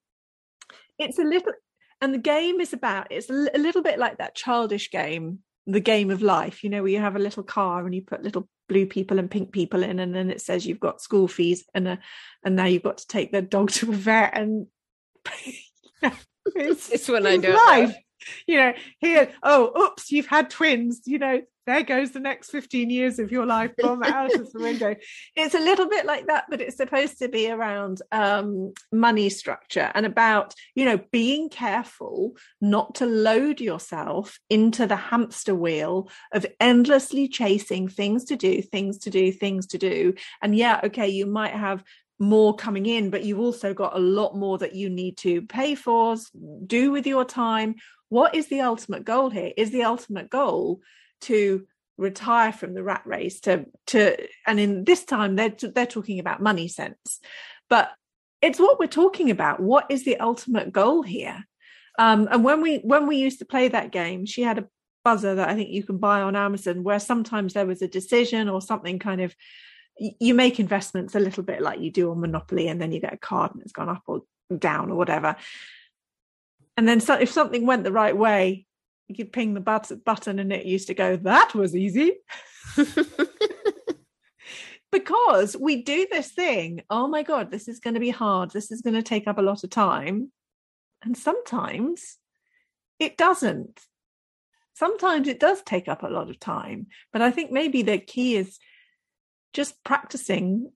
it's 0.99 1.19
a 1.19 1.23
little 1.23 1.53
and 1.99 2.13
the 2.13 2.19
game 2.19 2.59
is 2.59 2.73
about 2.73 3.07
it's 3.09 3.29
a, 3.29 3.33
little 3.33 3.81
bit 3.81 3.99
like 3.99 4.17
that 4.17 4.35
childish 4.35 4.91
game 4.91 5.39
the 5.67 5.79
game 5.79 6.09
of 6.09 6.21
life 6.21 6.63
you 6.63 6.69
know 6.69 6.81
where 6.81 6.91
you 6.91 6.99
have 6.99 7.15
a 7.15 7.19
little 7.19 7.43
car 7.43 7.85
and 7.85 7.93
you 7.93 8.01
put 8.01 8.23
little 8.23 8.47
blue 8.67 8.85
people 8.85 9.19
and 9.19 9.29
pink 9.29 9.51
people 9.51 9.83
in 9.83 9.99
and 9.99 10.13
then 10.13 10.31
it 10.31 10.41
says 10.41 10.65
you've 10.65 10.79
got 10.79 11.01
school 11.01 11.27
fees 11.27 11.63
and 11.73 11.87
a, 11.87 11.99
and 12.43 12.55
now 12.55 12.65
you've 12.65 12.83
got 12.83 12.97
to 12.97 13.07
take 13.07 13.31
the 13.31 13.41
dog 13.41 13.69
to 13.69 13.91
a 13.91 13.95
vet 13.95 14.35
and 14.35 14.67
it's, 16.55 16.87
This 16.89 17.09
one 17.09 17.27
I 17.27 17.37
don't 17.37 17.53
know. 17.53 17.63
life 17.65 17.95
you 18.47 18.57
know 18.57 18.73
here 18.99 19.29
oh 19.43 19.71
oops 19.81 20.11
you've 20.11 20.27
had 20.27 20.49
twins 20.49 21.01
you 21.05 21.19
know 21.19 21.41
there 21.67 21.83
goes 21.83 22.11
the 22.11 22.19
next 22.19 22.49
15 22.49 22.89
years 22.89 23.19
of 23.19 23.31
your 23.31 23.45
life 23.45 23.71
bomb 23.77 24.03
out 24.03 24.33
of 24.33 24.51
the 24.51 24.59
window. 24.59 24.95
It's 25.35 25.53
a 25.53 25.59
little 25.59 25.87
bit 25.87 26.05
like 26.05 26.27
that 26.27 26.45
but 26.49 26.59
it's 26.59 26.77
supposed 26.77 27.19
to 27.19 27.29
be 27.29 27.49
around 27.49 28.01
um, 28.11 28.73
money 28.91 29.29
structure 29.29 29.91
and 29.93 30.05
about 30.05 30.53
you 30.75 30.85
know 30.85 30.99
being 31.11 31.49
careful 31.49 32.35
not 32.59 32.95
to 32.95 33.05
load 33.05 33.61
yourself 33.61 34.39
into 34.49 34.87
the 34.87 34.95
hamster 34.95 35.55
wheel 35.55 36.09
of 36.33 36.45
endlessly 36.59 37.27
chasing 37.27 37.87
things 37.87 38.25
to 38.25 38.35
do 38.35 38.61
things 38.61 38.97
to 38.99 39.09
do 39.09 39.31
things 39.31 39.67
to 39.67 39.77
do. 39.77 40.13
And 40.41 40.55
yeah 40.55 40.81
okay 40.85 41.07
you 41.07 41.25
might 41.25 41.53
have 41.53 41.83
more 42.21 42.55
coming 42.55 42.85
in 42.85 43.09
but 43.09 43.23
you've 43.23 43.39
also 43.39 43.73
got 43.73 43.95
a 43.95 43.99
lot 43.99 44.35
more 44.35 44.59
that 44.59 44.75
you 44.75 44.89
need 44.89 45.17
to 45.17 45.41
pay 45.41 45.73
for 45.73 46.15
do 46.65 46.91
with 46.91 47.07
your 47.07 47.25
time. 47.25 47.75
What 48.09 48.35
is 48.35 48.47
the 48.47 48.61
ultimate 48.61 49.03
goal 49.05 49.29
here? 49.29 49.51
Is 49.57 49.71
the 49.71 49.83
ultimate 49.83 50.29
goal 50.29 50.81
to 51.21 51.65
retire 51.97 52.53
from 52.53 52.73
the 52.73 52.83
rat 52.83 53.01
race 53.05 53.39
to 53.41 53.65
to 53.87 54.15
and 54.47 54.59
in 54.59 54.83
this 54.83 55.03
time 55.03 55.35
they're 55.35 55.55
they're 55.73 55.85
talking 55.85 56.19
about 56.19 56.41
money 56.41 56.67
sense. 56.67 57.19
But 57.69 57.91
it's 58.41 58.59
what 58.59 58.79
we're 58.79 58.87
talking 58.87 59.31
about. 59.31 59.59
What 59.59 59.87
is 59.89 60.05
the 60.05 60.19
ultimate 60.19 60.71
goal 60.71 61.01
here? 61.01 61.45
Um 61.97 62.27
and 62.31 62.43
when 62.43 62.61
we 62.61 62.77
when 62.77 63.07
we 63.07 63.17
used 63.17 63.39
to 63.39 63.45
play 63.45 63.67
that 63.69 63.91
game 63.91 64.25
she 64.25 64.43
had 64.43 64.59
a 64.59 64.67
buzzer 65.03 65.33
that 65.33 65.49
i 65.49 65.55
think 65.55 65.69
you 65.69 65.83
can 65.83 65.97
buy 65.97 66.21
on 66.21 66.35
amazon 66.35 66.83
where 66.83 66.99
sometimes 66.99 67.53
there 67.53 67.65
was 67.65 67.81
a 67.81 67.87
decision 67.87 68.47
or 68.47 68.61
something 68.61 68.99
kind 68.99 69.19
of 69.19 69.35
you 70.19 70.33
make 70.33 70.59
investments 70.59 71.13
a 71.13 71.19
little 71.19 71.43
bit 71.43 71.61
like 71.61 71.79
you 71.79 71.91
do 71.91 72.11
on 72.11 72.19
monopoly 72.19 72.67
and 72.67 72.81
then 72.81 72.91
you 72.91 72.99
get 72.99 73.13
a 73.13 73.17
card 73.17 73.53
and 73.53 73.61
it's 73.61 73.71
gone 73.71 73.89
up 73.89 74.01
or 74.07 74.23
down 74.57 74.89
or 74.89 74.95
whatever. 74.95 75.35
And 76.75 76.87
then 76.87 76.99
so 76.99 77.13
if 77.15 77.29
something 77.29 77.65
went 77.65 77.83
the 77.83 77.91
right 77.91 78.17
way 78.17 78.65
you 79.07 79.15
could 79.15 79.33
ping 79.33 79.53
the 79.53 79.59
but- 79.59 79.91
button 80.05 80.39
and 80.39 80.53
it 80.53 80.65
used 80.65 80.87
to 80.87 80.93
go 80.93 81.17
that 81.17 81.53
was 81.53 81.75
easy. 81.75 82.17
Because 84.91 85.55
we 85.55 85.83
do 85.83 86.05
this 86.11 86.31
thing 86.31 86.81
oh 86.89 87.07
my 87.07 87.23
god 87.23 87.49
this 87.49 87.69
is 87.69 87.79
going 87.79 87.93
to 87.93 88.01
be 88.01 88.09
hard. 88.09 88.51
This 88.51 88.71
is 88.71 88.81
going 88.81 88.95
to 88.95 89.01
take 89.01 89.25
up 89.25 89.37
a 89.37 89.41
lot 89.41 89.63
of 89.63 89.69
time. 89.69 90.33
And 91.01 91.15
sometimes 91.15 92.17
it 92.99 93.17
doesn't. 93.17 93.79
Sometimes 94.73 95.29
it 95.29 95.39
does 95.39 95.61
take 95.61 95.87
up 95.87 96.03
a 96.03 96.07
lot 96.07 96.29
of 96.29 96.39
time 96.39 96.87
but 97.13 97.21
i 97.21 97.29
think 97.29 97.51
maybe 97.51 97.83
the 97.83 97.99
key 97.99 98.35
is 98.35 98.59
just 99.53 99.83
practicing 99.83 100.71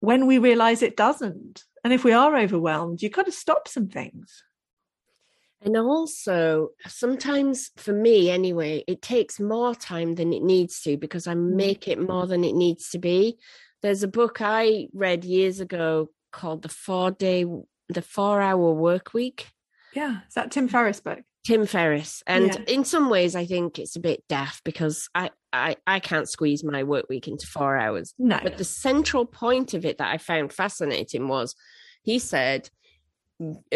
when 0.00 0.26
we 0.26 0.38
realize 0.38 0.82
it 0.82 0.96
doesn't 0.96 1.64
and 1.82 1.92
if 1.92 2.04
we 2.04 2.12
are 2.12 2.36
overwhelmed 2.36 3.02
you've 3.02 3.12
got 3.12 3.26
to 3.26 3.32
stop 3.32 3.68
some 3.68 3.88
things 3.88 4.42
And 5.62 5.76
also, 5.78 6.70
sometimes 6.86 7.70
for 7.76 7.94
me 7.94 8.28
anyway, 8.28 8.84
it 8.86 9.00
takes 9.00 9.40
more 9.40 9.74
time 9.74 10.14
than 10.16 10.30
it 10.34 10.42
needs 10.42 10.82
to 10.82 10.98
because 10.98 11.26
I 11.26 11.32
Mm. 11.34 11.54
make 11.56 11.88
it 11.88 11.98
more 11.98 12.26
than 12.26 12.44
it 12.44 12.54
needs 12.54 12.90
to 12.90 12.98
be. 12.98 13.38
There's 13.80 14.02
a 14.02 14.08
book 14.20 14.42
I 14.42 14.88
read 14.92 15.24
years 15.24 15.60
ago 15.60 16.10
called 16.32 16.60
The 16.62 16.68
Four 16.68 17.12
Day, 17.12 17.46
The 17.88 18.02
Four 18.02 18.42
Hour 18.42 18.74
Work 18.74 19.14
Week. 19.14 19.46
yeah 19.94 20.20
is 20.28 20.34
that 20.34 20.50
tim 20.50 20.68
ferriss 20.68 21.00
book 21.00 21.22
Tim 21.44 21.66
Ferriss. 21.66 22.22
And 22.26 22.46
Yeah. 22.46 22.58
in 22.74 22.84
some 22.84 23.10
ways, 23.10 23.36
I 23.36 23.44
think 23.46 23.78
it's 23.78 23.96
a 23.96 24.00
bit 24.00 24.24
daft 24.28 24.64
because 24.64 25.08
I, 25.14 25.30
I, 25.52 25.76
I 25.86 26.00
can't 26.00 26.28
squeeze 26.28 26.64
my 26.64 26.82
work 26.82 27.06
week 27.08 27.28
into 27.28 27.46
four 27.46 27.76
hours. 27.76 28.14
no 28.18 28.40
But 28.42 28.56
the 28.58 28.64
central 28.64 29.26
point 29.26 29.74
of 29.74 29.84
it 29.84 29.98
that 29.98 30.10
I 30.12 30.18
found 30.18 30.52
fascinating 30.52 31.28
was 31.28 31.54
he 32.02 32.18
said, 32.18 32.70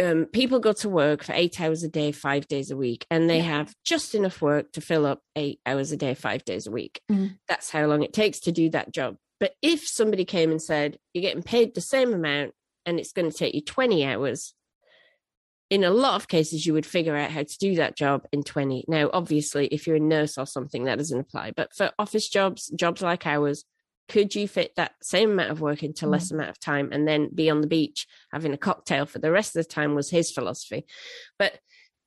um, 0.00 0.26
people 0.26 0.60
go 0.60 0.72
to 0.72 0.88
work 0.88 1.24
for 1.24 1.32
eight 1.32 1.60
hours 1.60 1.82
a 1.82 1.88
day, 1.88 2.12
five 2.12 2.46
days 2.48 2.70
a 2.70 2.76
week, 2.76 3.06
and 3.10 3.28
they 3.28 3.38
Yeah. 3.38 3.42
have 3.58 3.74
just 3.84 4.14
enough 4.14 4.40
work 4.40 4.72
to 4.72 4.80
fill 4.80 5.04
up 5.04 5.20
eight 5.36 5.60
hours 5.66 5.92
a 5.92 5.96
day, 5.96 6.14
five 6.14 6.44
days 6.44 6.66
a 6.66 6.70
week. 6.70 7.00
Mm. 7.10 7.38
That's 7.48 7.70
how 7.70 7.86
long 7.86 8.02
it 8.02 8.12
takes 8.12 8.40
to 8.40 8.52
do 8.52 8.70
that 8.70 8.92
job. 8.92 9.16
But 9.40 9.54
if 9.62 9.86
somebody 9.86 10.24
came 10.24 10.50
and 10.50 10.62
said, 10.62 10.98
you're 11.12 11.22
getting 11.22 11.42
paid 11.42 11.74
the 11.74 11.80
same 11.80 12.12
amount 12.14 12.54
and 12.86 12.98
it's 12.98 13.12
going 13.12 13.30
to 13.30 13.36
take 13.36 13.54
you 13.54 13.60
20 13.60 14.04
hours, 14.04 14.54
in 15.70 15.84
a 15.84 15.90
lot 15.90 16.14
of 16.14 16.28
cases, 16.28 16.64
you 16.64 16.72
would 16.72 16.86
figure 16.86 17.16
out 17.16 17.30
how 17.30 17.42
to 17.42 17.58
do 17.58 17.74
that 17.76 17.96
job 17.96 18.26
in 18.32 18.42
20. 18.42 18.86
Now, 18.88 19.10
obviously, 19.12 19.66
if 19.66 19.86
you're 19.86 19.96
a 19.96 20.00
nurse 20.00 20.38
or 20.38 20.46
something, 20.46 20.84
that 20.84 20.98
doesn't 20.98 21.20
apply. 21.20 21.52
But 21.54 21.74
for 21.74 21.90
office 21.98 22.28
jobs, 22.28 22.68
jobs 22.68 23.02
like 23.02 23.26
ours, 23.26 23.64
could 24.08 24.34
you 24.34 24.48
fit 24.48 24.72
that 24.76 24.92
same 25.02 25.32
amount 25.32 25.50
of 25.50 25.60
work 25.60 25.82
into 25.82 26.06
mm. 26.06 26.10
less 26.10 26.30
amount 26.30 26.48
of 26.48 26.58
time 26.58 26.88
and 26.92 27.06
then 27.06 27.28
be 27.34 27.50
on 27.50 27.60
the 27.60 27.66
beach 27.66 28.06
having 28.32 28.54
a 28.54 28.58
cocktail 28.58 29.04
for 29.04 29.18
the 29.18 29.30
rest 29.30 29.54
of 29.54 29.62
the 29.62 29.68
time 29.68 29.94
was 29.94 30.10
his 30.10 30.30
philosophy. 30.30 30.86
But 31.38 31.58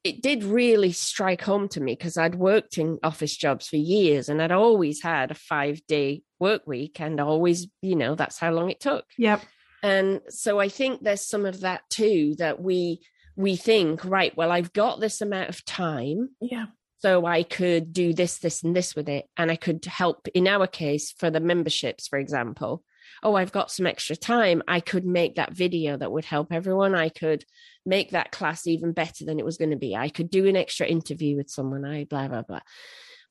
it 0.03 0.23
did 0.23 0.43
really 0.43 0.91
strike 0.91 1.43
home 1.43 1.67
to 1.69 1.79
me 1.79 1.93
because 1.93 2.17
I'd 2.17 2.33
worked 2.33 2.79
in 2.79 2.97
office 3.03 3.37
jobs 3.37 3.67
for 3.67 3.75
years 3.75 4.29
and 4.29 4.41
I'd 4.41 4.51
always 4.51 5.03
had 5.03 5.29
a 5.29 5.35
five 5.35 5.85
day 5.85 6.23
work 6.39 6.65
week 6.65 6.99
and 6.99 7.19
always, 7.19 7.67
you 7.83 7.95
know, 7.95 8.15
that's 8.15 8.39
how 8.39 8.51
long 8.51 8.71
it 8.71 8.79
took. 8.79 9.05
yep 9.19 9.43
And 9.83 10.21
so 10.29 10.59
I 10.59 10.69
think 10.69 11.03
there's 11.03 11.27
some 11.27 11.45
of 11.45 11.61
that 11.61 11.81
too 11.91 12.33
that 12.39 12.59
we 12.59 13.01
we 13.41 13.55
think, 13.55 14.05
right, 14.05 14.35
well, 14.35 14.51
I've 14.51 14.73
got 14.73 14.99
this 14.99 15.21
amount 15.21 15.49
of 15.49 15.65
time 15.65 16.29
yeah 16.39 16.65
so 17.01 17.25
I 17.25 17.41
could 17.41 17.93
do 17.93 18.13
this, 18.13 18.37
this, 18.37 18.61
and 18.61 18.75
this 18.75 18.95
with 18.95 19.09
it. 19.09 19.25
And 19.35 19.49
I 19.49 19.55
could 19.55 19.83
help 19.85 20.27
in 20.35 20.47
our 20.47 20.67
case 20.67 21.13
for 21.17 21.31
the 21.31 21.39
memberships, 21.39 22.07
for 22.07 22.19
example. 22.19 22.83
Oh, 23.23 23.35
I've 23.35 23.51
got 23.51 23.71
some 23.71 23.87
extra 23.87 24.15
time. 24.15 24.61
I 24.67 24.81
could 24.81 25.05
make 25.05 25.35
that 25.35 25.53
video 25.53 25.97
that 25.97 26.11
would 26.11 26.25
help 26.25 26.53
everyone. 26.53 26.93
I 26.93 27.09
could 27.09 27.43
make 27.85 28.11
that 28.11 28.31
class 28.31 28.67
even 28.67 28.91
better 28.91 29.25
than 29.25 29.39
it 29.39 29.45
was 29.45 29.57
going 29.57 29.71
to 29.71 29.77
be. 29.77 29.95
I 29.95 30.09
could 30.09 30.29
do 30.29 30.45
an 30.45 30.55
extra 30.55 30.85
interview 30.85 31.37
with 31.37 31.49
someone. 31.49 31.85
I 31.85 32.05
blah, 32.05 32.27
blah, 32.27 32.43
blah. 32.43 32.61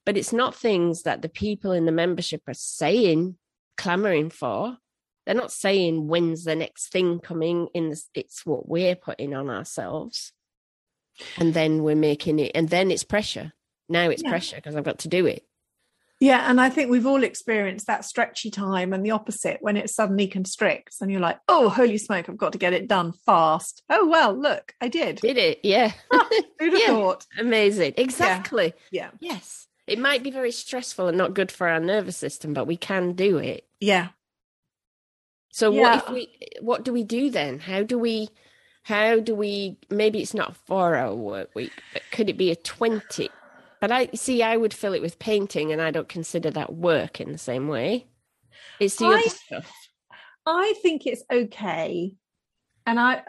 But 0.04 0.16
it's 0.16 0.32
not 0.32 0.56
things 0.56 1.04
that 1.04 1.22
the 1.22 1.28
people 1.28 1.70
in 1.70 1.86
the 1.86 1.92
membership 1.92 2.42
are 2.48 2.54
saying, 2.54 3.36
clamoring 3.76 4.30
for. 4.30 4.78
They're 5.26 5.34
not 5.34 5.52
saying 5.52 6.08
when's 6.08 6.44
the 6.44 6.56
next 6.56 6.90
thing 6.92 7.20
coming 7.20 7.68
in. 7.74 7.90
This, 7.90 8.08
it's 8.14 8.44
what 8.46 8.68
we're 8.68 8.96
putting 8.96 9.34
on 9.34 9.48
ourselves. 9.50 10.32
and 11.38 11.52
then 11.54 11.82
we're 11.82 11.94
making 11.96 12.38
it 12.38 12.50
and 12.54 12.68
then 12.70 12.90
it's 12.90 13.04
pressure 13.04 13.52
now 13.90 14.08
it's 14.08 14.22
Yeah. 14.22 14.30
pressure 14.30 14.56
because 14.56 14.74
i've 14.74 14.84
got 14.84 15.00
to 15.00 15.08
do 15.08 15.26
it 15.26 15.44
Yeah, 16.20 16.48
and 16.50 16.58
I 16.60 16.70
think 16.70 16.90
we've 16.90 17.06
all 17.06 17.22
experienced 17.24 17.86
that 17.88 18.04
stretchy 18.04 18.50
time 18.50 18.92
and 18.94 19.04
the 19.04 19.10
opposite 19.10 19.58
when 19.60 19.76
it 19.76 19.90
suddenly 19.90 20.28
constricts 20.28 21.00
and 21.00 21.10
you're 21.10 21.20
like, 21.28 21.38
oh, 21.48 21.68
holy 21.70 21.96
smoke, 21.98 22.28
I've 22.28 22.36
got 22.36 22.52
to 22.52 22.58
get 22.58 22.74
it 22.74 22.88
done 22.88 23.12
fast. 23.26 23.82
Oh, 23.88 24.06
well, 24.06 24.32
look, 24.34 24.74
I 24.82 24.88
did. 24.88 25.16
did 25.16 25.36
it 25.36 25.60
yeah 25.62 25.92
ah, 26.12 26.28
Who'd 26.58 26.72
have 26.74 26.80
Yeah. 26.82 26.86
thought? 26.88 27.26
amazing 27.38 27.94
exactly 27.96 28.72
Yeah. 28.90 29.10
yes 29.20 29.66
it 29.86 29.98
might 29.98 30.22
be 30.22 30.30
very 30.30 30.52
stressful 30.52 31.08
and 31.08 31.18
not 31.18 31.34
good 31.34 31.50
for 31.50 31.66
our 31.68 31.80
nervous 31.80 32.16
system 32.16 32.52
but 32.54 32.66
we 32.66 32.76
can 32.76 33.12
do 33.14 33.38
it 33.38 33.66
Yeah. 33.80 34.08
So 35.50 35.70
Yeah. 35.70 35.82
what 35.82 35.94
if 35.94 36.10
we 36.10 36.38
what 36.60 36.84
do 36.84 36.92
we 36.92 37.04
do 37.04 37.30
then 37.30 37.58
how 37.58 37.82
do 37.82 37.98
we 37.98 38.28
how 38.84 39.20
do 39.20 39.34
we 39.34 39.76
maybe 39.88 40.20
it's 40.20 40.34
not 40.34 40.50
a 40.50 40.54
four 40.54 40.94
hour 40.96 41.14
work 41.14 41.50
week 41.54 41.82
but 41.92 42.02
could 42.10 42.28
it 42.28 42.38
be 42.38 42.50
a 42.50 42.56
20 42.56 43.28
but 43.80 43.92
i 43.92 44.08
see 44.14 44.42
i 44.42 44.56
would 44.56 44.74
fill 44.74 44.94
it 44.94 45.02
with 45.02 45.18
painting 45.18 45.70
and 45.72 45.82
i 45.82 45.90
don't 45.90 46.08
consider 46.08 46.50
that 46.50 46.72
work 46.74 47.20
in 47.20 47.32
the 47.32 47.38
same 47.38 47.68
way 47.68 48.06
it's 48.78 48.96
the 48.96 49.04
I- 49.06 49.14
other 49.14 49.28
stuff 49.28 49.72
I 50.46 50.74
think 50.82 51.06
it's 51.06 51.22
okay. 51.30 52.14
And 52.86 52.98
I 52.98 53.22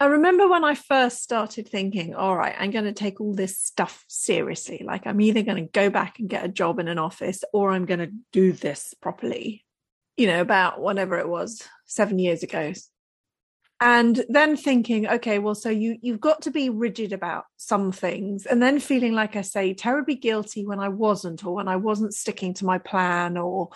I 0.00 0.06
remember 0.06 0.48
when 0.48 0.64
I 0.64 0.76
first 0.76 1.22
started 1.24 1.68
thinking, 1.68 2.14
all 2.14 2.36
right, 2.36 2.54
I'm 2.56 2.70
going 2.70 2.84
to 2.84 2.92
take 2.92 3.20
all 3.20 3.34
this 3.34 3.58
stuff 3.58 4.04
seriously. 4.06 4.84
Like 4.86 5.08
I'm 5.08 5.20
either 5.20 5.42
going 5.42 5.64
to 5.64 5.70
go 5.72 5.90
back 5.90 6.20
and 6.20 6.28
get 6.28 6.44
a 6.44 6.48
job 6.48 6.78
in 6.78 6.86
an 6.86 7.00
office 7.00 7.42
or 7.52 7.72
I'm 7.72 7.84
going 7.84 7.98
to 7.98 8.12
do 8.32 8.52
this 8.52 8.94
properly. 9.00 9.64
You 10.18 10.26
know, 10.26 10.42
about 10.42 10.80
whatever 10.80 11.18
it 11.18 11.28
was, 11.28 11.62
7 11.86 12.18
years 12.18 12.42
ago. 12.42 12.74
And 13.80 14.24
then 14.28 14.56
thinking, 14.56 15.08
okay, 15.08 15.38
well 15.38 15.54
so 15.54 15.70
you 15.70 15.98
you've 16.02 16.20
got 16.20 16.42
to 16.42 16.50
be 16.50 16.68
rigid 16.68 17.12
about 17.12 17.44
some 17.56 17.92
things 17.92 18.44
and 18.44 18.60
then 18.60 18.80
feeling 18.80 19.12
like 19.12 19.36
I 19.36 19.42
say 19.42 19.72
terribly 19.72 20.16
guilty 20.16 20.66
when 20.66 20.80
I 20.80 20.88
wasn't 20.88 21.44
or 21.44 21.54
when 21.54 21.68
I 21.68 21.76
wasn't 21.76 22.12
sticking 22.12 22.54
to 22.54 22.64
my 22.64 22.78
plan 22.78 23.38
or 23.38 23.70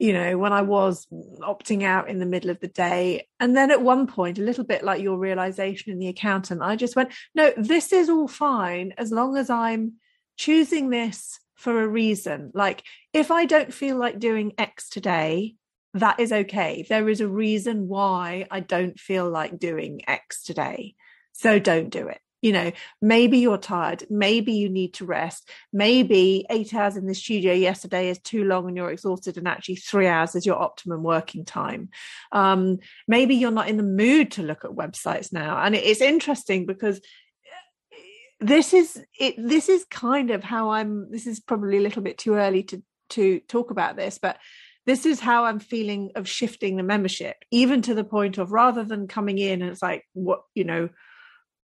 you 0.00 0.12
know, 0.12 0.38
when 0.38 0.52
I 0.52 0.62
was 0.62 1.06
opting 1.40 1.82
out 1.82 2.08
in 2.08 2.18
the 2.20 2.26
middle 2.26 2.50
of 2.50 2.60
the 2.60 2.68
day. 2.68 3.26
And 3.40 3.56
then 3.56 3.72
at 3.72 3.82
one 3.82 4.06
point, 4.06 4.38
a 4.38 4.42
little 4.42 4.64
bit 4.64 4.84
like 4.84 5.02
your 5.02 5.18
realization 5.18 5.92
in 5.92 5.98
the 5.98 6.06
accountant, 6.08 6.62
I 6.62 6.76
just 6.76 6.94
went, 6.94 7.12
no, 7.34 7.52
this 7.56 7.92
is 7.92 8.08
all 8.08 8.28
fine 8.28 8.94
as 8.96 9.10
long 9.10 9.36
as 9.36 9.50
I'm 9.50 9.94
choosing 10.36 10.90
this 10.90 11.40
for 11.56 11.82
a 11.82 11.88
reason. 11.88 12.52
Like 12.54 12.84
if 13.12 13.32
I 13.32 13.44
don't 13.44 13.74
feel 13.74 13.96
like 13.96 14.20
doing 14.20 14.52
X 14.56 14.88
today, 14.88 15.56
that 15.94 16.20
is 16.20 16.32
okay. 16.32 16.84
There 16.88 17.08
is 17.08 17.20
a 17.20 17.28
reason 17.28 17.88
why 17.88 18.46
I 18.50 18.60
don't 18.60 18.98
feel 18.98 19.28
like 19.28 19.58
doing 19.58 20.02
X 20.06 20.42
today. 20.42 20.94
So 21.32 21.58
don't 21.58 21.90
do 21.90 22.08
it. 22.08 22.20
You 22.40 22.52
know, 22.52 22.72
maybe 23.02 23.38
you're 23.38 23.58
tired. 23.58 24.04
Maybe 24.08 24.52
you 24.52 24.68
need 24.68 24.94
to 24.94 25.04
rest. 25.04 25.48
Maybe 25.72 26.46
eight 26.50 26.72
hours 26.72 26.96
in 26.96 27.06
the 27.06 27.14
studio 27.14 27.52
yesterday 27.52 28.10
is 28.10 28.20
too 28.20 28.44
long 28.44 28.68
and 28.68 28.76
you're 28.76 28.92
exhausted, 28.92 29.36
and 29.36 29.48
actually 29.48 29.76
three 29.76 30.06
hours 30.06 30.36
is 30.36 30.46
your 30.46 30.60
optimum 30.60 31.02
working 31.02 31.44
time. 31.44 31.88
Um, 32.30 32.78
maybe 33.08 33.34
you're 33.34 33.50
not 33.50 33.68
in 33.68 33.76
the 33.76 33.82
mood 33.82 34.32
to 34.32 34.44
look 34.44 34.64
at 34.64 34.70
websites 34.70 35.32
now. 35.32 35.58
And 35.60 35.74
it's 35.74 36.00
interesting 36.00 36.64
because 36.64 37.00
this 38.40 38.72
is 38.72 39.02
it 39.18 39.34
this 39.36 39.68
is 39.68 39.84
kind 39.90 40.30
of 40.30 40.44
how 40.44 40.70
i'm 40.70 41.10
this 41.10 41.26
is 41.26 41.40
probably 41.40 41.76
a 41.76 41.80
little 41.80 42.02
bit 42.02 42.18
too 42.18 42.34
early 42.34 42.62
to 42.62 42.82
to 43.08 43.40
talk 43.48 43.70
about 43.70 43.96
this 43.96 44.18
but 44.18 44.38
this 44.88 45.06
is 45.06 45.20
how 45.20 45.44
i'm 45.44 45.58
feeling 45.60 46.10
of 46.14 46.28
shifting 46.28 46.76
the 46.76 46.82
membership 46.82 47.36
even 47.50 47.82
to 47.82 47.94
the 47.94 48.04
point 48.04 48.38
of 48.38 48.52
rather 48.52 48.84
than 48.84 49.06
coming 49.06 49.38
in 49.38 49.62
and 49.62 49.70
it's 49.70 49.82
like 49.82 50.04
what 50.14 50.42
you 50.54 50.64
know 50.64 50.88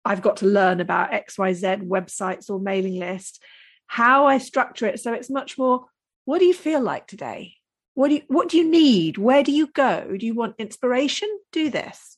i've 0.04 0.22
got 0.22 0.38
to 0.38 0.46
learn 0.46 0.80
about 0.80 1.10
xyz 1.10 1.86
websites 1.86 2.48
or 2.48 2.58
mailing 2.58 2.98
list 2.98 3.42
how 3.86 4.26
i 4.26 4.38
structure 4.38 4.86
it. 4.86 5.00
So 5.00 5.12
it's 5.12 5.28
much 5.28 5.58
more 5.58 5.86
what 6.24 6.38
do 6.38 6.44
you 6.44 6.54
feel 6.54 6.80
like 6.80 7.08
today? 7.08 7.54
What 7.94 8.08
do 8.08 8.14
you 8.14 8.22
what 8.28 8.48
do 8.48 8.56
you 8.56 8.70
need? 8.70 9.18
Where 9.18 9.42
do 9.42 9.50
you 9.50 9.66
go? 9.66 10.16
Do 10.16 10.24
you 10.24 10.34
want 10.34 10.54
inspiration? 10.58 11.28
Do 11.50 11.70
this. 11.70 12.16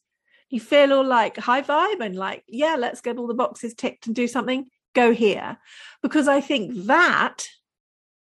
You 0.51 0.61
feel 0.61 0.93
all 0.93 1.05
like 1.05 1.39
high 1.39 1.63
vibe 1.63 2.05
and 2.05 2.15
like, 2.15 2.45
yeah, 2.47 2.77
let's 2.79 3.01
get 3.01 3.17
all 3.17 3.27
the 3.27 3.33
boxes 3.33 3.73
ticked 3.73 4.07
and 4.07 4.15
do 4.15 4.29
something, 4.29 4.67
go 4.95 5.15
here. 5.15 5.57
Because 6.03 6.29
I 6.29 6.43
think 6.43 6.75
that 6.87 7.47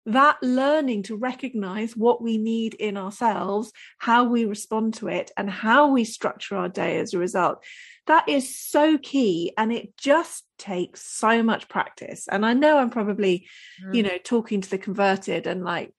that 0.06 0.38
learning 0.42 1.04
to 1.04 1.16
recognize 1.16 1.96
what 1.96 2.22
we 2.22 2.38
need 2.38 2.76
in 2.76 2.96
ourselves, 2.96 3.72
how 3.98 4.26
we 4.26 4.46
respond 4.46 4.94
to 4.96 5.08
it, 5.08 5.32
and 5.36 5.50
how 5.50 5.92
we 5.92 6.04
structure 6.04 6.56
our 6.56 6.70
day 6.70 7.00
as 7.00 7.14
a 7.14 7.20
result, 7.20 7.64
that 8.08 8.30
is 8.30 8.60
so 8.60 8.98
key. 9.00 9.52
And 9.58 9.74
it 9.74 9.98
just 9.98 10.44
takes 10.60 11.02
so 11.02 11.42
much 11.42 11.68
practice. 11.68 12.28
And 12.32 12.46
I 12.46 12.54
know 12.54 12.78
I'm 12.78 12.92
probably, 12.92 13.48
you 13.92 14.04
mm. 14.04 14.08
know, 14.08 14.18
talking 14.24 14.62
to 14.62 14.70
the 14.70 14.78
converted 14.78 15.48
and 15.48 15.64
like, 15.64 15.94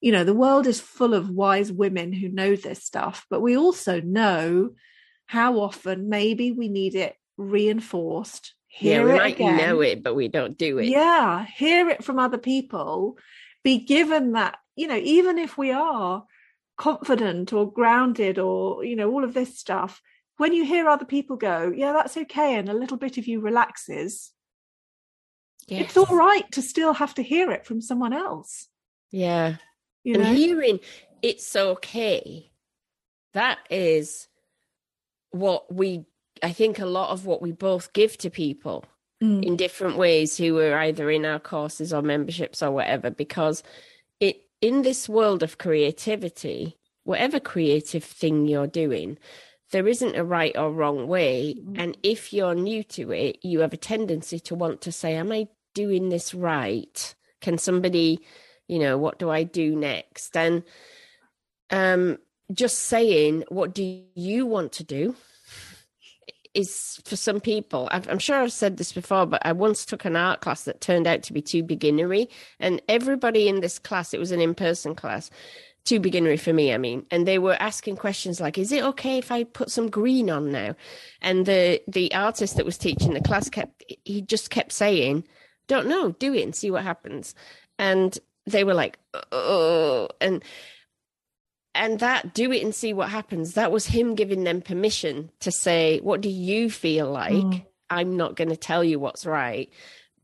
you 0.00 0.12
know, 0.12 0.24
the 0.24 0.34
world 0.34 0.66
is 0.66 0.80
full 0.80 1.12
of 1.12 1.28
wise 1.28 1.70
women 1.70 2.14
who 2.14 2.30
know 2.30 2.56
this 2.56 2.82
stuff, 2.82 3.26
but 3.28 3.42
we 3.42 3.58
also 3.58 4.00
know 4.00 4.70
how 5.26 5.60
often 5.60 6.08
maybe 6.08 6.50
we 6.50 6.68
need 6.68 6.94
it 6.94 7.14
reinforced. 7.36 8.54
yeah 8.80 9.04
we 9.04 9.12
might 9.12 9.34
again. 9.34 9.56
know 9.58 9.80
it 9.80 10.02
but 10.02 10.14
we 10.14 10.28
don't 10.28 10.56
do 10.58 10.78
it 10.78 10.86
Yeah, 10.86 11.44
hear 11.44 11.88
it 11.88 12.02
from 12.02 12.18
other 12.18 12.38
people. 12.38 13.18
Be 13.62 13.78
given 13.78 14.32
that, 14.32 14.56
you 14.76 14.86
know, 14.86 14.96
even 14.96 15.38
if 15.38 15.58
we 15.58 15.70
are 15.72 16.24
confident 16.78 17.52
or 17.52 17.70
grounded 17.70 18.38
or, 18.38 18.84
you 18.84 18.96
know, 18.96 19.10
all 19.10 19.24
of 19.24 19.34
this 19.34 19.58
stuff, 19.58 20.00
when 20.38 20.52
you 20.54 20.64
hear 20.64 20.88
other 20.88 21.04
people 21.04 21.36
go, 21.36 21.70
yeah, 21.74 21.92
that's 21.92 22.16
okay, 22.16 22.56
and 22.56 22.68
a 22.68 22.74
little 22.74 22.96
bit 22.96 23.18
of 23.18 23.26
you 23.26 23.40
relaxes, 23.40 24.32
Yes. 25.68 25.82
it's 25.88 25.96
all 25.98 26.16
right 26.16 26.50
to 26.52 26.62
still 26.62 26.94
have 26.94 27.14
to 27.14 27.22
hear 27.22 27.50
it 27.52 27.66
from 27.66 27.80
someone 27.82 28.12
else. 28.14 28.66
yeah 29.10 29.56
You 30.02 30.14
and 30.14 30.22
know? 30.24 30.34
hearing 30.34 30.80
it's 31.22 31.54
okay 31.54 32.50
that 33.34 33.58
is 33.70 34.26
what 35.30 35.72
we 35.72 36.06
i 36.42 36.50
think 36.52 36.78
a 36.78 36.86
lot 36.86 37.10
of 37.10 37.26
what 37.26 37.42
we 37.42 37.52
both 37.52 37.92
give 37.92 38.16
to 38.18 38.30
people 38.30 38.84
Mm. 39.22 39.44
in 39.44 39.56
different 39.56 39.98
ways 39.98 40.38
who 40.38 40.54
were 40.54 40.74
either 40.78 41.10
in 41.10 41.26
our 41.26 41.38
courses 41.38 41.92
or 41.92 42.00
memberships 42.00 42.62
or 42.62 42.70
whatever 42.70 43.10
because 43.10 43.62
it 44.18 44.44
in 44.62 44.80
this 44.80 45.10
world 45.10 45.42
of 45.42 45.58
creativity 45.58 46.78
whatever 47.04 47.38
creative 47.38 48.02
thing 48.02 48.46
you're 48.46 48.66
doing 48.66 49.18
there 49.72 49.86
isn't 49.86 50.16
a 50.16 50.24
right 50.24 50.56
or 50.56 50.72
wrong 50.72 51.06
way 51.06 51.54
Mm. 51.58 51.78
and 51.78 51.98
if 52.02 52.32
you're 52.32 52.54
new 52.54 52.82
to 52.96 53.12
it 53.12 53.38
you 53.42 53.60
have 53.60 53.74
a 53.74 53.76
tendency 53.76 54.40
to 54.40 54.54
want 54.54 54.80
to 54.80 54.90
say 54.92 55.14
am 55.16 55.32
i 55.32 55.48
doing 55.74 56.08
this 56.08 56.32
right 56.34 57.14
can 57.42 57.58
somebody 57.58 58.20
you 58.68 58.78
know 58.78 58.96
what 58.96 59.18
do 59.18 59.28
i 59.28 59.42
do 59.42 59.76
next 59.76 60.34
and 60.34 60.62
um 61.70 62.16
just 62.52 62.78
saying 62.78 63.44
what 63.48 63.74
do 63.74 64.02
you 64.14 64.46
want 64.46 64.72
to 64.72 64.84
do 64.84 65.14
is 66.54 67.00
for 67.04 67.16
some 67.16 67.40
people 67.40 67.88
I've, 67.92 68.08
i'm 68.08 68.18
sure 68.18 68.36
i've 68.36 68.52
said 68.52 68.76
this 68.76 68.92
before 68.92 69.26
but 69.26 69.44
i 69.44 69.52
once 69.52 69.84
took 69.84 70.04
an 70.04 70.16
art 70.16 70.40
class 70.40 70.64
that 70.64 70.80
turned 70.80 71.06
out 71.06 71.22
to 71.24 71.32
be 71.32 71.42
too 71.42 71.62
beginnery 71.62 72.28
and 72.58 72.82
everybody 72.88 73.48
in 73.48 73.60
this 73.60 73.78
class 73.78 74.12
it 74.12 74.20
was 74.20 74.32
an 74.32 74.40
in-person 74.40 74.94
class 74.96 75.30
too 75.84 76.00
beginnery 76.00 76.36
for 76.36 76.52
me 76.52 76.74
i 76.74 76.78
mean 76.78 77.06
and 77.10 77.26
they 77.26 77.38
were 77.38 77.56
asking 77.60 77.96
questions 77.96 78.40
like 78.40 78.58
is 78.58 78.72
it 78.72 78.84
okay 78.84 79.18
if 79.18 79.30
i 79.30 79.44
put 79.44 79.70
some 79.70 79.88
green 79.88 80.30
on 80.30 80.50
now? 80.50 80.74
And 81.22 81.46
the 81.46 81.80
the 81.88 82.12
artist 82.14 82.56
that 82.56 82.66
was 82.66 82.78
teaching 82.78 83.14
the 83.14 83.20
class 83.20 83.48
kept 83.48 83.84
he 84.04 84.22
just 84.22 84.50
kept 84.50 84.72
saying 84.72 85.24
don't 85.68 85.86
know 85.86 86.12
do 86.12 86.34
it 86.34 86.42
and 86.42 86.54
see 86.54 86.70
what 86.70 86.82
happens. 86.82 87.34
And 87.78 88.18
they 88.46 88.64
were 88.64 88.74
like 88.74 88.98
oh 89.32 90.08
and 90.20 90.42
and 91.74 92.00
that 92.00 92.34
do 92.34 92.52
it 92.52 92.62
and 92.62 92.74
see 92.74 92.92
what 92.92 93.08
happens. 93.08 93.54
That 93.54 93.72
was 93.72 93.86
him 93.86 94.14
giving 94.14 94.44
them 94.44 94.60
permission 94.60 95.30
to 95.40 95.50
say 95.52 96.00
what 96.00 96.20
do 96.20 96.28
you 96.28 96.70
feel 96.70 97.10
like? 97.10 97.32
Mm. 97.32 97.66
i'm 97.90 98.16
not 98.16 98.36
going 98.36 98.50
to 98.50 98.56
tell 98.56 98.84
you 98.84 98.98
what's 98.98 99.26
right. 99.26 99.70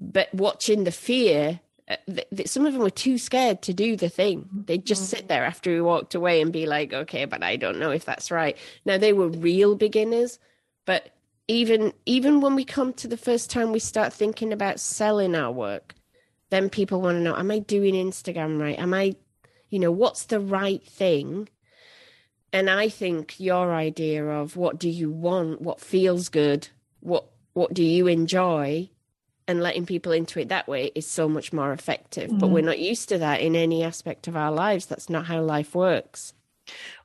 But 0.00 0.32
watching 0.34 0.84
the 0.84 0.92
fear 0.92 1.60
uh, 1.88 1.96
th- 2.06 2.26
th- 2.34 2.48
some 2.48 2.66
of 2.66 2.72
them 2.72 2.82
were 2.82 2.90
too 2.90 3.16
scared 3.16 3.62
to 3.62 3.72
do 3.72 3.96
the 3.96 4.08
thing. 4.08 4.48
They'd 4.66 4.84
just 4.84 5.08
sit 5.08 5.28
there 5.28 5.44
after 5.44 5.70
we 5.70 5.80
walked 5.80 6.16
away 6.16 6.40
and 6.40 6.52
be 6.52 6.66
like 6.66 6.92
okay 6.92 7.24
but 7.26 7.42
i 7.42 7.56
don't 7.56 7.78
know 7.78 7.90
if 7.90 8.04
that's 8.04 8.30
right. 8.30 8.56
Now 8.84 8.98
they 8.98 9.12
were 9.12 9.28
real 9.28 9.76
beginners 9.76 10.38
but 10.84 11.10
even 11.48 11.92
even 12.06 12.40
when 12.40 12.54
we 12.54 12.64
come 12.64 12.92
to 12.94 13.08
the 13.08 13.16
first 13.16 13.50
time 13.50 13.70
we 13.70 13.78
start 13.78 14.12
thinking 14.12 14.52
about 14.52 14.80
selling 14.80 15.34
our 15.34 15.52
work 15.52 15.94
then 16.50 16.68
people 16.68 17.00
want 17.00 17.16
to 17.16 17.20
know 17.20 17.36
am 17.36 17.50
i 17.50 17.58
doing 17.58 17.94
instagram 17.94 18.60
right? 18.60 18.78
Am 18.78 18.92
i 18.94 19.14
you 19.68 19.78
know 19.78 19.90
what's 19.92 20.24
the 20.24 20.40
right 20.40 20.84
thing 20.84 21.48
and 22.52 22.70
i 22.70 22.88
think 22.88 23.38
your 23.40 23.74
idea 23.74 24.24
of 24.24 24.56
what 24.56 24.78
do 24.78 24.88
you 24.88 25.10
want 25.10 25.60
what 25.60 25.80
feels 25.80 26.28
good 26.28 26.68
what 27.00 27.24
what 27.54 27.74
do 27.74 27.82
you 27.82 28.06
enjoy 28.06 28.88
and 29.48 29.62
letting 29.62 29.86
people 29.86 30.12
into 30.12 30.40
it 30.40 30.48
that 30.48 30.66
way 30.68 30.90
is 30.94 31.06
so 31.06 31.28
much 31.28 31.52
more 31.52 31.72
effective 31.72 32.30
but 32.38 32.48
Mhm. 32.48 32.52
we're 32.52 32.62
not 32.62 32.78
used 32.78 33.08
to 33.08 33.18
that 33.18 33.40
in 33.40 33.54
any 33.56 33.82
aspect 33.82 34.26
of 34.28 34.36
our 34.36 34.52
lives 34.52 34.86
that's 34.86 35.08
not 35.10 35.26
how 35.26 35.40
life 35.42 35.74
works 35.74 36.32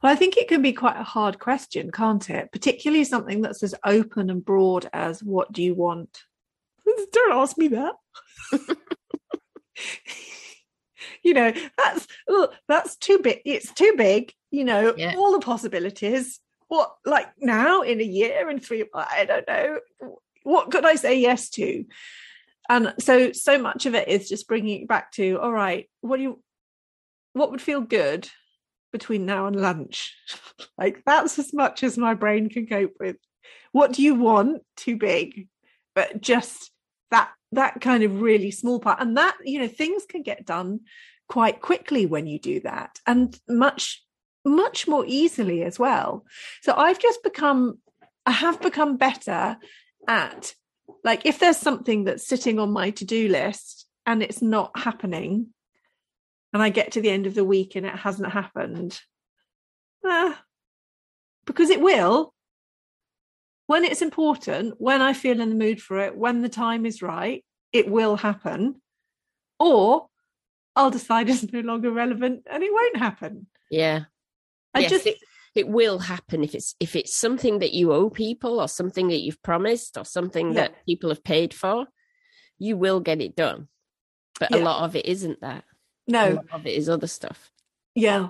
Well, 0.01 0.11
I 0.11 0.15
think 0.15 0.37
it 0.37 0.47
can 0.47 0.63
be 0.63 0.73
quite 0.73 0.97
a 0.97 1.03
hard 1.03 1.37
question, 1.37 1.91
can't 1.91 2.27
it? 2.31 2.51
Particularly 2.51 3.03
something 3.03 3.41
that's 3.41 3.61
as 3.61 3.75
open 3.85 4.31
and 4.31 4.43
broad 4.43 4.89
as 4.91 5.21
what 5.21 5.51
do 5.51 5.61
you 5.61 5.75
want? 5.75 6.23
Don't 7.11 7.33
ask 7.37 7.59
me 7.59 7.67
that. 7.67 7.93
you 11.23 11.33
know, 11.33 11.53
that's 11.77 12.07
that's 12.67 12.95
too 12.97 13.19
big. 13.19 13.41
It's 13.45 13.71
too 13.73 13.93
big. 13.97 14.33
You 14.49 14.65
know, 14.65 14.93
yeah. 14.97 15.15
all 15.17 15.31
the 15.31 15.45
possibilities. 15.45 16.39
What, 16.67 16.95
like 17.05 17.27
now 17.39 17.81
in 17.81 17.99
a 17.99 18.03
year 18.03 18.49
in 18.49 18.59
three? 18.59 18.85
I 18.93 19.25
don't 19.25 19.47
know. 19.47 19.79
What 20.43 20.71
could 20.71 20.85
I 20.85 20.95
say 20.95 21.19
yes 21.19 21.49
to? 21.51 21.85
And 22.69 22.93
so, 22.99 23.33
so 23.33 23.57
much 23.57 23.85
of 23.85 23.95
it 23.95 24.07
is 24.07 24.29
just 24.29 24.47
bringing 24.47 24.83
it 24.83 24.87
back 24.87 25.11
to, 25.13 25.39
all 25.41 25.51
right, 25.51 25.89
what 25.99 26.17
do 26.17 26.23
you, 26.23 26.43
what 27.33 27.51
would 27.51 27.61
feel 27.61 27.81
good 27.81 28.29
between 28.93 29.25
now 29.25 29.47
and 29.47 29.55
lunch? 29.55 30.15
like 30.77 31.03
that's 31.05 31.37
as 31.37 31.53
much 31.53 31.83
as 31.83 31.97
my 31.97 32.13
brain 32.13 32.49
can 32.49 32.67
cope 32.67 32.93
with. 32.99 33.17
What 33.73 33.93
do 33.93 34.01
you 34.01 34.15
want? 34.15 34.61
Too 34.77 34.97
big, 34.97 35.47
but 35.95 36.21
just 36.21 36.71
that 37.09 37.31
that 37.51 37.81
kind 37.81 38.03
of 38.03 38.21
really 38.21 38.51
small 38.51 38.79
part, 38.79 39.01
and 39.01 39.17
that 39.17 39.35
you 39.43 39.59
know 39.59 39.67
things 39.67 40.05
can 40.05 40.23
get 40.23 40.45
done 40.45 40.81
quite 41.31 41.61
quickly 41.61 42.05
when 42.05 42.27
you 42.27 42.37
do 42.37 42.59
that, 42.59 42.99
and 43.07 43.39
much 43.47 44.03
much 44.43 44.85
more 44.85 45.05
easily 45.07 45.63
as 45.63 45.79
well. 45.79 46.25
So 46.61 46.73
I've 46.75 46.99
just 46.99 47.23
become, 47.23 47.77
I 48.25 48.31
have 48.31 48.59
become 48.59 48.97
better 48.97 49.55
at 50.07 50.53
like 51.05 51.25
if 51.25 51.39
there's 51.39 51.57
something 51.57 52.03
that's 52.03 52.27
sitting 52.27 52.59
on 52.59 52.71
my 52.71 52.89
to-do 52.89 53.29
list 53.29 53.87
and 54.05 54.21
it's 54.21 54.41
not 54.41 54.77
happening 54.77 55.47
and 56.53 56.61
i 56.61 56.69
get 56.69 56.91
to 56.91 57.01
the 57.01 57.09
end 57.09 57.27
of 57.27 57.35
the 57.35 57.45
week 57.45 57.75
and 57.75 57.85
it 57.85 57.95
hasn't 57.95 58.31
happened 58.31 58.99
eh, 60.05 60.33
because 61.45 61.69
it 61.69 61.81
will 61.81 62.33
when 63.67 63.85
it's 63.85 64.01
important 64.01 64.75
when 64.79 65.01
i 65.01 65.13
feel 65.13 65.39
in 65.39 65.49
the 65.49 65.55
mood 65.55 65.81
for 65.81 65.99
it 65.99 66.17
when 66.17 66.41
the 66.41 66.49
time 66.49 66.85
is 66.85 67.01
right 67.01 67.45
it 67.71 67.89
will 67.89 68.17
happen 68.17 68.81
or 69.59 70.07
i'll 70.75 70.91
decide 70.91 71.29
it's 71.29 71.51
no 71.51 71.61
longer 71.61 71.91
relevant 71.91 72.43
and 72.49 72.63
it 72.63 72.71
won't 72.71 72.97
happen. 72.97 73.47
Yeah. 73.69 74.03
I 74.73 74.79
yes, 74.81 74.91
just 74.91 75.07
it, 75.07 75.17
it 75.53 75.67
will 75.67 75.99
happen 75.99 76.43
if 76.43 76.55
it's 76.55 76.75
if 76.79 76.95
it's 76.95 77.15
something 77.15 77.59
that 77.59 77.73
you 77.73 77.91
owe 77.91 78.09
people 78.09 78.61
or 78.61 78.67
something 78.67 79.09
that 79.09 79.19
you've 79.19 79.41
promised 79.41 79.97
or 79.97 80.05
something 80.05 80.49
yeah. 80.49 80.53
that 80.53 80.85
people 80.85 81.09
have 81.09 81.23
paid 81.23 81.53
for 81.53 81.87
you 82.61 82.77
will 82.77 82.99
get 82.99 83.21
it 83.21 83.35
done. 83.35 83.67
But 84.39 84.51
yeah. 84.51 84.57
a 84.57 84.59
lot 84.59 84.83
of 84.83 84.95
it 84.95 85.07
isn't 85.07 85.41
that. 85.41 85.63
No. 86.07 86.29
A 86.29 86.33
lot 86.35 86.45
of 86.53 86.67
it 86.67 86.75
is 86.75 86.89
other 86.89 87.07
stuff. 87.07 87.51
Yeah. 87.95 88.29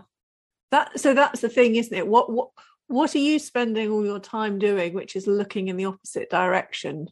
That 0.72 1.00
so 1.00 1.14
that's 1.14 1.42
the 1.42 1.50
thing 1.50 1.76
isn't 1.76 1.96
it? 1.96 2.08
What 2.08 2.32
what 2.32 2.50
what 2.88 3.14
are 3.14 3.20
you 3.20 3.40
spending 3.40 3.92
all 3.92 4.06
your 4.06 4.20
time 4.20 4.58
doing 4.58 4.94
which 4.94 5.16
is 5.16 5.28
looking 5.28 5.68
in 5.68 5.76
the 5.76 5.86
opposite 5.86 6.30
direction 6.30 7.08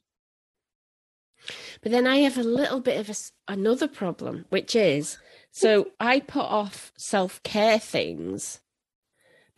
but 1.81 1.91
then 1.91 2.07
i 2.07 2.17
have 2.17 2.37
a 2.37 2.43
little 2.43 2.79
bit 2.79 2.99
of 2.99 3.09
a, 3.09 3.51
another 3.51 3.87
problem 3.87 4.45
which 4.49 4.75
is 4.75 5.17
so 5.51 5.87
i 5.99 6.19
put 6.19 6.45
off 6.45 6.91
self-care 6.97 7.79
things 7.79 8.59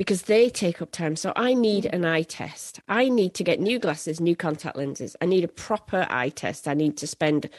because 0.01 0.23
they 0.23 0.49
take 0.49 0.81
up 0.81 0.91
time. 0.91 1.15
So 1.15 1.31
I 1.35 1.53
need 1.53 1.85
an 1.85 2.05
eye 2.05 2.23
test. 2.23 2.79
I 2.87 3.07
need 3.07 3.35
to 3.35 3.43
get 3.43 3.59
new 3.59 3.77
glasses, 3.77 4.19
new 4.19 4.35
contact 4.35 4.75
lenses. 4.75 5.15
I 5.21 5.27
need 5.27 5.43
a 5.43 5.47
proper 5.47 6.07
eye 6.09 6.29
test. 6.29 6.67
I 6.67 6.73
need 6.73 6.97
to 6.97 7.05
spend 7.05 7.51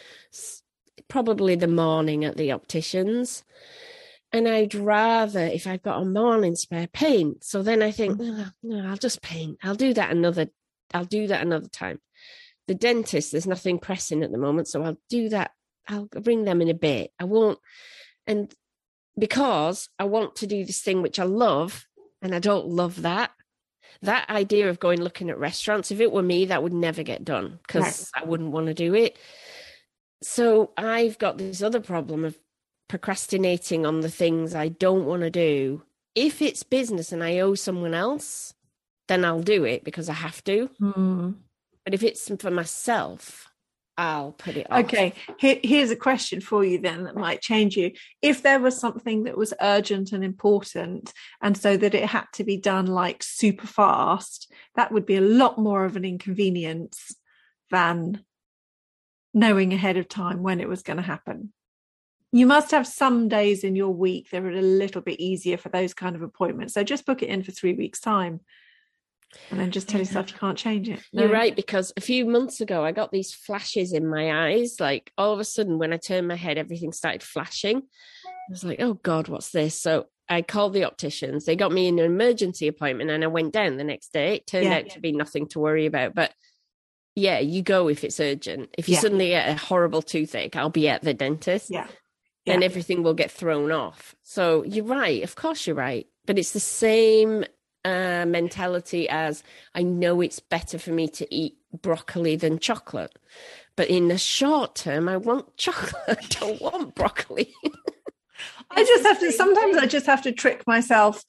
probably 1.07 1.55
the 1.55 1.69
morning 1.69 2.25
at 2.25 2.37
the 2.37 2.51
opticians. 2.51 3.45
And 4.33 4.49
I'd 4.49 4.75
rather 4.75 5.39
if 5.39 5.69
I've 5.69 5.85
got 5.85 6.03
a 6.03 6.05
morning 6.05 6.57
spare 6.57 6.89
paint. 6.89 7.45
So 7.45 7.63
then 7.63 7.81
I 7.81 7.93
think, 7.93 8.19
oh, 8.21 8.47
no, 8.65 8.89
I'll 8.89 8.97
just 8.97 9.23
paint. 9.23 9.59
I'll 9.63 9.77
do 9.77 9.95
that 9.95 10.11
another 10.11 10.49
I'll 10.93 11.05
do 11.05 11.29
that 11.29 11.43
another 11.43 11.69
time. 11.69 12.01
The 12.69 12.75
dentist, 12.75 13.33
there's 13.33 13.47
nothing 13.47 13.79
pressing 13.79 14.23
at 14.23 14.31
the 14.31 14.39
moment, 14.39 14.69
so 14.69 14.83
I'll 14.83 14.99
do 15.09 15.29
that. 15.31 15.53
I'll 15.89 16.07
bring 16.07 16.45
them 16.45 16.63
in 16.63 16.69
a 16.69 16.75
bit. 16.75 17.13
I 17.19 17.25
won't 17.25 17.59
and 18.27 18.53
because 19.19 19.89
I 19.99 20.05
want 20.05 20.37
to 20.37 20.47
do 20.47 20.65
this 20.65 20.81
thing 20.81 21.03
which 21.03 21.19
I 21.19 21.25
love, 21.25 21.87
and 22.21 22.35
I 22.35 22.39
don't 22.39 22.69
love 22.69 23.03
that. 23.03 23.33
That 24.01 24.29
idea 24.31 24.71
of 24.71 24.81
going 24.81 25.03
looking 25.03 25.29
at 25.29 25.39
restaurants, 25.39 25.91
if 25.91 26.01
it 26.01 26.13
were 26.13 26.23
me, 26.23 26.47
that 26.47 26.63
would 26.63 26.73
never 26.73 27.03
get 27.03 27.25
done 27.25 27.59
because 27.67 28.11
I 28.15 28.25
wouldn't 28.25 28.53
want 28.53 28.67
to 28.67 28.75
do 28.75 28.95
it. 28.95 29.19
So 30.23 30.73
I've 30.77 31.19
got 31.19 31.39
this 31.39 31.63
other 31.63 31.81
problem 31.81 32.25
of 32.25 32.39
procrastinating 32.89 33.85
on 33.85 34.01
the 34.01 34.11
things 34.11 34.55
I 34.55 34.69
don't 34.69 35.05
want 35.05 35.23
to 35.23 35.31
do. 35.31 35.83
If 36.15 36.41
it's 36.41 36.63
business 36.63 37.13
and 37.13 37.23
I 37.23 37.39
owe 37.41 37.55
someone 37.55 37.95
else, 37.95 38.55
then 39.09 39.25
I'll 39.25 39.43
do 39.43 39.65
it 39.65 39.85
because 39.85 40.09
I 40.09 40.15
have 40.15 40.43
to. 40.45 40.71
Mm. 40.81 41.35
But 41.85 41.95
if 41.95 42.03
it's 42.03 42.31
for 42.41 42.51
myself, 42.51 43.49
I'll 43.99 44.33
put 44.33 44.57
it 44.57 44.71
off. 44.71 44.85
Okay, 44.85 45.13
Here, 45.39 45.59
here's 45.63 45.91
a 45.91 45.97
question 45.97 46.41
for 46.41 46.65
you 46.65 46.79
then 46.79 47.05
that 47.05 47.17
might 47.17 47.43
change 47.43 47.77
you. 47.77 47.93
If 48.23 48.43
there 48.43 48.59
was 48.59 48.79
something 48.79 49.25
that 49.25 49.37
was 49.37 49.53
urgent 49.61 50.13
and 50.13 50.25
important, 50.25 51.13
and 51.43 51.57
so 51.57 51.77
that 51.77 51.95
it 51.95 52.07
had 52.07 52.25
to 52.35 52.45
be 52.45 52.57
done 52.57 52.87
like 52.87 53.23
super 53.23 53.67
fast, 53.67 54.51
that 54.77 54.93
would 54.93 55.05
be 55.05 55.17
a 55.17 55.21
lot 55.21 55.59
more 55.59 55.85
of 55.85 55.97
an 55.97 56.05
inconvenience 56.05 57.15
than 57.71 58.25
knowing 59.35 59.73
ahead 59.73 59.97
of 59.97 60.09
time 60.09 60.43
when 60.43 60.61
it 60.61 60.69
was 60.69 60.83
going 60.83 60.99
to 60.99 61.03
happen. 61.03 61.53
You 62.33 62.47
must 62.47 62.71
have 62.71 62.87
some 62.87 63.29
days 63.29 63.63
in 63.63 63.77
your 63.77 63.91
week 63.91 64.31
that 64.31 64.43
are 64.43 64.51
a 64.51 64.63
little 64.63 65.03
bit 65.03 65.21
easier 65.21 65.59
for 65.59 65.69
those 65.69 65.93
kind 65.93 66.17
of 66.17 66.23
appointments. 66.23 66.73
So 66.73 66.83
just 66.83 67.05
book 67.05 67.23
it 67.23 67.29
in 67.29 67.43
for 67.43 67.53
three 67.53 67.75
weeks' 67.75 68.01
time 68.01 68.41
and 69.51 69.59
then 69.59 69.71
just 69.71 69.89
tell 69.89 70.01
yourself 70.01 70.31
you 70.31 70.39
can't 70.39 70.59
change 70.59 70.89
it. 70.89 71.01
No. 71.13 71.23
You're 71.23 71.33
right 71.33 71.55
because 71.55 71.93
a 71.97 72.01
few 72.01 72.25
months 72.25 72.61
ago 72.61 72.85
I 72.85 72.93
got 72.93 73.13
these 73.13 73.33
flashes 73.33 73.93
in 73.93 74.09
my 74.09 74.51
eyes. 74.51 74.77
Like 74.81 75.13
all 75.17 75.33
of 75.33 75.41
a 75.41 75.45
sudden, 75.45 75.79
when 75.79 75.93
I 75.93 75.97
turned 75.97 76.29
my 76.29 76.37
head, 76.37 76.59
everything 76.59 76.93
started 76.93 77.23
flashing. 77.23 77.79
I 77.79 78.51
was 78.51 78.65
like, 78.65 78.81
"Oh 78.81 78.95
God, 78.95 79.29
what's 79.29 79.51
this?" 79.51 79.81
So 79.81 80.07
I 80.29 80.43
called 80.43 80.73
the 80.73 80.85
opticians. 80.85 81.45
They 81.45 81.57
got 81.57 81.73
me 81.73 81.89
an 81.89 81.99
emergency 81.99 82.69
appointment, 82.69 83.11
and 83.11 83.25
I 83.25 83.29
went 83.29 83.53
down 83.53 83.77
the 83.77 83.85
next 83.85 84.13
day. 84.13 84.37
It 84.37 84.47
turned 84.47 84.65
yeah, 84.65 84.77
out 84.77 84.87
yeah. 84.87 84.95
to 84.95 85.01
be 85.01 85.13
nothing 85.13 85.47
to 85.49 85.61
worry 85.61 85.87
about, 85.87 86.15
but. 86.15 86.33
Yeah, 87.15 87.41
you 87.41 87.61
go 87.61 87.89
if 87.89 88.05
it's 88.05 88.19
urgent. 88.21 88.71
If 88.79 88.89
you 88.89 88.95
yeah. 88.95 89.01
suddenly 89.01 89.29
get 89.29 89.47
a 89.47 89.55
horrible 89.55 90.01
toothache, 90.01 90.57
I'll 90.57 90.71
be 90.71 90.89
at 90.89 91.03
the 91.03 91.13
dentist. 91.13 91.69
Yeah. 91.69 91.87
And 92.47 92.65
everything 92.65 93.03
will 93.03 93.13
get 93.13 93.31
thrown 93.31 93.71
off. 93.71 94.15
So 94.23 94.63
you're 94.65 94.87
right. 94.87 95.23
Of 95.23 95.35
course, 95.37 95.67
you're 95.67 95.77
right. 95.77 96.07
But 96.25 96.39
it's 96.39 96.53
the 96.53 96.59
same 96.59 97.45
uh, 97.85 98.25
mentality 98.27 99.09
as 99.09 99.43
I 99.75 99.83
know 99.83 100.21
it's 100.21 100.41
better 100.41 100.79
for 100.79 100.91
me 100.91 101.09
to 101.09 101.35
eat 101.35 101.57
broccoli 101.81 102.37
than 102.37 102.59
chocolate. 102.59 103.19
But 103.77 103.89
in 103.89 104.09
the 104.09 104.19
short 104.19 104.75
term, 104.75 105.09
I 105.09 105.17
want 105.17 105.57
chocolate. 105.57 106.03
I 106.09 106.27
don't 106.29 106.61
want 106.61 106.95
broccoli. 106.95 107.53
I 108.71 108.85
just 108.85 109.05
have 109.05 109.21
to, 109.21 109.33
sometimes. 109.33 109.77
I 109.77 109.87
just 109.87 110.07
have 110.07 110.23
to 110.23 110.33
trick 110.33 110.67
myself. 110.67 111.25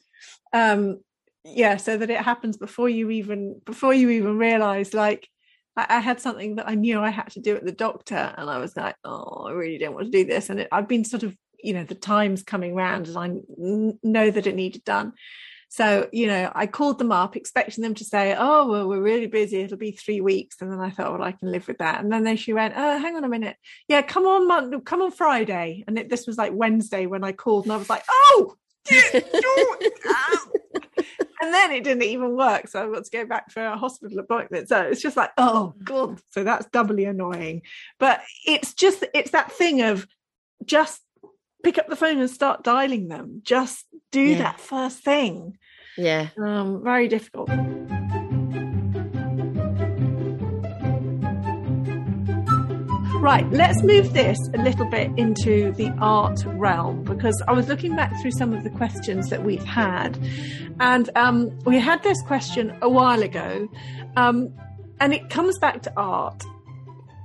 Um, 0.52 1.00
yeah, 1.44 1.78
so 1.78 1.98
that 1.98 2.10
it 2.10 2.22
happens 2.22 2.58
before 2.58 2.90
you 2.90 3.10
even, 3.12 3.60
before 3.66 3.94
you 3.94 4.10
even 4.10 4.38
realize, 4.38 4.94
like, 4.94 5.28
I, 5.76 6.00
had 6.00 6.22
something 6.22 6.58
that 6.58 6.70
I 6.70 6.76
knew 6.76 7.00
I 7.00 7.10
had 7.10 7.32
to 7.32 7.40
do 7.40 7.56
at 7.56 7.66
the 7.66 7.72
doctor, 7.72 8.34
and 8.38 8.50
I 8.50 8.60
was 8.60 8.78
like, 8.78 8.96
"Oh, 9.04 9.48
I 9.48 9.54
really 9.54 9.80
don't 9.80 9.96
want 9.96 10.06
to 10.06 10.12
do 10.12 10.24
this." 10.24 10.50
And 10.50 10.60
it, 10.60 10.68
I've 10.72 10.88
been 10.88 11.04
sort 11.04 11.24
of, 11.24 11.36
you 11.64 11.74
know, 11.74 11.84
the 11.84 11.96
times 11.96 12.44
coming 12.44 12.76
round, 12.76 13.08
and 13.08 13.18
I 13.18 13.98
know 14.04 14.30
that 14.30 14.46
it 14.46 14.56
needed 14.56 14.84
done. 14.84 15.14
So, 15.74 16.08
you 16.12 16.28
know, 16.28 16.52
I 16.54 16.68
called 16.68 17.00
them 17.00 17.12
up 17.12 17.36
expecting 17.36 17.82
them 17.82 17.96
to 17.96 18.06
say, 18.06 18.36
Oh, 18.38 18.68
well, 18.68 18.88
we're 18.88 19.02
really 19.02 19.26
busy. 19.26 19.62
It'll 19.62 19.76
be 19.76 19.90
three 19.90 20.22
weeks. 20.22 20.58
And 20.62 20.72
then 20.72 20.80
I 20.80 20.92
thought, 20.92 21.14
well, 21.14 21.24
I 21.24 21.32
can 21.32 21.52
live 21.52 21.68
with 21.68 21.80
that. 21.80 22.00
And 22.00 22.14
then 22.14 22.38
she 22.38 22.54
went, 22.54 22.76
Oh, 22.78 23.00
hang 23.00 23.16
on 23.16 23.24
a 23.24 23.28
minute. 23.28 23.58
Yeah, 23.88 24.04
come 24.04 24.28
on, 24.28 24.48
Monday, 24.48 24.78
come 24.86 25.02
on 25.02 25.10
Friday. 25.10 25.84
And 25.88 25.98
it, 25.98 26.12
this 26.12 26.28
was 26.28 26.38
like 26.38 26.52
Wednesday 26.54 27.08
when 27.08 27.24
I 27.24 27.32
called 27.32 27.66
and 27.66 27.74
I 27.74 27.78
was 27.78 27.90
like, 27.90 28.04
Oh, 28.08 28.56
and 28.92 29.24
then 31.42 31.72
it 31.72 31.84
didn't 31.84 32.04
even 32.04 32.38
work. 32.38 32.68
So 32.68 32.84
I've 32.84 32.94
got 32.94 33.06
to 33.06 33.12
go 33.12 33.26
back 33.26 33.50
for 33.50 33.66
a 33.66 33.76
hospital 33.76 34.20
appointment. 34.20 34.70
So 34.70 34.80
it's 34.80 35.02
just 35.02 35.18
like, 35.18 35.32
oh 35.40 35.74
God. 35.84 36.22
So 36.30 36.44
that's 36.44 36.68
doubly 36.68 37.06
annoying. 37.06 37.64
But 37.98 38.22
it's 38.46 38.76
just, 38.76 39.04
it's 39.16 39.32
that 39.32 39.52
thing 39.52 39.82
of 39.82 40.06
just 40.64 41.02
pick 41.64 41.80
up 41.80 41.88
the 41.88 41.96
phone 41.96 42.20
and 42.20 42.30
start 42.30 42.64
dialing 42.64 43.08
them. 43.08 43.42
Just 43.44 43.88
do 44.12 44.22
yeah. 44.22 44.38
that 44.38 44.60
first 44.60 45.00
thing. 45.00 45.58
Yeah. 45.98 46.30
Um, 46.38 46.84
very 46.84 47.08
difficult. 47.08 47.50
Right, 53.24 53.50
let's 53.52 53.82
move 53.84 54.12
this 54.12 54.38
a 54.54 54.58
little 54.58 54.86
bit 54.90 55.10
into 55.16 55.72
the 55.74 55.90
art 56.02 56.44
realm 56.46 57.06
because 57.06 57.42
I 57.48 57.54
was 57.54 57.70
looking 57.70 57.96
back 57.96 58.12
through 58.22 58.32
some 58.32 58.52
of 58.52 58.66
the 58.66 58.70
questions 58.70 59.30
that 59.30 59.46
we've 59.46 59.64
had, 59.64 60.20
and 60.82 61.10
um, 61.16 61.58
we 61.60 61.80
had 61.80 62.04
this 62.04 62.22
question 62.24 62.78
a 62.82 62.90
while 62.90 63.24
ago, 63.24 63.70
um, 64.18 64.54
and 65.00 65.14
it 65.14 65.30
comes 65.30 65.58
back 65.60 65.84
to 65.84 65.94
art. 65.96 66.44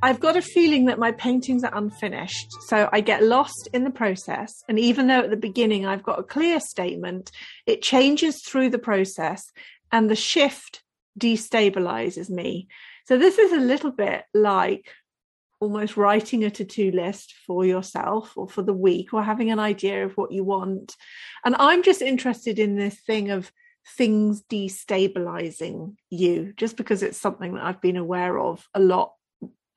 I've 0.01 0.21
got 0.21 0.37
a 0.37 0.43
feeling 0.43 0.85
that 0.85 1.01
my 1.01 1.11
paintings 1.11 1.65
are 1.65 1.77
unfinished. 1.77 2.53
So 2.63 2.89
I 2.93 3.01
get 3.01 3.25
lost 3.25 3.69
in 3.73 3.83
the 3.83 3.91
process. 3.91 4.63
And 4.69 4.79
even 4.79 5.09
though 5.09 5.21
at 5.21 5.31
the 5.31 5.37
beginning 5.37 5.87
I've 5.87 6.05
got 6.05 6.21
a 6.21 6.25
clear 6.25 6.61
statement, 6.61 7.33
it 7.67 7.83
changes 7.83 8.43
through 8.43 8.71
the 8.71 8.79
process 8.79 9.51
and 9.91 10.09
the 10.09 10.17
shift 10.17 10.83
destabilizes 11.19 12.31
me. 12.31 12.69
So 13.07 13.19
this 13.19 13.39
is 13.39 13.53
a 13.53 13.57
little 13.61 13.91
bit 13.91 14.25
like 14.33 14.89
almost 15.61 15.97
writing 15.97 16.45
a 16.45 16.51
to-do 16.51 16.93
list 16.93 17.35
for 17.45 17.67
yourself 17.67 18.35
or 18.37 18.49
for 18.49 18.63
the 18.63 18.73
week 18.73 19.13
or 19.13 19.25
having 19.25 19.51
an 19.51 19.59
idea 19.59 20.05
of 20.05 20.17
what 20.17 20.31
you 20.31 20.45
want. 20.45 20.97
And 21.45 21.57
I'm 21.59 21.83
just 21.83 22.03
interested 22.03 22.61
in 22.61 22.77
this 22.77 23.01
thing 23.01 23.33
of 23.33 23.51
things 23.97 24.43
destabilizing 24.43 25.97
you 26.11 26.53
just 26.57 26.77
because 26.77 27.03
it's 27.03 27.19
something 27.19 27.55
that 27.55 27.65
I've 27.65 27.81
been 27.81 27.97
aware 27.97 28.39
of 28.39 28.65
a 28.75 28.81
lot 28.81 29.15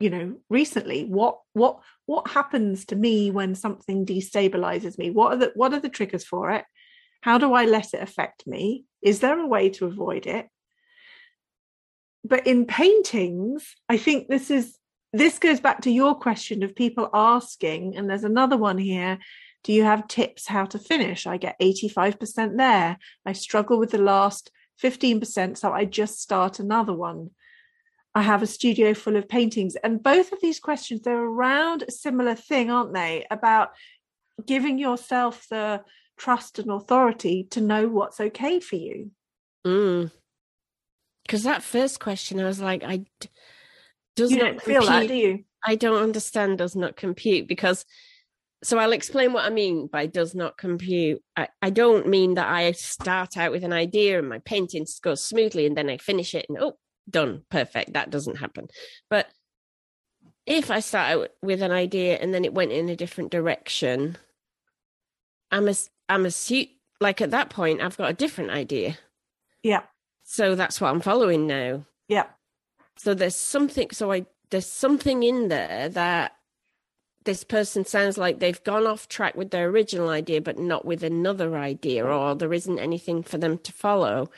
you 0.02 0.10
know 0.10 0.36
recently 0.50 1.06
what 1.06 1.40
what 1.54 1.80
what 2.06 2.30
happens 2.30 2.86
to 2.86 2.96
me 2.96 3.32
when 3.32 3.56
something 3.56 4.06
destabilizes 4.06 4.98
me? 4.98 5.12
What 5.12 5.34
are 5.34 5.38
the 5.38 5.52
what 5.56 5.74
are 5.74 5.80
the 5.80 5.90
triggers 5.90 6.26
for 6.26 6.52
it? 6.52 6.66
How 7.22 7.38
do 7.38 7.54
i 7.54 7.66
let 7.66 7.94
it 7.94 8.02
affect 8.02 8.48
me? 8.48 8.86
Is 9.02 9.20
there 9.20 9.40
a 9.40 9.48
way 9.48 9.70
to 9.72 9.86
avoid 9.86 10.26
it? 10.26 10.48
But 12.24 12.46
in 12.48 12.66
paintings 12.66 13.76
i 13.90 13.98
think 13.98 14.28
this 14.28 14.52
is 14.52 14.78
this 15.14 15.40
goes 15.40 15.60
back 15.60 15.82
to 15.82 15.92
your 15.92 16.16
question 16.16 16.64
of 16.64 16.76
people 16.76 17.10
asking 17.14 17.98
and 17.98 18.10
there's 18.10 18.24
another 18.24 18.58
one 18.58 18.78
here 18.78 19.20
do 19.64 19.74
you 19.74 19.84
have 19.84 20.08
tips 20.08 20.48
how 20.48 20.66
to 20.66 20.80
finish? 20.80 21.28
I 21.28 21.38
get 21.38 21.60
85% 21.60 22.58
there. 22.58 22.98
I 23.28 23.34
struggle 23.34 23.78
with 23.78 23.92
the 23.92 24.00
last 24.00 24.50
15% 24.82 25.58
so 25.58 25.72
i 25.72 25.86
just 25.86 26.20
start 26.20 26.60
another 26.60 26.94
one 26.94 27.32
I 28.14 28.24
have 28.24 28.44
a 28.44 28.48
studio 28.48 28.94
full 28.94 29.16
of 29.16 29.30
paintings. 29.30 29.76
And 29.78 30.04
both 30.04 30.32
of 30.32 30.42
these 30.42 30.60
questions, 30.60 31.02
they're 31.02 31.18
around 31.18 31.84
a 31.84 31.92
similar 31.92 32.36
thing, 32.36 32.70
aren't 32.70 32.94
they? 32.94 33.26
About 33.32 33.72
giving 34.46 34.78
yourself 34.78 35.48
the 35.50 35.84
trust 36.18 36.60
and 36.60 36.70
authority 36.70 37.48
to 37.52 37.62
know 37.62 37.88
what's 37.88 38.20
okay 38.20 38.60
for 38.60 38.76
you. 38.76 39.12
Mm. 39.66 40.12
Because 41.26 41.44
that 41.44 41.64
first 41.64 42.00
question, 42.00 42.40
I 42.40 42.46
was 42.46 42.60
like, 42.60 42.84
I 42.84 43.06
does 44.16 44.32
you 44.32 44.44
not 44.44 44.62
feel 44.62 44.86
that, 44.86 45.08
do 45.08 45.14
you? 45.14 45.46
I 45.66 45.76
don't 45.76 46.02
understand. 46.02 46.58
Does 46.58 46.76
not 46.76 46.96
compute 46.96 47.48
because. 47.48 47.86
So 48.64 48.78
I'll 48.78 48.92
explain 48.92 49.34
what 49.34 49.44
I 49.46 49.50
mean 49.50 49.88
by 49.88 50.06
does 50.06 50.36
not 50.36 50.56
compute. 50.56 51.24
I, 51.36 51.48
I 51.64 51.72
don't 51.72 52.08
mean 52.08 52.36
that 52.36 52.48
I 52.48 52.74
start 52.74 53.36
out 53.36 53.52
with 53.52 53.64
an 53.64 53.74
idea 53.74 54.20
and 54.20 54.30
my 54.30 54.38
painting 54.38 54.86
goes 55.02 55.24
smoothly 55.24 55.66
and 55.66 55.76
then 55.76 55.90
I 55.90 55.98
finish 55.98 56.36
it 56.36 56.46
and 56.48 56.60
oh 56.62 56.78
done, 57.10 57.44
perfect. 57.50 57.94
That 57.94 58.10
doesn't 58.10 58.38
happen. 58.38 58.68
But 59.10 59.28
if 60.46 60.72
I 60.72 60.80
start 60.80 61.12
out 61.12 61.30
with 61.42 61.62
an 61.62 61.72
idea 61.72 62.18
and 62.18 62.34
then 62.34 62.46
it 62.46 62.54
went 62.54 62.72
in 62.72 62.90
a 62.90 62.96
different 62.96 63.32
direction, 63.32 64.18
I'm 65.52 65.68
a, 65.68 65.76
I'm 66.10 66.26
a 66.26 66.32
suit 66.32 66.70
like 67.00 67.20
at 67.20 67.32
that 67.32 67.50
point 67.50 67.82
I've 67.82 67.98
got 67.98 68.12
a 68.12 68.16
different 68.16 68.52
idea. 68.52 68.98
Yeah. 69.64 69.82
So 70.24 70.56
that's 70.56 70.80
what 70.80 70.90
I'm 70.90 71.02
following 71.02 71.48
now. 71.48 71.86
Yeah. 72.08 72.28
So 72.98 73.14
there's 73.14 73.36
something. 73.36 73.90
So 73.92 74.12
I 74.12 74.26
there's 74.52 74.68
something 74.68 75.24
in 75.24 75.48
there 75.48 75.90
that 75.90 76.36
this 77.24 77.44
person 77.44 77.86
sounds 77.86 78.18
like 78.18 78.40
they've 78.40 78.64
gone 78.64 78.86
off 78.86 79.08
track 79.08 79.36
with 79.36 79.52
their 79.52 79.68
original 79.68 80.10
idea, 80.10 80.42
but 80.42 80.58
not 80.58 80.86
with 80.86 81.04
another 81.04 81.58
idea, 81.58 82.06
or 82.06 82.36
there 82.36 82.54
isn't 82.54 82.80
anything 82.80 83.24
for 83.24 83.38
them 83.38 83.58
to 83.60 83.72
follow. 83.72 84.30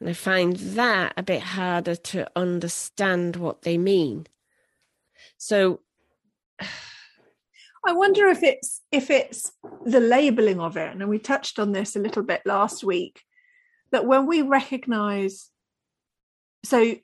And 0.00 0.08
I 0.08 0.12
find 0.12 0.56
that 0.56 1.14
a 1.16 1.22
bit 1.22 1.42
harder 1.42 1.96
to 1.96 2.30
understand 2.36 3.36
what 3.36 3.62
they 3.62 3.78
mean. 3.78 4.26
So 5.38 5.80
I 7.86 7.92
wonder 7.92 8.28
if 8.28 8.42
it's 8.42 8.82
if 8.90 9.10
it's 9.10 9.52
the 9.84 10.00
labeling 10.00 10.60
of 10.60 10.76
it, 10.76 10.92
and 10.92 11.08
we 11.08 11.18
touched 11.18 11.58
on 11.58 11.72
this 11.72 11.94
a 11.94 12.00
little 12.00 12.22
bit 12.22 12.42
last 12.44 12.82
week, 12.82 13.22
that 13.92 14.06
when 14.06 14.26
we 14.26 14.42
recognize 14.42 15.50
so 16.64 16.96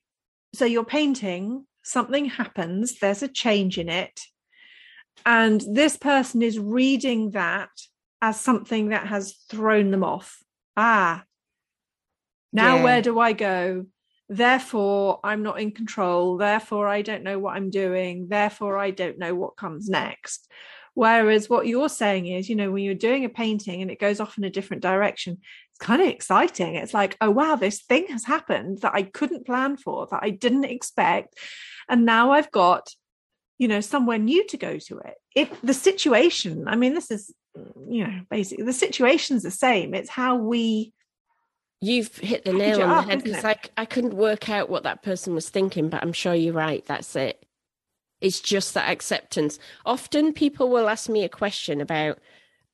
so 0.54 0.64
you're 0.64 0.84
painting, 0.84 1.66
something 1.82 2.26
happens, 2.26 2.98
there's 2.98 3.22
a 3.22 3.28
change 3.28 3.78
in 3.78 3.88
it, 3.88 4.20
and 5.24 5.62
this 5.72 5.96
person 5.96 6.42
is 6.42 6.58
reading 6.58 7.30
that 7.30 7.70
as 8.20 8.40
something 8.40 8.88
that 8.88 9.06
has 9.06 9.34
thrown 9.48 9.90
them 9.92 10.04
off. 10.04 10.42
Ah, 10.76 11.24
now, 12.52 12.76
yeah. 12.76 12.82
where 12.84 13.02
do 13.02 13.18
I 13.18 13.32
go? 13.32 13.86
Therefore, 14.28 15.20
I'm 15.24 15.42
not 15.42 15.60
in 15.60 15.72
control. 15.72 16.36
Therefore, 16.36 16.88
I 16.88 17.02
don't 17.02 17.22
know 17.22 17.38
what 17.38 17.56
I'm 17.56 17.70
doing. 17.70 18.28
Therefore, 18.28 18.78
I 18.78 18.90
don't 18.90 19.18
know 19.18 19.34
what 19.34 19.56
comes 19.56 19.88
next. 19.88 20.50
Whereas 20.94 21.48
what 21.48 21.66
you're 21.66 21.88
saying 21.88 22.26
is, 22.26 22.48
you 22.50 22.56
know, 22.56 22.70
when 22.70 22.84
you're 22.84 22.94
doing 22.94 23.24
a 23.24 23.30
painting 23.30 23.80
and 23.80 23.90
it 23.90 24.00
goes 24.00 24.20
off 24.20 24.36
in 24.36 24.44
a 24.44 24.50
different 24.50 24.82
direction, 24.82 25.38
it's 25.70 25.78
kind 25.78 26.02
of 26.02 26.08
exciting. 26.08 26.74
It's 26.74 26.92
like, 26.92 27.16
oh, 27.20 27.30
wow, 27.30 27.56
this 27.56 27.82
thing 27.82 28.06
has 28.08 28.24
happened 28.24 28.82
that 28.82 28.94
I 28.94 29.02
couldn't 29.02 29.46
plan 29.46 29.76
for, 29.76 30.06
that 30.10 30.20
I 30.22 30.30
didn't 30.30 30.64
expect. 30.64 31.38
And 31.88 32.04
now 32.04 32.32
I've 32.32 32.50
got, 32.50 32.88
you 33.58 33.68
know, 33.68 33.80
somewhere 33.80 34.18
new 34.18 34.46
to 34.48 34.56
go 34.58 34.78
to 34.78 34.98
it. 34.98 35.14
If 35.34 35.60
the 35.62 35.74
situation, 35.74 36.68
I 36.68 36.76
mean, 36.76 36.92
this 36.92 37.10
is, 37.10 37.34
you 37.88 38.06
know, 38.06 38.20
basically 38.30 38.64
the 38.64 38.72
situation's 38.72 39.42
the 39.42 39.50
same. 39.50 39.94
It's 39.94 40.10
how 40.10 40.36
we 40.36 40.92
You've 41.84 42.16
hit 42.18 42.44
the 42.44 42.52
nail 42.52 42.80
on 42.80 42.88
the 42.90 43.10
head 43.10 43.24
because 43.24 43.44
I, 43.44 43.56
I 43.76 43.84
couldn't 43.86 44.14
work 44.14 44.48
out 44.48 44.70
what 44.70 44.84
that 44.84 45.02
person 45.02 45.34
was 45.34 45.48
thinking, 45.48 45.88
but 45.88 46.00
I'm 46.00 46.12
sure 46.12 46.32
you're 46.32 46.54
right. 46.54 46.86
That's 46.86 47.16
it. 47.16 47.44
It's 48.20 48.40
just 48.40 48.74
that 48.74 48.88
acceptance. 48.88 49.58
Often 49.84 50.34
people 50.34 50.70
will 50.70 50.88
ask 50.88 51.08
me 51.08 51.24
a 51.24 51.28
question 51.28 51.80
about, 51.80 52.20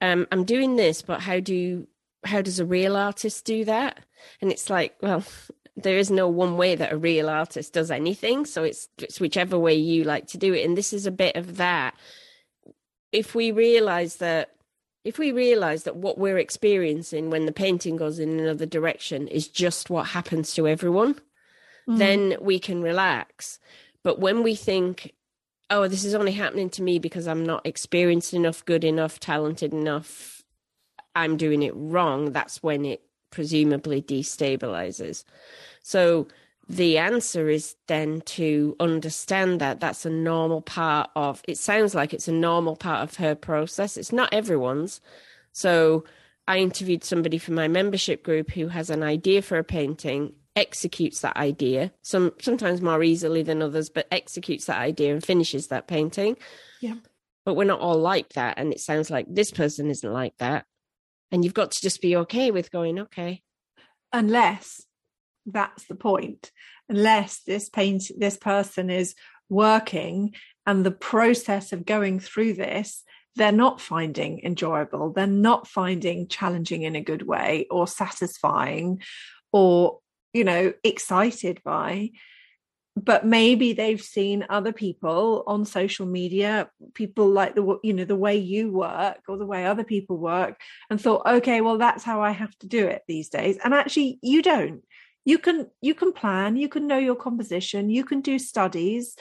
um, 0.02 0.26
I'm 0.30 0.44
doing 0.44 0.76
this, 0.76 1.00
but 1.00 1.22
how 1.22 1.40
do 1.40 1.86
how 2.24 2.42
does 2.42 2.60
a 2.60 2.66
real 2.66 2.96
artist 2.96 3.46
do 3.46 3.64
that? 3.64 4.00
And 4.42 4.52
it's 4.52 4.68
like, 4.68 4.94
well, 5.00 5.24
there 5.76 5.96
is 5.96 6.10
no 6.10 6.28
one 6.28 6.58
way 6.58 6.74
that 6.74 6.92
a 6.92 6.98
real 6.98 7.30
artist 7.30 7.72
does 7.72 7.90
anything. 7.90 8.44
So 8.44 8.62
it's 8.62 8.88
it's 8.98 9.20
whichever 9.20 9.58
way 9.58 9.74
you 9.74 10.04
like 10.04 10.26
to 10.28 10.38
do 10.38 10.52
it. 10.52 10.66
And 10.66 10.76
this 10.76 10.92
is 10.92 11.06
a 11.06 11.10
bit 11.10 11.34
of 11.34 11.56
that. 11.56 11.94
If 13.10 13.34
we 13.34 13.52
realize 13.52 14.16
that 14.16 14.50
if 15.04 15.18
we 15.18 15.32
realize 15.32 15.84
that 15.84 15.96
what 15.96 16.18
we're 16.18 16.38
experiencing 16.38 17.30
when 17.30 17.46
the 17.46 17.52
painting 17.52 17.96
goes 17.96 18.18
in 18.18 18.38
another 18.38 18.66
direction 18.66 19.28
is 19.28 19.48
just 19.48 19.90
what 19.90 20.08
happens 20.08 20.54
to 20.54 20.66
everyone, 20.66 21.14
mm. 21.88 21.98
then 21.98 22.36
we 22.40 22.58
can 22.58 22.82
relax. 22.82 23.58
But 24.02 24.18
when 24.18 24.42
we 24.42 24.54
think, 24.54 25.14
oh, 25.70 25.88
this 25.88 26.04
is 26.04 26.14
only 26.14 26.32
happening 26.32 26.70
to 26.70 26.82
me 26.82 26.98
because 26.98 27.26
I'm 27.28 27.44
not 27.44 27.66
experienced 27.66 28.34
enough, 28.34 28.64
good 28.64 28.84
enough, 28.84 29.20
talented 29.20 29.72
enough, 29.72 30.42
I'm 31.14 31.36
doing 31.36 31.62
it 31.62 31.72
wrong, 31.74 32.32
that's 32.32 32.62
when 32.62 32.84
it 32.84 33.02
presumably 33.30 34.02
destabilizes. 34.02 35.24
So 35.82 36.28
the 36.68 36.98
answer 36.98 37.48
is 37.48 37.76
then 37.86 38.20
to 38.22 38.76
understand 38.78 39.60
that 39.60 39.80
that's 39.80 40.04
a 40.04 40.10
normal 40.10 40.60
part 40.60 41.08
of 41.16 41.40
it 41.48 41.56
sounds 41.56 41.94
like 41.94 42.12
it's 42.12 42.28
a 42.28 42.32
normal 42.32 42.76
part 42.76 43.02
of 43.02 43.16
her 43.16 43.34
process. 43.34 43.96
It's 43.96 44.12
not 44.12 44.32
everyone's. 44.32 45.00
So 45.52 46.04
i 46.46 46.58
interviewed 46.58 47.04
somebody 47.04 47.36
from 47.36 47.54
my 47.54 47.68
membership 47.68 48.22
group 48.22 48.50
who 48.50 48.68
has 48.68 48.88
an 48.88 49.02
idea 49.02 49.42
for 49.42 49.58
a 49.58 49.64
painting 49.64 50.32
executes 50.56 51.20
that 51.20 51.36
idea 51.36 51.92
some 52.00 52.32
sometimes 52.40 52.80
more 52.80 53.02
easily 53.02 53.42
than 53.42 53.60
others 53.60 53.90
but 53.90 54.08
executes 54.10 54.64
that 54.64 54.78
idea 54.78 55.12
and 55.12 55.22
finishes 55.24 55.68
that 55.68 55.86
painting. 55.86 56.36
Yeah. 56.80 56.96
But 57.44 57.54
we're 57.54 57.64
not 57.64 57.80
all 57.80 57.98
like 57.98 58.30
that 58.30 58.58
and 58.58 58.72
it 58.72 58.80
sounds 58.80 59.10
like 59.10 59.26
this 59.28 59.50
person 59.50 59.90
isn't 59.90 60.12
like 60.12 60.36
that. 60.38 60.64
And 61.30 61.44
you've 61.44 61.54
got 61.54 61.72
to 61.72 61.82
just 61.82 62.00
be 62.00 62.16
okay 62.16 62.50
with 62.50 62.70
going 62.70 62.98
okay. 63.00 63.42
Unless 64.12 64.87
that's 65.52 65.86
the 65.86 65.94
point. 65.94 66.50
Unless 66.88 67.42
this 67.42 67.68
paint 67.68 68.04
this 68.16 68.36
person 68.36 68.90
is 68.90 69.14
working 69.48 70.34
and 70.66 70.84
the 70.84 70.90
process 70.90 71.72
of 71.72 71.86
going 71.86 72.20
through 72.20 72.52
this 72.52 73.02
they're 73.34 73.50
not 73.50 73.80
finding 73.80 74.40
enjoyable 74.44 75.10
they're 75.10 75.26
not 75.26 75.66
finding 75.66 76.28
challenging 76.28 76.82
in 76.82 76.94
a 76.94 77.00
good 77.00 77.22
way 77.22 77.66
or 77.70 77.86
satisfying 77.86 79.00
or 79.52 80.00
you 80.32 80.44
know 80.44 80.72
excited 80.84 81.60
by. 81.64 82.10
But 82.96 83.24
maybe 83.24 83.74
they've 83.74 84.02
seen 84.02 84.44
other 84.48 84.72
people 84.72 85.44
on 85.46 85.64
social 85.64 86.04
media 86.04 86.68
people 86.94 87.28
like 87.28 87.54
the 87.54 87.78
you 87.84 87.92
know 87.92 88.04
the 88.04 88.16
way 88.16 88.36
you 88.36 88.72
work 88.72 89.20
or 89.28 89.36
the 89.36 89.46
way 89.46 89.64
other 89.64 89.84
people 89.84 90.16
work 90.16 90.60
and 90.90 91.00
thought 91.00 91.24
okay 91.24 91.60
well 91.60 91.78
that's 91.78 92.02
how 92.02 92.22
i 92.22 92.32
have 92.32 92.56
to 92.58 92.66
do 92.66 92.86
it 92.86 93.02
these 93.06 93.28
days. 93.28 93.56
And 93.62 93.72
actually 93.72 94.18
you 94.20 94.42
don't 94.42 94.82
you 95.28 95.38
can 95.38 95.66
you 95.82 95.94
can 95.94 96.12
plan 96.12 96.56
you 96.56 96.68
can 96.68 96.86
know 96.86 96.96
your 96.96 97.14
composition 97.14 97.90
you 97.90 98.04
can 98.04 98.20
do 98.22 98.38
studies 98.38 99.14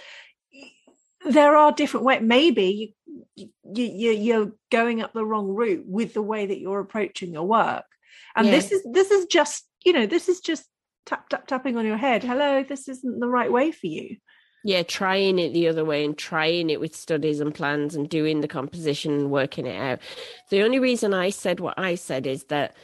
there 1.26 1.58
are 1.58 1.72
different 1.74 2.06
ways 2.06 2.22
maybe 2.22 2.96
you, 3.36 3.50
you 3.64 4.12
you're 4.12 4.52
going 4.72 5.02
up 5.02 5.12
the 5.14 5.26
wrong 5.26 5.50
route 5.50 5.84
with 5.86 6.14
the 6.14 6.22
way 6.22 6.46
that 6.46 6.60
you're 6.60 6.80
approaching 6.80 7.34
your 7.34 7.44
work 7.44 7.86
and 8.36 8.48
yeah. 8.48 8.54
this 8.54 8.72
is 8.72 8.82
this 8.92 9.12
is 9.12 9.26
just 9.26 9.68
you 9.84 9.92
know 9.92 10.06
this 10.06 10.30
is 10.30 10.40
just 10.40 10.64
tap 11.06 11.28
tap 11.28 11.46
tapping 11.46 11.76
on 11.76 11.86
your 11.86 11.98
head 11.98 12.24
hello 12.24 12.64
this 12.64 12.88
isn't 12.88 13.20
the 13.20 13.28
right 13.28 13.52
way 13.52 13.72
for 13.72 13.88
you 13.88 14.16
Yeah, 14.64 14.84
trying 14.84 15.40
it 15.40 15.54
the 15.54 15.68
other 15.70 15.86
way 15.86 16.04
and 16.04 16.18
trying 16.18 16.70
it 16.70 16.80
with 16.80 16.96
studies 16.96 17.40
and 17.40 17.54
plans 17.54 17.96
and 17.96 18.10
doing 18.10 18.42
the 18.42 18.50
composition 18.50 19.14
and 19.14 19.32
working 19.32 19.66
it 19.66 19.80
out. 19.80 20.00
The 20.50 20.64
only 20.64 20.80
reason 20.80 21.14
I 21.14 21.30
said 21.30 21.60
what 21.60 21.78
I 21.78 21.96
said 21.96 22.28
is 22.28 22.46
that 22.46 22.76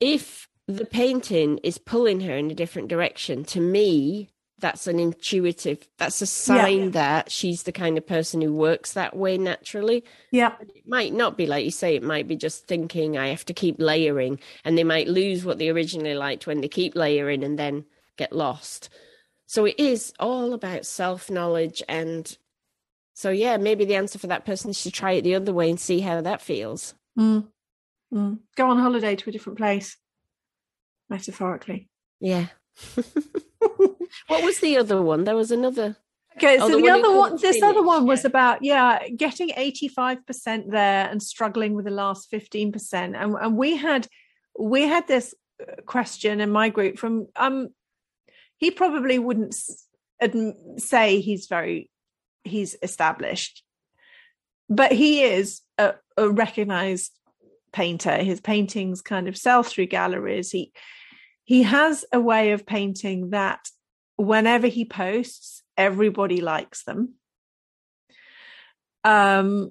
if 0.00 0.48
the 0.68 0.86
painting 0.86 1.58
is 1.58 1.78
pulling 1.78 2.20
her 2.20 2.36
in 2.36 2.50
a 2.50 2.54
different 2.54 2.88
direction, 2.88 3.44
to 3.44 3.60
me, 3.60 4.30
that's 4.58 4.86
an 4.86 4.98
intuitive 4.98 5.86
that's 5.98 6.22
a 6.22 6.26
sign 6.26 6.84
yeah. 6.84 6.90
that 6.90 7.30
she's 7.30 7.64
the 7.64 7.72
kind 7.72 7.98
of 7.98 8.06
person 8.06 8.40
who 8.40 8.52
works 8.52 8.92
that 8.92 9.14
way 9.14 9.36
naturally 9.36 10.02
yeah 10.30 10.54
it 10.60 10.86
might 10.86 11.12
not 11.12 11.36
be 11.36 11.46
like 11.46 11.64
you 11.64 11.70
say 11.70 11.94
it 11.94 12.02
might 12.02 12.26
be 12.26 12.36
just 12.36 12.66
thinking 12.66 13.18
i 13.18 13.28
have 13.28 13.44
to 13.44 13.52
keep 13.52 13.76
layering 13.78 14.38
and 14.64 14.76
they 14.76 14.84
might 14.84 15.08
lose 15.08 15.44
what 15.44 15.58
they 15.58 15.68
originally 15.68 16.14
liked 16.14 16.46
when 16.46 16.60
they 16.60 16.68
keep 16.68 16.96
layering 16.96 17.44
and 17.44 17.58
then 17.58 17.84
get 18.16 18.32
lost 18.32 18.88
so 19.46 19.64
it 19.64 19.78
is 19.78 20.12
all 20.18 20.54
about 20.54 20.86
self 20.86 21.30
knowledge 21.30 21.82
and 21.88 22.38
so 23.12 23.30
yeah 23.30 23.58
maybe 23.58 23.84
the 23.84 23.94
answer 23.94 24.18
for 24.18 24.26
that 24.26 24.46
person 24.46 24.70
is 24.70 24.82
to 24.82 24.90
try 24.90 25.12
it 25.12 25.22
the 25.22 25.34
other 25.34 25.52
way 25.52 25.68
and 25.68 25.80
see 25.80 26.00
how 26.00 26.20
that 26.20 26.40
feels 26.40 26.94
mm. 27.18 27.46
Mm. 28.12 28.38
go 28.56 28.70
on 28.70 28.78
holiday 28.78 29.16
to 29.16 29.28
a 29.28 29.32
different 29.32 29.58
place 29.58 29.98
metaphorically 31.08 31.88
yeah 32.20 32.46
what 34.26 34.42
was 34.42 34.60
the 34.60 34.76
other 34.76 35.00
one? 35.00 35.24
There 35.24 35.36
was 35.36 35.50
another. 35.50 35.96
Okay, 36.36 36.58
oh, 36.60 36.68
so 36.68 36.76
the, 36.76 36.82
the 36.82 36.90
other 36.90 37.16
one, 37.16 37.32
this 37.32 37.56
finish, 37.56 37.62
other 37.62 37.82
one 37.82 38.06
was 38.06 38.24
about 38.24 38.62
yeah, 38.62 39.08
getting 39.08 39.50
eighty 39.56 39.88
five 39.88 40.24
percent 40.26 40.70
there 40.70 41.08
and 41.08 41.22
struggling 41.22 41.74
with 41.74 41.86
the 41.86 41.90
last 41.90 42.28
fifteen 42.30 42.72
percent, 42.72 43.16
and 43.16 43.34
and 43.34 43.56
we 43.56 43.76
had 43.76 44.06
we 44.58 44.82
had 44.82 45.08
this 45.08 45.34
uh, 45.60 45.80
question 45.86 46.40
in 46.40 46.50
my 46.50 46.68
group 46.68 46.98
from 46.98 47.28
um, 47.36 47.68
he 48.58 48.70
probably 48.70 49.18
wouldn't 49.18 49.54
say 50.78 51.20
he's 51.20 51.46
very 51.46 51.90
he's 52.44 52.76
established, 52.82 53.62
but 54.68 54.92
he 54.92 55.22
is 55.22 55.62
a, 55.78 55.94
a 56.18 56.28
recognized 56.28 57.12
painter. 57.72 58.16
His 58.18 58.42
paintings 58.42 59.00
kind 59.00 59.26
of 59.26 59.38
sell 59.38 59.62
through 59.62 59.86
galleries. 59.86 60.50
He 60.50 60.72
he 61.46 61.62
has 61.62 62.04
a 62.12 62.20
way 62.20 62.50
of 62.50 62.66
painting 62.66 63.30
that 63.30 63.68
whenever 64.16 64.66
he 64.66 64.84
posts, 64.84 65.62
everybody 65.76 66.40
likes 66.40 66.82
them. 66.82 67.14
Um, 69.04 69.70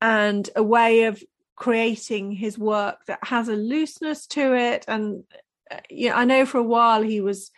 and 0.00 0.48
a 0.54 0.62
way 0.62 1.04
of 1.04 1.22
creating 1.56 2.30
his 2.30 2.56
work 2.56 3.04
that 3.06 3.18
has 3.24 3.48
a 3.48 3.56
looseness 3.56 4.28
to 4.28 4.54
it. 4.54 4.84
And 4.86 5.24
uh, 5.68 5.80
I 6.14 6.24
know 6.24 6.46
for 6.46 6.58
a 6.58 6.62
while 6.62 7.02
he 7.02 7.20
was 7.20 7.50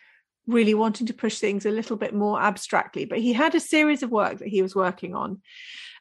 really 0.47 0.75
wanting 0.75 1.07
to 1.09 1.14
push 1.14 1.39
things 1.39 1.66
a 1.66 1.70
little 1.70 1.99
bit 1.99 2.14
more 2.14 2.41
abstractly, 2.41 3.05
but 3.05 3.18
he 3.18 3.35
had 3.35 3.55
a 3.55 3.61
series 3.61 4.03
of 4.03 4.11
work 4.11 4.39
that 4.39 4.49
he 4.49 4.62
was 4.62 4.75
working 4.75 5.14
on 5.14 5.43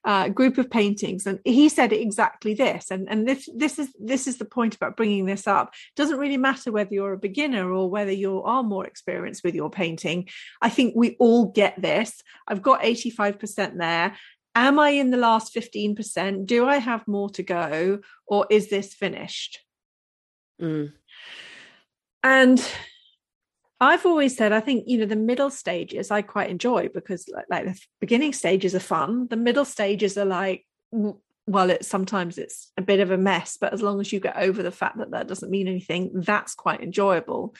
uh, 0.03 0.29
group 0.29 0.57
of 0.57 0.69
paintings, 0.69 1.27
and 1.27 1.39
he 1.45 1.69
said 1.69 1.93
exactly 1.93 2.53
this. 2.53 2.91
And 2.91 3.07
and 3.09 3.27
this 3.27 3.47
this 3.55 3.77
is 3.79 3.89
this 3.99 4.27
is 4.27 4.37
the 4.37 4.45
point 4.45 4.75
about 4.75 4.97
bringing 4.97 5.25
this 5.25 5.47
up. 5.47 5.69
It 5.69 5.95
doesn't 5.95 6.19
really 6.19 6.37
matter 6.37 6.71
whether 6.71 6.93
you're 6.93 7.13
a 7.13 7.17
beginner 7.17 7.71
or 7.71 7.89
whether 7.89 8.11
you 8.11 8.41
are 8.43 8.63
more 8.63 8.85
experienced 8.85 9.43
with 9.43 9.55
your 9.55 9.69
painting. 9.69 10.27
I 10.61 10.69
think 10.69 10.93
we 10.95 11.15
all 11.19 11.45
get 11.45 11.81
this. 11.81 12.21
I've 12.47 12.61
got 12.61 12.81
85% 12.81 13.77
there. 13.77 14.17
Am 14.53 14.79
I 14.79 14.89
in 14.89 15.11
the 15.11 15.17
last 15.17 15.55
15%? 15.55 16.45
Do 16.45 16.65
I 16.65 16.77
have 16.77 17.07
more 17.07 17.29
to 17.31 17.43
go, 17.43 17.99
or 18.27 18.47
is 18.49 18.69
this 18.69 18.93
finished? 18.93 19.59
Mm. 20.61 20.91
And 22.23 22.71
I've 23.81 24.05
always 24.05 24.37
said 24.37 24.53
I 24.53 24.59
think 24.59 24.83
you 24.87 24.99
know 24.99 25.07
the 25.07 25.15
middle 25.15 25.49
stages 25.49 26.11
I 26.11 26.21
quite 26.21 26.51
enjoy 26.51 26.89
because 26.93 27.27
like, 27.49 27.65
the 27.65 27.79
beginning 27.99 28.31
stages 28.31 28.75
are 28.75 28.79
fun. 28.79 29.27
The 29.27 29.35
middle 29.35 29.65
stages 29.65 30.17
are 30.17 30.25
like 30.25 30.65
well, 31.47 31.71
it's 31.71 31.87
sometimes 31.87 32.37
it's 32.37 32.71
a 32.77 32.81
bit 32.81 32.99
of 32.99 33.09
a 33.09 33.17
mess, 33.17 33.57
but 33.59 33.73
as 33.73 33.81
long 33.81 33.99
as 33.99 34.13
you 34.13 34.19
get 34.19 34.37
over 34.37 34.61
the 34.61 34.71
fact 34.71 34.99
that 34.99 35.11
that 35.11 35.27
doesn't 35.27 35.49
mean 35.49 35.67
anything, 35.67 36.11
that's 36.13 36.53
quite 36.53 36.81
enjoyable. 36.81 37.55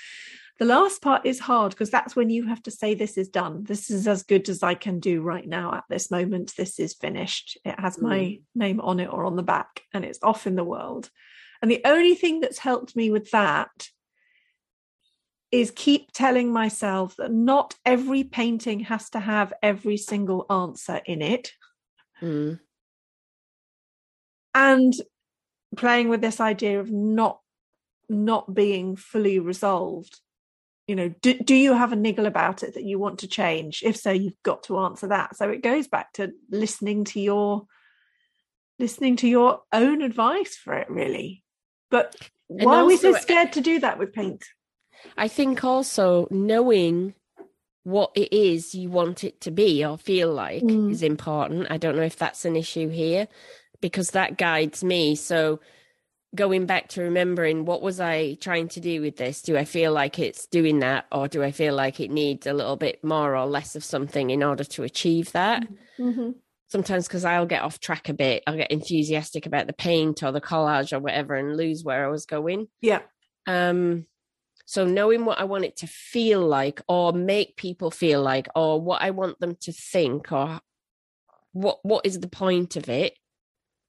The 0.60 0.66
last 0.66 1.02
part 1.02 1.26
is 1.26 1.40
hard 1.40 1.72
because 1.72 1.90
that's 1.90 2.16
when 2.16 2.30
you 2.30 2.46
have 2.46 2.62
to 2.64 2.72
say, 2.72 2.94
This 2.94 3.18
is 3.18 3.30
done. 3.30 3.64
This 3.64 3.90
is 3.90 4.08
as 4.08 4.22
good 4.22 4.48
as 4.48 4.62
I 4.62 4.76
can 4.76 5.00
do 5.00 5.24
right 5.24 5.48
now 5.48 5.74
at 5.74 5.86
this 5.90 6.12
moment. 6.12 6.54
This 6.56 6.80
is 6.80 6.94
finished. 6.94 7.58
It 7.66 7.80
has 7.80 8.00
my 8.00 8.20
mm. 8.20 8.42
name 8.54 8.80
on 8.80 9.00
it 9.00 9.12
or 9.12 9.26
on 9.26 9.36
the 9.36 9.44
back, 9.44 9.82
and 9.92 10.06
it's 10.06 10.20
off 10.22 10.46
in 10.46 10.56
the 10.56 10.64
world. 10.64 11.10
And 11.64 11.72
the 11.72 11.82
only 11.84 12.14
thing 12.14 12.42
that's 12.42 12.60
helped 12.60 12.96
me 12.96 13.10
with 13.10 13.32
that 13.32 13.90
is 15.52 15.72
keep 15.72 16.12
telling 16.12 16.52
myself 16.52 17.16
that 17.18 17.32
not 17.32 17.76
every 17.86 18.24
painting 18.24 18.82
has 18.82 19.10
to 19.10 19.20
have 19.20 19.54
every 19.62 19.98
single 19.98 20.46
answer 20.50 21.02
in 21.06 21.22
it. 21.22 21.52
Mm. 22.22 22.60
And 24.54 24.94
playing 25.76 26.10
with 26.10 26.22
this 26.22 26.40
idea 26.40 26.80
of 26.80 26.92
not 26.92 27.40
not 28.10 28.54
being 28.54 28.98
fully 28.98 29.40
resolved 29.40 30.20
you 30.86 30.96
know 30.96 31.08
do, 31.22 31.34
do 31.34 31.56
you 31.56 31.74
have 31.74 31.94
a 31.94 31.96
niggle 31.96 32.26
about 32.26 32.62
it 32.62 32.74
that 32.74 32.84
you 32.84 33.00
want 33.00 33.20
to 33.20 33.28
change 33.28 33.82
if 33.86 33.96
so 33.96 34.12
you've 34.12 34.44
got 34.44 34.64
to 34.64 34.80
answer 34.80 35.08
that 35.08 35.34
so 35.38 35.50
it 35.50 35.64
goes 35.64 35.88
back 35.88 36.12
to 36.12 36.34
listening 36.50 37.06
to 37.06 37.22
your 37.22 37.66
listening 38.80 39.16
to 39.16 39.30
your 39.30 39.62
own 39.72 40.02
advice 40.02 40.58
for 40.58 40.74
it 40.74 40.90
really 40.90 41.42
but 41.90 42.14
why 42.48 42.80
are 42.80 42.86
we 42.86 42.98
so 42.98 43.14
scared 43.14 43.54
to 43.54 43.62
do 43.62 43.80
that 43.80 43.98
with 43.98 44.12
paint 44.12 44.44
I 45.18 45.28
think 45.28 45.64
also 45.64 46.28
knowing 46.32 47.14
what 47.84 48.12
it 48.16 48.32
is 48.32 48.76
you 48.76 48.90
want 48.90 49.24
it 49.24 49.42
to 49.42 49.52
be 49.52 49.84
or 49.84 49.98
feel 49.98 50.32
like 50.32 50.64
mm. 50.64 50.92
is 50.92 51.02
important. 51.02 51.68
I 51.70 51.78
don't 51.78 51.96
know 51.96 52.04
if 52.04 52.18
that's 52.18 52.46
an 52.46 52.56
issue 52.56 52.90
here 52.90 53.28
because 53.82 54.12
that 54.12 54.38
guides 54.38 54.84
me. 54.84 55.16
So 55.16 55.60
going 56.34 56.66
back 56.66 56.88
to 56.90 57.02
remembering 57.02 57.66
what 57.66 57.82
was 57.82 58.00
I 58.00 58.36
trying 58.36 58.70
to 58.70 58.80
do 58.80 59.02
with 59.02 59.18
this? 59.18 59.42
Do 59.42 59.58
I 59.58 59.66
feel 59.66 59.92
like 59.92 60.20
it's 60.20 60.46
doing 60.46 60.80
that 60.80 61.06
or 61.12 61.28
do 61.28 61.44
I 61.44 61.52
feel 61.52 61.76
like 61.76 62.00
it 62.00 62.12
needs 62.12 62.48
a 62.48 62.54
little 62.54 62.78
bit 62.78 63.04
more 63.04 63.36
or 63.36 63.46
less 63.46 63.76
of 63.76 63.84
something 63.84 64.30
in 64.30 64.44
order 64.44 64.64
to 64.64 64.84
achieve 64.84 65.32
that? 65.34 65.68
Mm-hmm. 66.00 66.32
Sometimes 66.68 67.08
because 67.08 67.26
I'll 67.26 67.46
get 67.46 67.64
off 67.64 67.82
track 67.82 68.08
a 68.08 68.14
bit, 68.14 68.44
I'll 68.48 68.56
get 68.56 68.72
enthusiastic 68.72 69.46
about 69.46 69.68
the 69.68 69.74
paint 69.74 70.24
or 70.24 70.32
the 70.32 70.40
collage 70.40 70.94
or 70.94 71.00
whatever 71.00 71.36
and 71.36 71.58
lose 71.58 71.84
where 71.84 72.06
I 72.06 72.10
was 72.10 72.26
going. 72.26 72.68
Yeah. 72.80 73.02
Um 73.46 74.06
so 74.72 74.86
knowing 74.86 75.26
what 75.26 75.38
I 75.38 75.44
want 75.44 75.66
it 75.66 75.76
to 75.78 75.88
feel 75.88 76.40
like 76.40 76.82
or 76.88 77.12
make 77.12 77.58
people 77.58 77.92
feel 77.92 78.22
like 78.22 78.48
or 78.56 78.80
what 78.80 79.02
I 79.02 79.12
want 79.12 79.38
them 79.42 79.58
to 79.64 79.74
think 79.74 80.32
or 80.32 80.62
what 81.52 81.80
what 81.84 82.06
is 82.06 82.22
the 82.22 82.30
point 82.30 82.78
of 82.78 82.88
it 82.88 83.18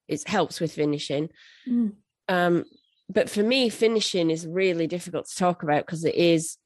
it 0.08 0.26
helps 0.26 0.58
with 0.58 0.72
finishing. 0.72 1.28
Mm. 1.68 1.92
Um 2.28 2.64
but 3.08 3.30
for 3.30 3.44
me 3.44 3.68
finishing 3.68 4.28
is 4.28 4.44
really 4.44 4.88
difficult 4.88 5.28
to 5.28 5.36
talk 5.36 5.62
about 5.62 5.86
because 5.86 6.04
it 6.04 6.16
is 6.16 6.56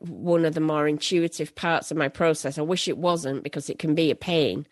one 0.00 0.44
of 0.44 0.54
the 0.54 0.60
more 0.60 0.88
intuitive 0.88 1.54
parts 1.54 1.92
of 1.92 1.96
my 1.96 2.08
process. 2.08 2.58
I 2.58 2.62
wish 2.62 2.88
it 2.88 2.98
wasn't 2.98 3.44
because 3.44 3.70
it 3.70 3.78
can 3.78 3.94
be 3.94 4.10
a 4.10 4.16
pain 4.16 4.66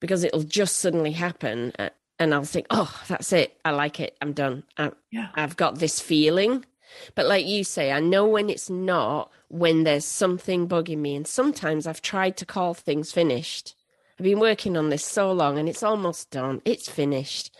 because 0.00 0.24
it'll 0.24 0.42
just 0.42 0.80
suddenly 0.80 1.12
happen 1.12 1.74
uh, 1.78 1.90
and 2.18 2.34
I'll 2.34 2.42
think, 2.42 2.66
oh, 2.70 2.92
that's 3.06 3.32
it. 3.32 3.56
I 3.64 3.70
like 3.70 4.00
it. 4.00 4.16
I'm 4.20 4.32
done. 4.32 4.64
I, 4.76 4.90
yeah. 5.12 5.28
I've 5.36 5.56
got 5.56 5.78
this 5.78 6.00
feeling. 6.00 6.64
But 7.14 7.26
like 7.26 7.46
you 7.46 7.64
say, 7.64 7.92
I 7.92 8.00
know 8.00 8.26
when 8.26 8.50
it's 8.50 8.70
not, 8.70 9.30
when 9.48 9.84
there's 9.84 10.04
something 10.04 10.68
bugging 10.68 10.98
me. 10.98 11.16
And 11.16 11.26
sometimes 11.26 11.86
I've 11.86 12.02
tried 12.02 12.36
to 12.38 12.46
call 12.46 12.74
things 12.74 13.12
finished. 13.12 13.74
I've 14.18 14.24
been 14.24 14.40
working 14.40 14.76
on 14.76 14.90
this 14.90 15.04
so 15.04 15.32
long 15.32 15.58
and 15.58 15.68
it's 15.68 15.82
almost 15.82 16.30
done. 16.30 16.60
It's 16.64 16.88
finished. 16.88 17.56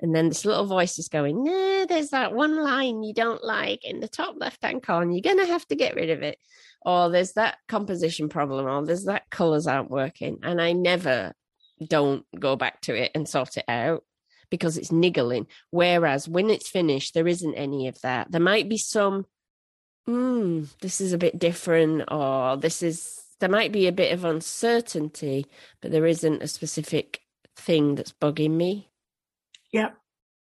And 0.00 0.14
then 0.14 0.28
this 0.28 0.44
little 0.44 0.66
voice 0.66 0.98
is 0.98 1.08
going, 1.08 1.42
nah, 1.42 1.86
there's 1.86 2.10
that 2.10 2.32
one 2.32 2.62
line 2.62 3.02
you 3.02 3.12
don't 3.12 3.42
like 3.42 3.84
in 3.84 3.98
the 3.98 4.06
top 4.08 4.36
left 4.38 4.62
hand 4.62 4.82
corner. 4.84 5.10
You're 5.10 5.22
going 5.22 5.44
to 5.44 5.52
have 5.52 5.66
to 5.68 5.76
get 5.76 5.96
rid 5.96 6.10
of 6.10 6.22
it. 6.22 6.38
Or 6.82 7.10
there's 7.10 7.32
that 7.32 7.58
composition 7.66 8.28
problem, 8.28 8.66
or 8.66 8.86
there's 8.86 9.06
that 9.06 9.28
colors 9.30 9.66
aren't 9.66 9.90
working. 9.90 10.38
And 10.44 10.60
I 10.60 10.72
never 10.72 11.32
don't 11.84 12.24
go 12.38 12.54
back 12.54 12.80
to 12.82 12.94
it 12.94 13.10
and 13.14 13.28
sort 13.28 13.56
it 13.56 13.64
out 13.66 14.04
because 14.50 14.76
it's 14.76 14.92
niggling. 14.92 15.46
Whereas 15.70 16.28
when 16.28 16.50
it's 16.50 16.68
finished, 16.68 17.14
there 17.14 17.28
isn't 17.28 17.54
any 17.54 17.88
of 17.88 18.00
that. 18.02 18.30
There 18.30 18.40
might 18.40 18.68
be 18.68 18.78
some, 18.78 19.26
hmm, 20.06 20.64
this 20.80 21.00
is 21.00 21.12
a 21.12 21.18
bit 21.18 21.38
different, 21.38 22.04
or 22.10 22.56
this 22.56 22.82
is, 22.82 23.20
there 23.40 23.48
might 23.48 23.72
be 23.72 23.86
a 23.86 23.92
bit 23.92 24.12
of 24.12 24.24
uncertainty, 24.24 25.46
but 25.80 25.90
there 25.90 26.06
isn't 26.06 26.42
a 26.42 26.48
specific 26.48 27.20
thing 27.56 27.94
that's 27.94 28.12
bugging 28.12 28.52
me. 28.52 28.88
Yeah. 29.72 29.90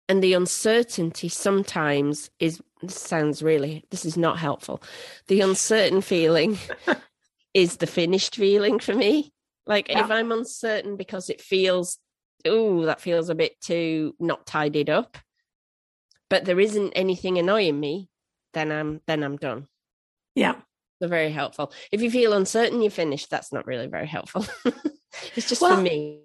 And 0.08 0.24
the 0.24 0.34
uncertainty 0.34 1.30
sometimes 1.30 2.32
is, 2.40 2.62
sounds 2.88 3.44
really, 3.44 3.86
this 3.92 4.06
is 4.06 4.18
not 4.18 4.40
helpful. 4.40 4.82
The 5.28 5.42
uncertain 5.42 6.02
feeling 6.02 6.58
is 7.54 7.78
the 7.78 7.88
finished 7.88 8.36
feeling 8.36 8.80
for 8.80 8.96
me. 8.96 9.32
Like 9.68 9.90
yeah. 9.90 10.04
if 10.04 10.10
I'm 10.10 10.32
uncertain 10.32 10.96
because 10.96 11.30
it 11.30 11.42
feels 11.42 12.00
oh, 12.46 12.86
that 12.86 13.02
feels 13.02 13.30
a 13.30 13.36
bit 13.36 13.60
too 13.62 14.16
not 14.20 14.46
tidied 14.46 14.90
up. 14.90 15.18
But 16.30 16.46
there 16.46 16.60
isn't 16.60 16.94
anything 16.94 17.38
annoying 17.38 17.80
me, 17.80 18.10
then 18.54 18.72
I'm 18.72 19.02
then 19.08 19.24
I'm 19.24 19.38
done. 19.38 19.68
Yeah. 20.36 20.56
They're 21.00 21.10
very 21.10 21.32
helpful. 21.32 21.72
If 21.92 22.02
you 22.02 22.12
feel 22.12 22.34
uncertain 22.34 22.82
you're 22.82 22.92
finished, 22.92 23.30
that's 23.30 23.54
not 23.54 23.66
really 23.66 23.88
very 23.88 24.08
helpful. 24.08 24.46
it's 25.36 25.48
just 25.48 25.62
Well, 25.62 25.78
for 25.78 25.82
me. 25.82 26.20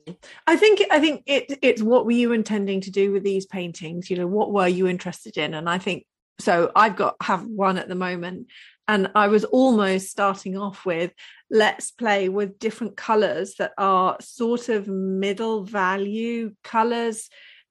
I 0.47 0.57
think 0.57 0.83
I 0.91 0.99
think 0.99 1.23
it 1.27 1.59
it's 1.63 1.83
what 1.83 2.05
were 2.05 2.13
you 2.13 2.33
intending 2.33 2.81
to 2.83 2.91
do 2.91 3.13
with 3.13 3.23
these 3.23 3.47
paintings? 3.47 4.11
You 4.11 4.17
know, 4.17 4.27
what 4.27 4.53
were 4.53 4.69
you 4.69 4.89
interested 4.89 5.37
in? 5.37 5.55
And 5.55 5.69
I 5.69 5.79
think 5.79 6.07
so. 6.41 6.73
I've 6.75 6.97
got 6.97 7.17
have 7.23 7.47
one 7.47 7.79
at 7.79 7.89
the 7.89 7.95
moment, 7.95 8.49
and 8.87 9.11
I 9.15 9.29
was 9.29 9.45
almost 9.45 10.11
starting 10.11 10.57
off 10.57 10.85
with 10.85 11.13
let's 11.51 11.91
play 11.91 12.29
with 12.29 12.59
different 12.59 12.97
colors 12.97 13.55
that 13.59 13.73
are 13.79 14.17
sort 14.21 14.69
of 14.69 14.89
middle 14.89 15.65
value 15.65 16.55
colors. 16.63 17.29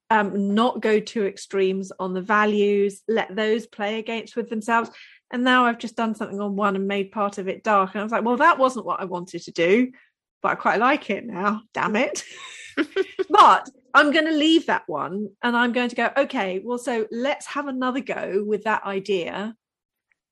Um, 0.10 0.54
not 0.54 0.82
go 0.82 1.00
to 1.00 1.26
extremes 1.26 1.92
on 2.00 2.14
the 2.14 2.22
values. 2.22 3.02
Let 3.08 3.36
those 3.36 3.66
play 3.66 4.00
against 4.00 4.36
with 4.36 4.50
themselves. 4.50 4.92
And 5.32 5.44
now 5.44 5.66
I've 5.66 5.80
just 5.80 5.96
done 5.96 6.14
something 6.14 6.40
on 6.40 6.56
one 6.56 6.76
and 6.76 6.88
made 6.88 7.12
part 7.12 7.40
of 7.40 7.48
it 7.48 7.64
dark. 7.64 7.92
And 7.94 8.02
I 8.02 8.04
was 8.04 8.12
like, 8.12 8.24
well, 8.24 8.38
that 8.38 8.60
wasn't 8.60 8.86
what 8.86 9.02
I 9.02 9.06
wanted 9.06 9.42
to 9.44 9.52
do, 9.52 9.92
but 10.42 10.52
I 10.52 10.56
quite 10.56 10.80
like 10.80 11.10
it 11.10 11.26
now. 11.26 11.62
Damn 11.74 11.96
it. 11.96 12.24
but 13.30 13.70
I'm 13.96 14.12
going 14.12 14.26
to 14.26 14.36
leave 14.36 14.68
that 14.68 14.84
one 14.88 15.30
and 15.42 15.58
I'm 15.58 15.74
going 15.74 15.90
to 15.90 15.96
go, 15.96 16.12
okay, 16.16 16.62
well, 16.64 16.78
so 16.78 17.08
let's 17.12 17.48
have 17.48 17.68
another 17.68 18.02
go 18.02 18.44
with 18.46 18.66
that 18.66 18.84
idea 18.84 19.56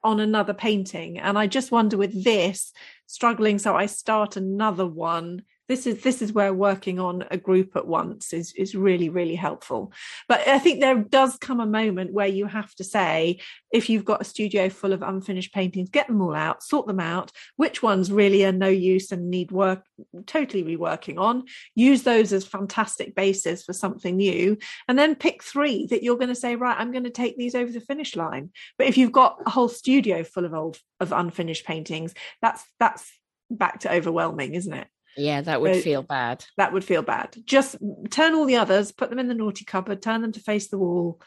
on 0.03 0.19
another 0.19 0.53
painting. 0.53 1.19
And 1.19 1.37
I 1.37 1.47
just 1.47 1.71
wonder 1.71 1.97
with 1.97 2.23
this 2.23 2.71
struggling, 3.07 3.59
so 3.59 3.75
I 3.75 3.85
start 3.85 4.35
another 4.35 4.87
one. 4.87 5.43
This 5.71 5.87
is 5.87 6.03
this 6.03 6.21
is 6.21 6.33
where 6.33 6.53
working 6.53 6.99
on 6.99 7.23
a 7.31 7.37
group 7.37 7.77
at 7.77 7.87
once 7.87 8.33
is 8.33 8.51
is 8.57 8.75
really 8.75 9.07
really 9.07 9.35
helpful. 9.35 9.93
But 10.27 10.45
I 10.45 10.59
think 10.59 10.81
there 10.81 10.97
does 10.97 11.37
come 11.37 11.61
a 11.61 11.65
moment 11.65 12.11
where 12.11 12.27
you 12.27 12.45
have 12.45 12.75
to 12.75 12.83
say, 12.83 13.39
if 13.71 13.89
you've 13.89 14.03
got 14.03 14.19
a 14.19 14.25
studio 14.25 14.67
full 14.67 14.91
of 14.91 15.01
unfinished 15.01 15.53
paintings, 15.53 15.89
get 15.89 16.07
them 16.07 16.21
all 16.21 16.35
out, 16.35 16.61
sort 16.61 16.87
them 16.87 16.99
out. 16.99 17.31
Which 17.55 17.81
ones 17.81 18.11
really 18.11 18.43
are 18.43 18.51
no 18.51 18.67
use 18.67 19.13
and 19.13 19.29
need 19.29 19.53
work, 19.53 19.85
totally 20.25 20.65
reworking 20.65 21.17
on? 21.17 21.45
Use 21.73 22.03
those 22.03 22.33
as 22.33 22.45
fantastic 22.45 23.15
bases 23.15 23.63
for 23.63 23.71
something 23.71 24.17
new, 24.17 24.57
and 24.89 24.99
then 24.99 25.15
pick 25.15 25.41
three 25.41 25.85
that 25.85 26.03
you're 26.03 26.17
going 26.17 26.35
to 26.35 26.35
say, 26.35 26.57
right, 26.57 26.77
I'm 26.77 26.91
going 26.91 27.05
to 27.05 27.09
take 27.09 27.37
these 27.37 27.55
over 27.55 27.71
the 27.71 27.79
finish 27.79 28.17
line. 28.17 28.51
But 28.77 28.87
if 28.87 28.97
you've 28.97 29.13
got 29.13 29.37
a 29.45 29.49
whole 29.49 29.69
studio 29.69 30.25
full 30.25 30.43
of 30.43 30.53
old 30.53 30.79
of 30.99 31.13
unfinished 31.13 31.65
paintings, 31.65 32.13
that's 32.41 32.61
that's 32.77 33.09
back 33.49 33.79
to 33.81 33.93
overwhelming, 33.93 34.55
isn't 34.55 34.73
it? 34.73 34.87
Yeah, 35.17 35.41
that 35.41 35.61
would 35.61 35.75
So- 35.75 35.81
feel 35.81 36.03
bad. 36.03 36.45
That 36.57 36.73
would 36.73 36.83
feel 36.85 37.01
bad. 37.01 37.35
Just 37.45 37.75
turn 38.09 38.33
all 38.33 38.45
the 38.45 38.55
others, 38.57 38.91
put 38.91 39.09
them 39.09 39.19
in 39.19 39.27
the 39.27 39.33
naughty 39.33 39.65
cupboard, 39.65 40.01
turn 40.01 40.21
them 40.21 40.31
to 40.31 40.39
face 40.39 40.69
the 40.69 40.77
wall, 40.77 41.21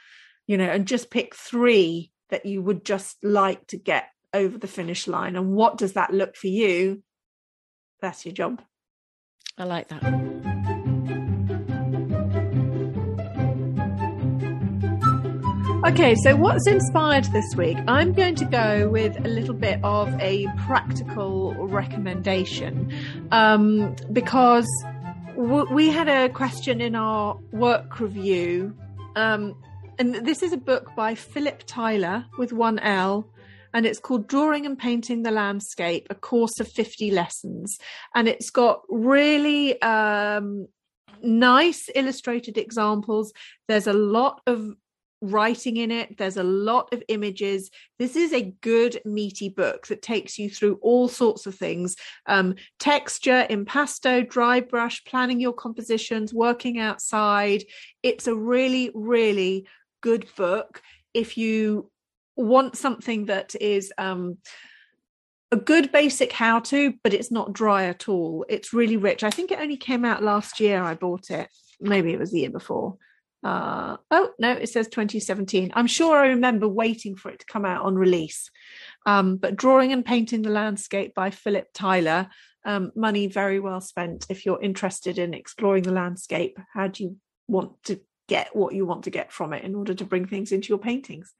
you 0.47 0.57
know, 0.57 0.69
and 0.69 0.87
just 0.87 1.11
pick 1.11 1.35
three 1.35 2.11
that 2.31 2.47
you 2.47 2.63
would 2.63 2.85
just 2.85 3.23
like 3.23 3.67
to 3.69 3.77
get 3.77 4.09
over 4.33 4.57
the 4.59 4.67
finish 4.67 5.07
line. 5.07 5.37
And 5.37 5.53
what 5.53 5.77
does 5.79 5.93
that 5.93 6.13
look 6.13 6.37
for 6.37 6.49
you? 6.49 7.03
That's 8.01 8.25
your 8.25 8.35
job. 8.35 8.63
I 9.57 9.65
like 9.65 9.89
that. 9.89 10.54
Okay, 15.87 16.15
so 16.15 16.35
what's 16.35 16.67
inspired 16.67 17.25
this 17.25 17.55
week? 17.57 17.77
I'm 17.87 18.15
going 18.15 18.37
to 18.37 18.47
go 18.47 18.89
with 18.89 19.23
a 19.23 19.29
little 19.29 19.53
bit 19.53 19.81
of 19.85 20.09
a 20.19 20.47
practical 20.65 21.53
recommendation 21.55 22.91
um, 23.31 23.95
because 24.11 24.67
w- 25.37 25.67
we 25.71 25.91
had 25.91 26.09
a 26.09 26.31
question 26.31 26.81
in 26.81 26.97
our 26.97 27.39
work 27.53 28.01
review. 28.01 28.75
Um, 29.15 29.55
and 29.99 30.15
this 30.15 30.43
is 30.43 30.55
a 30.55 30.57
book 30.57 30.89
by 30.97 31.15
Philip 31.15 31.65
Tyler 31.67 32.25
with 32.39 32.55
one 32.55 32.79
L. 32.79 33.31
And 33.75 33.85
it's 33.85 33.99
called 33.99 34.27
Drawing 34.27 34.65
and 34.65 34.79
Painting 34.79 35.23
the 35.23 35.33
Landscape, 35.33 36.07
a 36.09 36.15
course 36.15 36.61
of 36.61 36.69
50 36.69 37.11
lessons. 37.11 37.77
And 38.15 38.27
it's 38.27 38.49
got 38.49 38.81
really 38.89 39.81
um, 39.83 40.67
nice 41.23 41.91
illustrated 41.95 42.57
examples. 42.57 43.35
There's 43.69 43.87
a 43.87 43.93
lot 43.93 44.41
of 44.47 44.77
writing 45.31 45.77
in 45.77 45.91
it. 45.91 46.17
There's 46.19 46.37
a 46.37 46.43
lot 46.43 46.93
of 46.93 47.03
images. 47.09 47.71
This 47.99 48.17
is 48.17 48.33
a 48.33 48.55
good, 48.61 49.01
meaty 49.05 49.49
book 49.49 49.87
that 49.89 50.03
takes 50.03 50.39
you 50.39 50.51
through 50.51 50.79
all 50.83 51.09
sorts 51.09 51.47
of 51.47 51.55
things 51.55 51.97
um, 52.27 52.55
texture, 52.79 53.47
impasto, 53.49 54.23
dry 54.23 54.61
brush, 54.61 55.05
planning 55.05 55.41
your 55.41 55.53
compositions, 55.53 56.35
working 56.35 56.79
outside. 56.79 57.65
It's 58.03 58.27
a 58.27 58.35
really, 58.35 58.91
really 58.95 59.67
good 60.03 60.27
book. 60.37 60.83
If 61.13 61.39
you 61.39 61.91
want 62.37 62.77
something 62.77 63.27
that 63.27 63.55
is 63.61 63.93
um, 63.97 64.39
a 65.53 65.57
good 65.57 65.93
basic 65.93 66.33
how 66.33 66.61
to, 66.61 66.95
but 67.03 67.15
it's 67.15 67.31
not 67.31 67.53
dry 67.53 67.85
at 67.85 68.09
all. 68.09 68.45
It's 68.49 68.73
really 68.73 68.97
rich. 68.97 69.23
I 69.23 69.31
think 69.31 69.51
it 69.51 69.61
only 69.61 69.77
came 69.77 70.05
out 70.05 70.23
last 70.23 70.61
year. 70.61 70.83
I 70.83 70.95
bought 70.95 71.31
it. 71.31 71.49
Maybe 71.81 72.13
it 72.13 72.19
was 72.19 72.33
the 72.33 72.41
year 72.41 72.51
before. 72.51 72.97
Uh, 73.45 73.99
oh 74.11 74.31
no, 74.39 74.53
it 74.53 74.71
says 74.71 74.89
2017. 74.89 75.71
I'm 75.75 75.87
sure 75.87 76.17
I 76.17 76.29
remember 76.29 76.67
waiting 76.67 77.15
for 77.15 77.31
it 77.31 77.41
to 77.41 77.47
come 77.47 77.67
out 77.67 77.85
on 77.85 77.95
release. 77.95 78.51
Um, 79.05 79.37
but 79.37 79.55
drawing 79.55 79.93
and 79.93 80.05
painting 80.05 80.43
the 80.43 80.51
landscape 80.51 81.15
by 81.15 81.31
Philip 81.31 81.69
Tyler. 81.75 82.29
Um, 82.65 82.93
money 82.97 83.27
very 83.27 83.61
well 83.61 83.83
spent 83.83 84.25
if 84.31 84.47
you're 84.47 84.63
interested 84.63 85.19
in 85.19 85.35
exploring 85.35 85.83
the 85.83 85.93
landscape. 85.93 86.59
How 86.73 86.89
do 86.89 87.05
you 87.05 87.17
want 87.47 87.83
to 87.85 88.01
get 88.27 88.57
what 88.57 88.75
you 88.75 88.87
want 88.87 89.05
to 89.05 89.11
get 89.11 89.31
from 89.31 89.53
it 89.53 89.65
in 89.65 89.75
order 89.75 89.93
to 89.93 90.05
bring 90.07 90.27
things 90.27 90.51
into 90.51 90.71
your 90.71 90.79
paintings? 90.79 91.35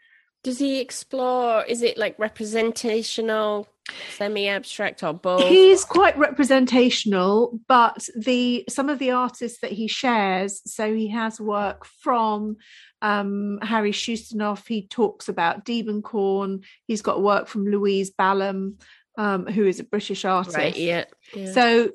Does 0.45 0.59
he 0.59 0.79
explore? 0.79 1.65
Is 1.65 1.81
it 1.81 1.97
like 1.97 2.19
representational, 2.19 3.67
semi-abstract, 4.11 5.03
or 5.03 5.15
both? 5.15 5.49
He's 5.49 5.87
quite 5.87 6.19
representational, 6.19 7.59
but 7.67 8.07
the 8.15 8.65
some 8.69 8.91
of 8.91 8.99
the 8.99 9.13
artists 9.13 9.61
that 9.61 9.73
he 9.73 9.89
shares, 9.89 10.61
so 10.71 10.95
he 10.95 11.09
has 11.09 11.41
work 11.41 11.87
from 11.87 12.59
um, 13.01 13.59
Harry 13.63 13.93
Shustanoff. 13.93 14.69
He 14.69 14.87
talks 14.87 15.31
about 15.31 15.65
Diebenkorn. 15.65 16.63
He's 16.87 17.01
got 17.01 17.23
work 17.23 17.49
from 17.49 17.65
Louise 17.67 18.11
Balaam, 18.11 18.77
um, 19.17 19.47
who 19.47 19.67
is 19.67 19.81
a 19.81 19.85
British 19.85 20.27
artist. 20.27 20.59
right? 20.59 20.77
Yeah. 20.77 21.05
yeah. 21.35 21.53
So 21.53 21.93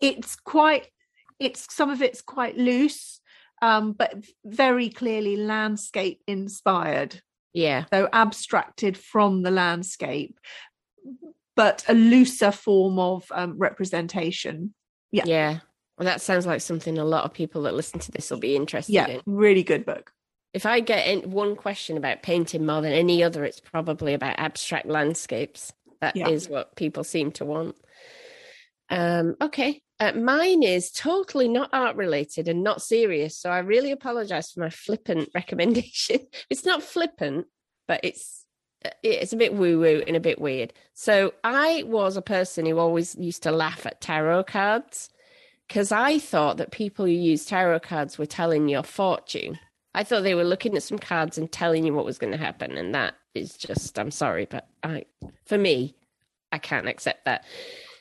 it's 0.00 0.36
quite, 0.36 0.86
it's 1.40 1.74
some 1.74 1.90
of 1.90 2.00
it's 2.00 2.22
quite 2.22 2.56
loose, 2.56 3.20
um, 3.60 3.90
but 3.90 4.14
very 4.44 4.88
clearly 4.88 5.36
landscape 5.36 6.22
inspired 6.28 7.22
yeah. 7.52 7.84
so 7.92 8.08
abstracted 8.12 8.96
from 8.96 9.42
the 9.42 9.50
landscape, 9.50 10.38
but 11.56 11.84
a 11.88 11.94
looser 11.94 12.52
form 12.52 12.98
of 12.98 13.26
um, 13.32 13.58
representation. 13.58 14.74
Yeah. 15.10 15.24
Yeah. 15.26 15.58
Well, 15.96 16.06
that 16.06 16.20
sounds 16.20 16.46
like 16.46 16.60
something 16.60 16.96
a 16.98 17.04
lot 17.04 17.24
of 17.24 17.32
people 17.34 17.62
that 17.62 17.74
listen 17.74 17.98
to 18.00 18.12
this 18.12 18.30
will 18.30 18.38
be 18.38 18.54
interested 18.54 18.92
Yeah, 18.92 19.06
in. 19.08 19.20
really 19.26 19.64
good 19.64 19.84
book. 19.84 20.12
If 20.54 20.64
I 20.64 20.80
get 20.80 21.06
in 21.08 21.30
one 21.30 21.56
question 21.56 21.96
about 21.96 22.22
painting 22.22 22.64
more 22.64 22.80
than 22.80 22.92
any 22.92 23.22
other, 23.24 23.44
it's 23.44 23.60
probably 23.60 24.14
about 24.14 24.38
abstract 24.38 24.86
landscapes. 24.86 25.72
That 26.00 26.16
is 26.16 26.46
Yeah. 26.46 26.52
what 26.52 26.76
people 26.76 27.02
seem 27.02 27.32
to 27.32 27.44
want. 27.44 27.76
Um, 28.90 29.36
okay. 29.40 29.82
Uh, 30.00 30.12
mine 30.12 30.62
is 30.62 30.90
totally 30.92 31.48
not 31.48 31.70
art 31.72 31.96
related 31.96 32.46
and 32.48 32.62
not 32.62 32.80
serious. 32.80 33.36
So 33.36 33.50
I 33.50 33.58
really 33.58 33.90
apologize 33.90 34.50
for 34.52 34.60
my 34.60 34.70
flippant 34.70 35.30
recommendation. 35.34 36.20
it's 36.50 36.64
not 36.64 36.82
flippant, 36.82 37.46
but 37.86 38.00
it's 38.04 38.44
uh, 38.84 38.90
it's 39.02 39.32
a 39.32 39.36
bit 39.36 39.54
woo 39.54 39.80
woo 39.80 40.02
and 40.06 40.16
a 40.16 40.20
bit 40.20 40.40
weird. 40.40 40.72
So 40.94 41.34
I 41.42 41.82
was 41.86 42.16
a 42.16 42.22
person 42.22 42.64
who 42.64 42.78
always 42.78 43.16
used 43.16 43.42
to 43.42 43.50
laugh 43.50 43.86
at 43.86 44.00
tarot 44.00 44.44
cards 44.44 45.10
because 45.66 45.90
I 45.92 46.18
thought 46.18 46.56
that 46.58 46.70
people 46.70 47.04
who 47.04 47.12
use 47.12 47.44
tarot 47.44 47.80
cards 47.80 48.18
were 48.18 48.26
telling 48.26 48.68
your 48.68 48.84
fortune. 48.84 49.58
I 49.94 50.04
thought 50.04 50.22
they 50.22 50.34
were 50.36 50.44
looking 50.44 50.76
at 50.76 50.82
some 50.84 50.98
cards 50.98 51.38
and 51.38 51.50
telling 51.50 51.84
you 51.84 51.92
what 51.92 52.04
was 52.04 52.18
going 52.18 52.32
to 52.32 52.38
happen, 52.38 52.76
and 52.76 52.94
that 52.94 53.14
is 53.34 53.56
just 53.56 53.98
I'm 53.98 54.12
sorry, 54.12 54.46
but 54.48 54.68
I 54.84 55.06
for 55.44 55.58
me, 55.58 55.96
I 56.52 56.58
can't 56.58 56.88
accept 56.88 57.24
that. 57.24 57.44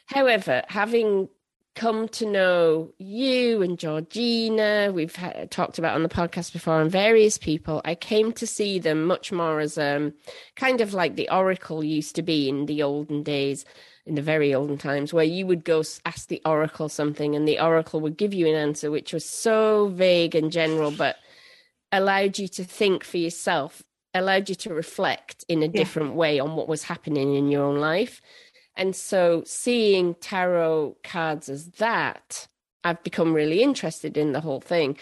However, 0.08 0.64
having 0.68 1.30
come 1.76 2.08
to 2.08 2.26
know 2.26 2.91
you 2.97 3.62
and 3.62 3.78
Georgina, 3.78 4.91
we've 4.91 5.16
had, 5.16 5.51
talked 5.51 5.78
about 5.78 5.93
on 5.93 6.01
the 6.01 6.10
podcast 6.10 6.51
before, 6.51 6.82
and 6.82 6.91
various 6.91 7.38
people, 7.38 7.82
I 7.86 7.93
came 7.93 8.32
to 8.34 8.47
see 8.47 8.80
them 8.80 9.05
much 9.05 9.32
more 9.32 9.60
as 9.60 9.78
um, 9.78 10.14
kind 10.55 10.82
of 10.82 10.95
like 10.95 11.16
the 11.16 11.30
oracle 11.30 11.84
used 11.84 12.16
to 12.16 12.24
be 12.24 12.49
in 12.49 12.66
the 12.66 12.82
olden 12.82 13.22
days, 13.22 13.64
in 14.08 14.16
the 14.16 14.24
very 14.24 14.55
olden 14.55 14.80
times, 14.80 15.14
where 15.14 15.24
you 15.24 15.45
would 15.45 15.64
go 15.64 15.84
ask 16.05 16.30
the 16.30 16.41
oracle 16.45 16.89
something, 16.89 17.36
and 17.36 17.47
the 17.47 17.60
oracle 17.60 17.99
would 18.01 18.18
give 18.18 18.34
you 18.34 18.47
an 18.47 18.55
answer 18.55 18.89
which 18.89 19.14
was 19.14 19.24
so 19.24 19.89
vague 19.89 20.34
and 20.34 20.51
general, 20.51 20.89
but 20.89 21.18
allowed 21.91 22.39
you 22.39 22.47
to 22.47 22.64
think 22.64 23.03
for 23.03 23.18
yourself, 23.18 23.84
allowed 24.16 24.49
you 24.49 24.55
to 24.55 24.74
reflect 24.74 25.45
in 25.47 25.62
a 25.62 25.68
different 25.68 26.16
way 26.16 26.39
on 26.39 26.55
what 26.55 26.68
was 26.68 26.84
happening 26.84 27.36
in 27.36 27.49
your 27.49 27.64
own 27.64 27.78
life. 27.78 28.20
And 28.78 28.95
so 28.95 29.43
seeing 29.45 30.15
tarot 30.15 30.97
cards 31.03 31.49
as 31.49 31.67
that, 31.71 32.47
I've 32.84 33.03
become 33.03 33.34
really 33.34 33.61
interested 33.63 34.17
in 34.17 34.32
the 34.32 34.39
whole 34.41 34.61
thing. 34.61 34.97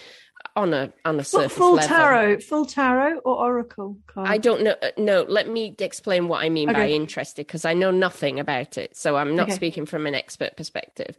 on 0.56 0.74
a 0.74 0.94
on 1.04 1.20
a 1.20 1.24
surface 1.24 1.58
full 1.58 1.74
level. 1.74 1.90
tarot, 1.90 2.40
full 2.40 2.66
tarot 2.66 3.20
or 3.20 3.36
oracle 3.38 3.98
card? 4.08 4.30
I 4.30 4.38
don't 4.38 4.64
know. 4.64 4.76
uh, 4.82 4.92
No, 4.98 5.24
let 5.28 5.50
me 5.50 5.76
explain 5.80 6.28
what 6.28 6.44
I 6.44 6.50
mean 6.50 6.72
by 6.72 6.90
interested 6.90 7.46
because 7.46 7.66
I 7.66 7.74
know 7.74 7.92
nothing 7.92 8.40
about 8.40 8.78
it. 8.78 8.96
So 8.96 9.18
I'm 9.18 9.36
not 9.36 9.44
Okay. 9.50 9.56
speaking 9.56 9.86
from 9.86 10.08
an 10.08 10.16
expert 10.16 10.56
perspective, 10.56 11.18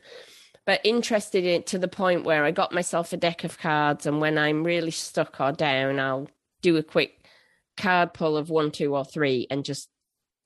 but 0.65 0.81
interested 0.85 1.45
in 1.45 1.63
to 1.65 1.79
the 1.79 1.89
point 1.89 2.25
where 2.25 2.45
I 2.45 2.51
got 2.51 2.73
myself 2.73 3.13
a 3.13 3.17
deck 3.17 3.45
of 3.45 3.59
cards, 3.59 4.07
and 4.07 4.21
when 4.21 4.39
I'm 4.39 4.65
really 4.65 4.91
stuck 4.91 5.41
or 5.41 5.53
down, 5.53 6.01
I'll 6.01 6.29
do 6.63 6.77
a 6.79 6.83
quick 6.83 7.13
card 7.77 8.15
pull 8.15 8.37
of 8.39 8.49
one, 8.49 8.71
two, 8.71 8.97
or 8.97 9.05
three, 9.05 9.47
and 9.51 9.65
just 9.65 9.89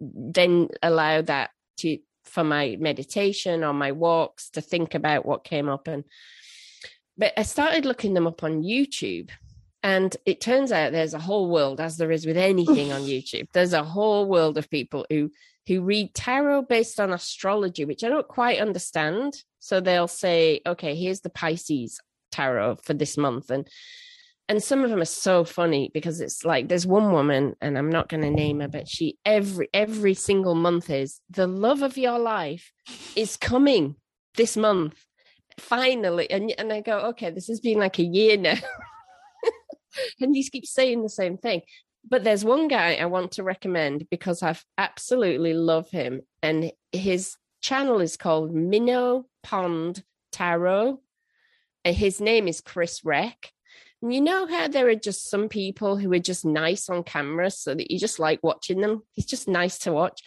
then 0.01 0.69
allow 0.83 1.23
that 1.23 1.51
to 1.81 1.99
for 2.25 2.45
my 2.45 2.77
meditation 2.79 3.65
or 3.65 3.73
my 3.73 3.93
walks 3.93 4.51
to 4.51 4.61
think 4.61 4.95
about 4.95 5.27
what 5.27 5.45
came 5.45 5.69
up 5.69 5.89
and 5.89 6.05
but 7.19 7.33
I 7.37 7.43
started 7.43 7.85
looking 7.85 8.15
them 8.15 8.27
up 8.27 8.43
on 8.43 8.63
YouTube 8.63 9.31
and 9.83 10.17
it 10.25 10.41
turns 10.41 10.73
out 10.73 10.93
there's 10.93 11.15
a 11.15 11.19
whole 11.19 11.51
world 11.51 11.81
as 11.81 11.97
there 11.97 12.11
is 12.11 12.27
with 12.27 12.37
anything 12.37 12.93
on 12.93 13.03
YouTube 13.03 13.49
there's 13.53 13.73
a 13.73 13.83
whole 13.83 14.27
world 14.27 14.59
of 14.59 14.71
people 14.71 15.07
who 15.11 15.31
who 15.67 15.83
read 15.83 16.15
tarot 16.15 16.63
based 16.63 16.99
on 16.99 17.13
astrology 17.13 17.85
which 17.85 18.03
I 18.03 18.09
don't 18.09 18.27
quite 18.27 18.61
understand. 18.61 19.35
So 19.59 19.81
they'll 19.81 20.09
say 20.09 20.61
okay 20.67 20.95
here's 20.95 21.21
the 21.21 21.31
Pisces 21.31 22.01
tarot 22.33 22.77
for 22.77 22.95
this 22.95 23.17
month 23.17 23.51
and 23.51 23.69
and 24.51 24.61
some 24.61 24.83
of 24.83 24.91
them 24.91 25.01
are 25.01 25.05
so 25.05 25.45
funny 25.45 25.93
because 25.95 26.21
it's 26.21 26.45
like 26.45 26.69
there's 26.69 26.87
one 26.87 27.13
woman 27.13 27.55
and 27.61 27.79
i'm 27.79 27.89
not 27.89 28.09
going 28.09 28.21
to 28.21 28.31
name 28.31 28.59
her 28.59 28.69
but 28.69 28.89
she 28.89 29.17
every 29.25 29.69
every 29.73 30.13
single 30.13 30.57
month 30.57 30.91
is 30.91 31.21
the 31.31 31.47
love 31.47 31.83
of 31.83 31.97
your 31.97 32.19
life 32.19 32.73
is 33.15 33.37
coming 33.37 33.95
this 34.35 34.57
month 34.57 35.07
finally. 35.59 36.31
And 36.31 36.53
and 36.59 36.73
i 36.73 36.81
go 36.81 36.99
okay 37.11 37.31
this 37.31 37.47
has 37.49 37.61
been 37.61 37.79
like 37.79 37.99
a 37.99 38.05
year 38.05 38.37
now. 38.37 38.57
And 40.21 40.37
you 40.37 40.45
keep 40.49 40.67
saying 40.67 41.03
the 41.03 41.09
same 41.09 41.37
thing. 41.37 41.63
But 42.09 42.23
there's 42.23 42.45
one 42.45 42.69
guy 42.69 42.95
i 42.95 43.07
want 43.07 43.33
to 43.33 43.43
recommend 43.43 44.07
because 44.09 44.43
i've 44.43 44.65
absolutely 44.79 45.53
love 45.53 45.91
him 45.91 46.23
and 46.43 46.73
his 46.93 47.37
channel 47.61 48.01
is 48.01 48.17
called 48.17 48.55
minnow 48.55 49.27
pond 49.43 50.03
tarot 50.33 51.01
his 51.85 52.21
name 52.21 52.47
is 52.49 52.61
chris 52.61 53.05
reck 53.05 53.53
you 54.03 54.21
know 54.21 54.47
how 54.47 54.69
there 54.69 54.89
are 54.89 54.95
just 54.95 55.29
some 55.29 55.49
people 55.49 55.97
who 55.97 56.13
are 56.13 56.19
just 56.19 56.45
nice 56.45 56.89
on 56.89 57.03
camera 57.03 57.51
so 57.51 57.75
that 57.75 57.91
you 57.91 57.99
just 57.99 58.19
like 58.19 58.41
watching 58.43 58.81
them? 58.81 59.03
He's 59.13 59.27
just 59.27 59.47
nice 59.49 59.79
to 59.81 59.93
watch. 59.93 60.21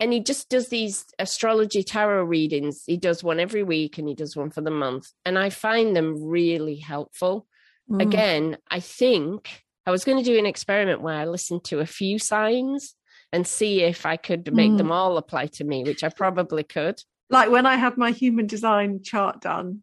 And 0.00 0.12
he 0.12 0.20
just 0.20 0.48
does 0.48 0.68
these 0.68 1.06
astrology 1.18 1.82
tarot 1.82 2.24
readings. 2.24 2.84
He 2.86 2.96
does 2.96 3.22
one 3.24 3.40
every 3.40 3.62
week 3.64 3.98
and 3.98 4.08
he 4.08 4.14
does 4.14 4.36
one 4.36 4.50
for 4.50 4.60
the 4.60 4.70
month. 4.70 5.10
And 5.24 5.38
I 5.38 5.50
find 5.50 5.94
them 5.94 6.24
really 6.24 6.76
helpful. 6.76 7.46
Mm. 7.90 8.02
Again, 8.02 8.58
I 8.70 8.80
think 8.80 9.62
I 9.86 9.90
was 9.90 10.04
going 10.04 10.18
to 10.18 10.24
do 10.24 10.38
an 10.38 10.46
experiment 10.46 11.00
where 11.00 11.14
I 11.16 11.24
listened 11.24 11.64
to 11.64 11.80
a 11.80 11.86
few 11.86 12.18
signs 12.18 12.94
and 13.32 13.46
see 13.46 13.82
if 13.82 14.06
I 14.06 14.16
could 14.16 14.52
make 14.54 14.72
Mm. 14.72 14.78
them 14.78 14.92
all 14.92 15.16
apply 15.18 15.46
to 15.46 15.64
me, 15.64 15.82
which 15.84 16.02
I 16.04 16.08
probably 16.10 16.62
could. 16.64 17.02
like 17.30 17.50
when 17.50 17.66
I 17.66 17.76
had 17.76 17.98
my 17.98 18.10
human 18.10 18.46
design 18.46 19.02
chart 19.02 19.40
done, 19.42 19.82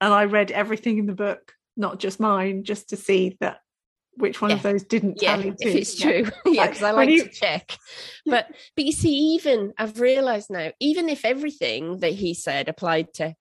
and 0.00 0.12
I 0.12 0.24
read 0.24 0.50
everything 0.50 0.98
in 0.98 1.06
the 1.06 1.14
book, 1.14 1.54
not 1.76 1.98
just 1.98 2.20
mine, 2.20 2.64
just 2.64 2.90
to 2.90 2.96
see 2.96 3.36
that 3.40 3.60
which 4.14 4.42
one 4.42 4.50
of 4.50 4.62
those 4.62 4.82
didn't 4.84 5.22
yeah, 5.22 5.36
tally. 5.36 5.48
if 5.48 5.56
to. 5.58 5.68
it's 5.68 5.98
true. 5.98 6.26
yeah, 6.46 6.66
because 6.66 6.82
I 6.82 6.90
like 6.90 7.08
you- 7.08 7.24
to 7.24 7.30
check. 7.30 7.76
But 8.26 8.48
but 8.76 8.84
you 8.84 8.92
see, 8.92 9.34
even 9.34 9.72
I've 9.78 10.00
realised 10.00 10.50
now, 10.50 10.72
even 10.78 11.08
if 11.08 11.24
everything 11.24 11.98
that 12.00 12.12
he 12.12 12.34
said 12.34 12.68
applied 12.68 13.14
to 13.14 13.34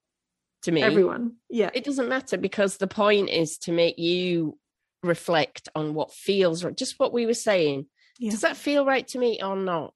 to 0.63 0.71
me, 0.71 0.81
Everyone, 0.81 1.35
yeah, 1.49 1.69
it 1.73 1.83
doesn't 1.83 2.09
matter 2.09 2.37
because 2.37 2.77
the 2.77 2.87
point 2.87 3.29
is 3.29 3.57
to 3.59 3.71
make 3.71 3.99
you 3.99 4.57
reflect 5.03 5.69
on 5.75 5.93
what 5.93 6.13
feels 6.13 6.63
right. 6.63 6.75
Just 6.75 6.99
what 6.99 7.13
we 7.13 7.25
were 7.25 7.33
saying. 7.33 7.87
Yeah. 8.19 8.31
Does 8.31 8.41
that 8.41 8.57
feel 8.57 8.85
right 8.85 9.07
to 9.09 9.19
me 9.19 9.39
or 9.41 9.55
not? 9.55 9.93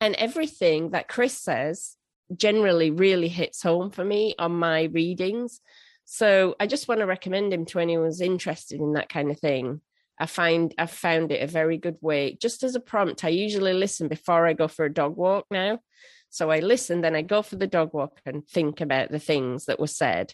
And 0.00 0.14
everything 0.14 0.90
that 0.90 1.08
Chris 1.08 1.36
says 1.36 1.96
generally 2.34 2.90
really 2.90 3.28
hits 3.28 3.62
home 3.62 3.90
for 3.90 4.04
me 4.04 4.34
on 4.38 4.52
my 4.52 4.84
readings. 4.84 5.60
So 6.10 6.56
I 6.58 6.66
just 6.66 6.88
want 6.88 7.00
to 7.00 7.06
recommend 7.06 7.52
him 7.52 7.66
to 7.66 7.80
anyone 7.80 8.06
who's 8.06 8.22
interested 8.22 8.80
in 8.80 8.94
that 8.94 9.10
kind 9.10 9.30
of 9.30 9.38
thing. 9.38 9.82
I 10.18 10.24
find 10.24 10.74
I've 10.78 10.90
found 10.90 11.32
it 11.32 11.42
a 11.42 11.46
very 11.46 11.76
good 11.76 11.98
way. 12.00 12.38
Just 12.40 12.62
as 12.62 12.74
a 12.74 12.80
prompt, 12.80 13.24
I 13.24 13.28
usually 13.28 13.74
listen 13.74 14.08
before 14.08 14.46
I 14.46 14.54
go 14.54 14.68
for 14.68 14.86
a 14.86 14.92
dog 14.92 15.18
walk 15.18 15.44
now. 15.50 15.80
So 16.30 16.50
I 16.50 16.60
listen, 16.60 17.02
then 17.02 17.14
I 17.14 17.20
go 17.20 17.42
for 17.42 17.56
the 17.56 17.66
dog 17.66 17.92
walk 17.92 18.22
and 18.24 18.48
think 18.48 18.80
about 18.80 19.10
the 19.10 19.18
things 19.18 19.66
that 19.66 19.78
were 19.78 19.86
said. 19.86 20.32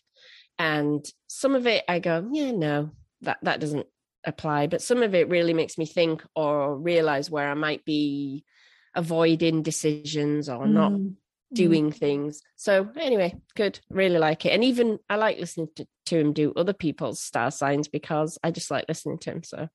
And 0.60 1.04
some 1.26 1.56
of 1.56 1.66
it 1.66 1.82
I 1.88 1.98
go, 1.98 2.24
yeah, 2.30 2.52
no, 2.52 2.90
that 3.22 3.38
that 3.42 3.58
doesn't 3.58 3.88
apply. 4.24 4.68
But 4.68 4.80
some 4.80 5.02
of 5.02 5.12
it 5.12 5.28
really 5.28 5.54
makes 5.54 5.76
me 5.76 5.86
think 5.86 6.22
or 6.36 6.78
realize 6.78 7.32
where 7.32 7.50
I 7.50 7.54
might 7.54 7.84
be 7.84 8.44
avoiding 8.94 9.64
decisions 9.64 10.48
or 10.48 10.68
not 10.68 10.92
mm. 10.92 11.14
Mm, 11.54 11.58
mm. 11.58 11.70
doing 11.70 11.92
things. 11.92 12.42
So 12.56 12.88
anyway, 12.98 13.34
good. 13.56 13.80
Really 13.90 14.18
like 14.18 14.44
it. 14.46 14.50
And 14.50 14.64
even 14.64 14.98
I 15.08 15.16
like 15.16 15.38
listening 15.38 15.68
to, 15.76 15.86
to 16.06 16.18
him 16.18 16.32
do 16.32 16.52
other 16.56 16.72
people's 16.72 17.22
star 17.22 17.50
signs 17.50 17.88
because 17.88 18.38
I 18.42 18.50
just 18.50 18.70
like 18.70 18.86
listening 18.88 19.18
to 19.18 19.30
him. 19.32 19.42
So 19.42 19.68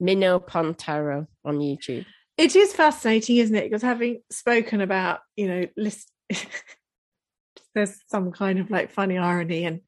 Minnow 0.00 0.38
Pond 0.38 0.78
Tarot 0.78 1.26
on 1.44 1.58
YouTube. 1.58 2.06
It 2.36 2.56
is 2.56 2.72
fascinating, 2.72 3.36
isn't 3.36 3.54
it? 3.54 3.64
Because 3.64 3.82
having 3.82 4.22
spoken 4.30 4.80
about, 4.80 5.20
you 5.36 5.48
know, 5.48 5.66
list, 5.76 6.10
there's 7.74 8.00
some 8.08 8.32
kind 8.32 8.58
of 8.58 8.70
like 8.70 8.90
funny 8.90 9.18
irony 9.18 9.64
and 9.64 9.80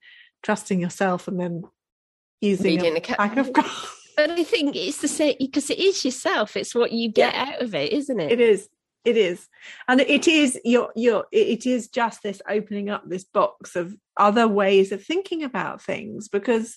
trusting 0.42 0.80
yourself 0.80 1.26
and 1.26 1.40
then 1.40 1.62
using 2.40 2.76
Reading 2.76 2.97
a 2.97 3.01
ca- 3.01 3.16
pack 3.16 3.36
of 3.36 3.53
cards. 3.53 3.70
But 4.16 4.30
I 4.30 4.44
think 4.44 4.76
it's 4.76 5.03
the 5.03 5.09
same 5.09 5.34
because 5.38 5.68
it 5.70 5.78
is 5.78 6.05
yourself. 6.05 6.57
It's 6.57 6.74
what 6.74 6.92
you 6.92 7.11
get 7.11 7.34
out 7.34 7.61
of 7.61 7.74
it, 7.74 7.92
isn't 7.92 8.18
it? 8.18 8.32
It 8.32 8.40
is. 8.40 8.68
It 9.07 9.17
is. 9.17 9.47
And 9.87 10.01
it 10.01 10.27
is 10.27 10.59
your 10.65 10.91
your 10.97 11.27
it 11.31 11.65
is 11.65 11.89
just 11.89 12.25
this 12.25 12.43
opening 12.51 12.91
up 12.91 13.05
this 13.09 13.23
box 13.23 13.77
of 13.77 13.97
other 14.17 14.49
ways 14.49 14.91
of 14.91 15.03
thinking 15.03 15.45
about 15.45 15.81
things 15.81 16.29
because 16.29 16.77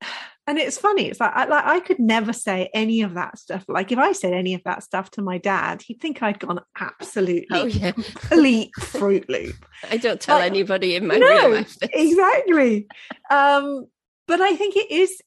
and 0.46 0.58
it's 0.58 0.78
funny 0.78 1.08
it's 1.08 1.20
like 1.20 1.32
I, 1.34 1.44
like 1.46 1.64
I 1.64 1.80
could 1.80 1.98
never 1.98 2.32
say 2.32 2.70
any 2.72 3.02
of 3.02 3.14
that 3.14 3.36
stuff 3.36 3.64
like 3.68 3.90
if 3.90 3.98
I 3.98 4.12
said 4.12 4.32
any 4.32 4.54
of 4.54 4.62
that 4.64 4.84
stuff 4.84 5.10
to 5.12 5.22
my 5.22 5.38
dad 5.38 5.82
he'd 5.82 6.00
think 6.00 6.22
I'd 6.22 6.38
gone 6.38 6.60
absolutely 6.78 7.48
Oh 7.50 7.66
yeah. 7.66 7.90
complete 7.92 8.70
fruit 8.78 9.28
loop 9.28 9.56
I 9.90 9.96
don't 9.96 10.20
tell 10.20 10.38
anybody 10.38 10.94
in 10.94 11.06
my 11.06 11.16
no, 11.16 11.26
real 11.26 11.50
life. 11.56 11.76
exactly 11.82 12.86
um 13.30 13.86
but 14.26 14.40
i 14.40 14.54
think 14.54 14.76
it 14.76 14.90
is 14.90 15.20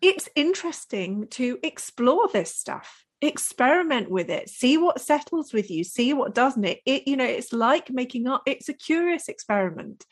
it's 0.00 0.28
interesting 0.34 1.26
to 1.28 1.58
explore 1.62 2.28
this 2.32 2.54
stuff 2.54 3.05
experiment 3.22 4.10
with 4.10 4.30
it. 4.30 4.48
See 4.48 4.76
what 4.76 5.00
settles 5.00 5.52
with 5.52 5.70
you. 5.70 5.84
See 5.84 6.12
what 6.12 6.34
doesn't. 6.34 6.64
It 6.64 6.80
it 6.84 7.08
you 7.08 7.16
know 7.16 7.24
it's 7.24 7.52
like 7.52 7.90
making 7.90 8.26
up 8.26 8.42
it's 8.46 8.68
a 8.68 8.74
curious 8.74 9.28
experiment. 9.28 10.04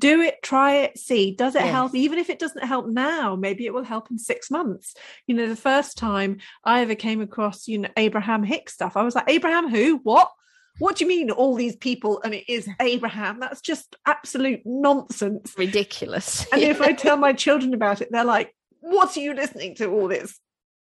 Do 0.00 0.20
it 0.20 0.36
try 0.42 0.76
it 0.76 0.98
see. 0.98 1.34
Does 1.34 1.56
it 1.56 1.62
help? 1.62 1.94
Even 1.94 2.18
if 2.18 2.30
it 2.30 2.38
doesn't 2.38 2.64
help 2.64 2.86
now 2.86 3.34
maybe 3.34 3.66
it 3.66 3.74
will 3.74 3.84
help 3.84 4.10
in 4.10 4.18
six 4.18 4.50
months. 4.50 4.94
You 5.26 5.34
know 5.34 5.48
the 5.48 5.56
first 5.56 5.98
time 5.98 6.38
i 6.64 6.80
ever 6.80 6.94
came 6.94 7.20
across 7.20 7.66
you 7.66 7.78
know 7.78 7.88
abraham 7.96 8.42
hicks 8.44 8.74
stuff 8.74 8.96
i 8.96 9.02
was 9.02 9.14
like 9.14 9.28
abraham 9.28 9.68
who? 9.68 10.00
What? 10.02 10.30
What 10.78 10.94
do 10.94 11.04
you 11.04 11.08
mean 11.08 11.32
all 11.32 11.56
these 11.56 11.74
people 11.74 12.20
and 12.22 12.32
it 12.32 12.48
is 12.48 12.68
abraham? 12.80 13.40
That's 13.40 13.60
just 13.60 13.96
absolute 14.06 14.62
nonsense. 14.64 15.54
Ridiculous. 15.58 16.46
and 16.52 16.62
if 16.62 16.80
i 16.80 16.92
tell 17.04 17.16
my 17.16 17.32
children 17.32 17.74
about 17.74 18.00
it 18.00 18.12
they're 18.12 18.24
like 18.24 18.54
what 18.80 19.16
are 19.16 19.20
you 19.20 19.34
listening 19.34 19.74
to 19.74 19.90
all 19.90 20.06
this 20.06 20.38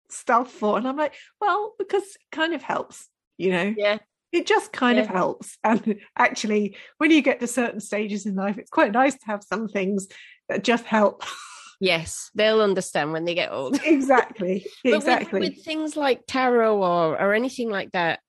stuff 0.10 0.52
for 0.52 0.78
and 0.78 0.88
i'm 0.88 0.98
like 0.98 1.14
well 1.42 1.74
because 1.80 2.04
it 2.04 2.18
kind 2.32 2.54
of 2.54 2.62
helps 2.62 3.08
you 3.38 3.52
know 3.52 3.74
yeah. 3.78 3.98
it 4.32 4.46
just 4.46 4.72
kind 4.72 5.00
of 5.00 5.08
helps 5.08 5.58
and 5.64 6.00
actually 6.18 6.76
when 6.98 7.12
you 7.12 7.22
get 7.22 7.40
to 7.40 7.48
certain 7.48 7.80
stages 7.80 8.26
in 8.26 8.36
life 8.36 8.58
it's 8.58 8.70
quite 8.72 8.92
nice 8.92 9.14
to 9.16 9.26
have 9.26 9.44
some 9.44 9.68
things 9.68 10.08
that 10.50 10.64
just 10.64 10.86
help 10.86 11.24
Yes. 11.82 12.32
They'll 12.34 12.62
understand 12.62 13.12
when 13.12 13.26
they 13.26 13.36
get 13.36 13.52
old. 13.52 13.78
exactly 13.84 14.66
But 14.82 14.92
with- 14.92 14.96
exactly 14.96 15.40
with, 15.42 15.66
things 15.66 15.98
like 15.98 16.22
tarot 16.26 16.78
or 16.82 17.22
or 17.22 17.34
anything 17.34 17.70
like 17.70 17.92
that, 17.92 18.22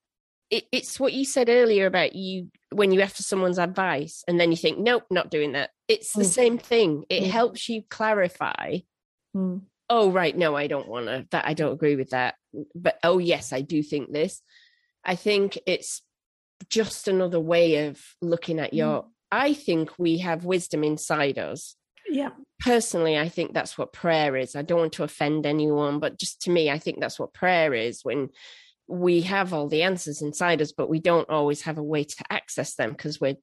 it, 0.51 0.65
it's 0.73 0.99
what 0.99 1.13
you 1.13 1.25
said 1.25 1.49
earlier 1.49 1.87
about 1.87 2.17
you 2.17 2.51
when 2.73 2.91
you 2.91 3.01
ask 3.01 3.15
for 3.15 3.23
someone's 3.23 3.61
advice 3.61 4.25
and 4.27 4.41
then 4.41 4.51
you 4.51 4.57
think, 4.57 4.81
nope, 4.81 5.05
not 5.13 5.31
doing 5.31 5.53
that. 5.53 5.71
It's 5.87 6.13
the 6.13 6.25
Mm. 6.25 6.27
same 6.27 6.59
thing. 6.59 7.05
It 7.09 7.23
Mm. 7.23 7.31
helps 7.31 7.69
you 7.69 7.83
clarify. 7.89 8.79
Mm. 9.37 9.61
Oh, 9.89 10.11
right, 10.11 10.37
no, 10.37 10.57
I 10.57 10.67
don't 10.67 10.89
want 10.89 11.07
to. 11.07 11.27
That 11.31 11.47
I 11.47 11.55
don't 11.55 11.73
agree 11.73 11.97
with 11.97 12.11
that. 12.11 12.35
But 12.75 12.99
oh, 13.03 13.19
yes, 13.19 13.53
I 13.53 13.61
do 13.61 13.83
think 13.83 14.13
this. 14.13 14.43
I 15.05 15.15
think 15.15 15.59
it's 15.67 16.03
just 16.69 17.07
another 17.09 17.41
way 17.41 17.87
of 17.87 18.03
looking 18.21 18.59
at 18.59 18.75
your. 18.75 19.07
I 19.31 19.55
think 19.55 19.91
we 19.99 20.19
have 20.19 20.45
wisdom 20.45 20.85
inside 20.85 21.39
us 21.39 21.77
yeah 22.09 22.31
personally 22.61 23.19
i 23.19 23.29
think 23.29 23.53
that's 23.53 23.77
what 23.77 23.93
prayer 23.93 24.37
is 24.37 24.55
i 24.55 24.63
don't 24.63 24.79
want 24.79 24.93
to 24.93 25.03
offend 25.03 25.45
anyone 25.45 25.99
but 25.99 26.17
just 26.19 26.41
to 26.41 26.51
me 26.51 26.71
i 26.71 26.79
think 26.79 27.01
that's 27.01 27.19
what 27.19 27.35
prayer 27.35 27.75
is 27.75 28.03
when 28.05 28.29
we 28.87 29.23
have 29.23 29.53
all 29.53 29.69
the 29.69 29.83
answers 29.83 30.23
inside 30.23 30.63
us 30.63 30.71
but 30.71 30.89
we 30.89 31.01
don't 31.01 31.29
always 31.29 31.63
have 31.63 31.79
a 31.79 31.83
way 31.83 32.05
to 32.05 32.25
access 32.31 32.77
them 32.77 32.91
because 32.93 33.21
we're 33.21 33.37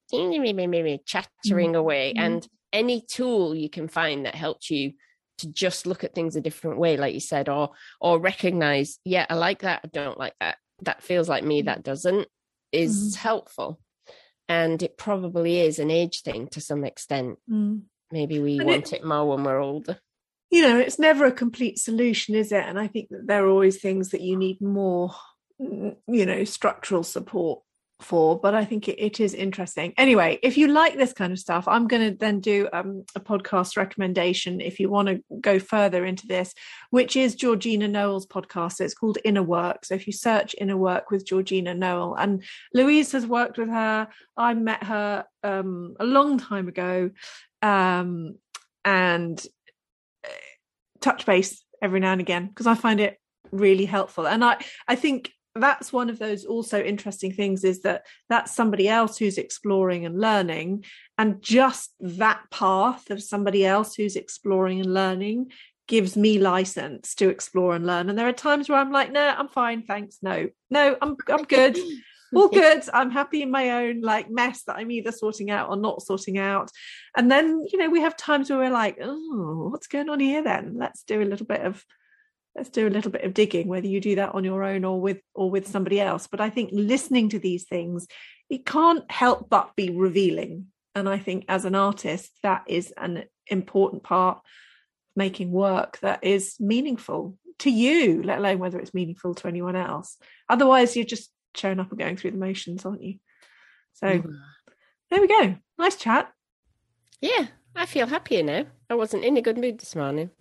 chattering 1.05 1.75
away 1.75 2.13
Mhm. 2.15 2.21
and 2.21 2.47
any 2.71 3.01
tool 3.11 3.53
you 3.53 3.69
can 3.69 3.87
find 3.87 4.25
that 4.25 4.35
helps 4.35 4.69
you 4.71 4.93
to 5.39 5.51
just 5.51 5.85
look 5.85 6.03
at 6.03 6.13
things 6.13 6.35
a 6.35 6.41
different 6.41 6.77
way, 6.77 6.97
like 6.97 7.13
you 7.13 7.19
said, 7.19 7.49
or 7.49 7.71
or 7.99 8.19
recognize, 8.19 8.99
yeah, 9.05 9.25
I 9.29 9.35
like 9.35 9.61
that, 9.61 9.81
I 9.83 9.87
don't 9.87 10.17
like 10.17 10.35
that. 10.39 10.57
That 10.83 11.03
feels 11.03 11.29
like 11.29 11.43
me, 11.43 11.63
that 11.63 11.83
doesn't, 11.83 12.27
is 12.71 13.15
Mhm. 13.15 13.17
helpful. 13.17 13.79
And 14.49 14.81
it 14.83 14.97
probably 14.97 15.59
is 15.61 15.79
an 15.79 15.89
age 15.89 16.21
thing 16.21 16.47
to 16.49 16.61
some 16.61 16.83
extent. 16.83 17.39
Mm. 17.49 17.83
Maybe 18.11 18.39
we 18.39 18.57
And 18.59 18.67
want 18.67 18.93
it 18.93 19.03
more 19.05 19.27
when 19.29 19.43
we're 19.43 19.61
older. 19.61 19.99
you 20.51 20.61
know, 20.61 20.77
it's 20.77 20.99
never 20.99 21.25
a 21.25 21.31
complete 21.31 21.79
solution, 21.79 22.35
is 22.35 22.51
it? 22.51 22.63
And 22.63 22.79
I 22.79 22.85
think 22.87 23.09
that 23.09 23.25
there 23.25 23.43
are 23.45 23.49
always 23.49 23.81
things 23.81 24.09
that 24.09 24.21
you 24.21 24.37
need 24.37 24.61
more, 24.61 25.11
mm, 25.59 25.95
you 26.07 26.25
know, 26.27 26.43
structural 26.43 27.01
support 27.03 27.63
for. 28.03 28.39
But 28.39 28.55
I 28.55 28.65
think 28.65 28.87
it, 28.87 28.99
it 28.99 29.19
is 29.19 29.33
interesting. 29.33 29.93
Anyway, 29.97 30.39
if 30.43 30.57
you 30.57 30.67
like 30.67 30.97
this 30.97 31.13
kind 31.13 31.33
of 31.33 31.39
stuff, 31.39 31.67
I'm 31.67 31.87
going 31.87 32.11
to 32.11 32.17
then 32.17 32.39
do 32.39 32.69
um, 32.73 33.03
a 33.15 33.19
podcast 33.19 33.77
recommendation 33.77 34.61
if 34.61 34.79
you 34.79 34.89
want 34.89 35.07
to 35.07 35.23
go 35.39 35.59
further 35.59 36.05
into 36.05 36.27
this, 36.27 36.53
which 36.89 37.15
is 37.15 37.35
Georgina 37.35 37.87
Noel's 37.87 38.27
podcast. 38.27 38.73
So 38.73 38.85
It's 38.85 38.93
called 38.93 39.17
Inner 39.23 39.43
Work. 39.43 39.85
So 39.85 39.95
if 39.95 40.07
you 40.07 40.13
search 40.13 40.55
Inner 40.59 40.77
Work 40.77 41.11
with 41.11 41.25
Georgina 41.25 41.73
Noel, 41.73 42.15
and 42.15 42.43
Louise 42.73 43.11
has 43.13 43.25
worked 43.25 43.57
with 43.57 43.69
her, 43.69 44.07
I 44.37 44.53
met 44.53 44.83
her 44.83 45.25
um, 45.43 45.95
a 45.99 46.05
long 46.05 46.37
time 46.37 46.67
ago. 46.67 47.11
Um, 47.61 48.35
and 48.85 49.41
touch 51.03 51.25
base 51.25 51.63
every 51.81 51.99
now 51.99 52.13
and 52.13 52.21
again 52.21 52.47
because 52.47 52.65
I 52.65 52.75
find 52.75 52.99
it 52.99 53.19
really 53.51 53.85
helpful. 53.85 54.27
And 54.27 54.43
I, 54.43 54.57
I 54.87 54.95
think 54.95 55.31
that's 55.55 55.93
one 55.93 56.09
of 56.09 56.19
those 56.19 56.45
also 56.45 56.81
interesting 56.81 57.31
things 57.31 57.63
is 57.63 57.81
that 57.81 58.05
that's 58.27 58.55
somebody 58.55 58.87
else 58.87 59.17
who's 59.17 59.37
exploring 59.37 60.05
and 60.05 60.19
learning, 60.19 60.85
and 61.17 61.41
just 61.41 61.93
that 61.99 62.41
path 62.51 63.09
of 63.09 63.21
somebody 63.21 63.65
else 63.65 63.95
who's 63.95 64.15
exploring 64.15 64.79
and 64.79 64.93
learning 64.93 65.51
gives 65.87 66.15
me 66.15 66.39
license 66.39 67.13
to 67.15 67.29
explore 67.29 67.75
and 67.75 67.85
learn. 67.85 68.09
And 68.09 68.17
there 68.17 68.27
are 68.27 68.33
times 68.33 68.69
where 68.69 68.79
I'm 68.79 68.91
like, 68.91 69.11
no, 69.11 69.21
I'm 69.21 69.49
fine, 69.49 69.83
thanks. 69.83 70.19
No, 70.21 70.49
no, 70.69 70.97
I'm 71.01 71.15
I'm 71.29 71.43
good. 71.43 71.77
All 72.35 72.47
good. 72.47 72.83
I'm 72.91 73.11
happy 73.11 73.43
in 73.43 73.51
my 73.51 73.85
own 73.85 74.01
like 74.01 74.27
mess 74.27 74.63
that 74.63 74.77
I'm 74.77 74.89
either 74.89 75.11
sorting 75.11 75.51
out 75.51 75.69
or 75.69 75.75
not 75.75 76.01
sorting 76.01 76.39
out. 76.39 76.71
And 77.15 77.29
then, 77.29 77.63
you 77.71 77.77
know, 77.77 77.89
we 77.89 78.01
have 78.01 78.17
times 78.17 78.49
where 78.49 78.57
we're 78.57 78.71
like, 78.71 78.97
oh, 78.99 79.67
what's 79.71 79.85
going 79.85 80.09
on 80.09 80.19
here 80.19 80.43
then? 80.43 80.73
Let's 80.75 81.03
do 81.03 81.21
a 81.21 81.25
little 81.25 81.45
bit 81.45 81.61
of 81.61 81.85
let's 82.55 82.69
do 82.69 82.87
a 82.87 82.89
little 82.89 83.11
bit 83.11 83.23
of 83.23 83.33
digging, 83.33 83.67
whether 83.67 83.87
you 83.87 83.99
do 83.99 84.15
that 84.15 84.35
on 84.35 84.43
your 84.43 84.63
own 84.63 84.85
or 84.85 85.01
with 85.01 85.19
or 85.33 85.49
with 85.49 85.67
somebody 85.67 85.99
else. 85.99 86.27
But 86.27 86.41
I 86.41 86.49
think 86.49 86.69
listening 86.71 87.29
to 87.29 87.39
these 87.39 87.63
things, 87.63 88.07
it 88.49 88.65
can't 88.65 89.09
help 89.11 89.49
but 89.49 89.75
be 89.75 89.89
revealing. 89.89 90.67
And 90.95 91.09
I 91.09 91.17
think 91.17 91.45
as 91.47 91.65
an 91.65 91.75
artist, 91.75 92.31
that 92.43 92.63
is 92.67 92.93
an 92.97 93.23
important 93.47 94.03
part 94.03 94.37
of 94.37 94.43
making 95.15 95.51
work 95.51 95.99
that 95.99 96.23
is 96.23 96.55
meaningful 96.59 97.37
to 97.59 97.71
you, 97.71 98.21
let 98.23 98.39
alone 98.39 98.59
whether 98.59 98.79
it's 98.79 98.93
meaningful 98.93 99.33
to 99.35 99.47
anyone 99.47 99.75
else. 99.75 100.17
Otherwise, 100.49 100.95
you're 100.95 101.05
just 101.05 101.31
showing 101.55 101.79
up 101.79 101.89
and 101.89 101.99
going 101.99 102.17
through 102.17 102.31
the 102.31 102.37
motions, 102.37 102.85
aren't 102.85 103.03
you? 103.03 103.19
So 103.93 104.07
Mhm. 104.07 104.39
there 105.09 105.21
we 105.21 105.27
go. 105.27 105.55
Nice 105.77 105.95
chat. 105.95 106.31
Yeah, 107.21 107.47
I 107.75 107.85
feel 107.85 108.07
happier 108.07 108.43
now. 108.43 108.65
I 108.89 108.95
wasn't 108.95 109.23
in 109.23 109.37
a 109.37 109.41
good 109.41 109.57
mood 109.57 109.79
this 109.79 109.95
morning, 109.95 110.31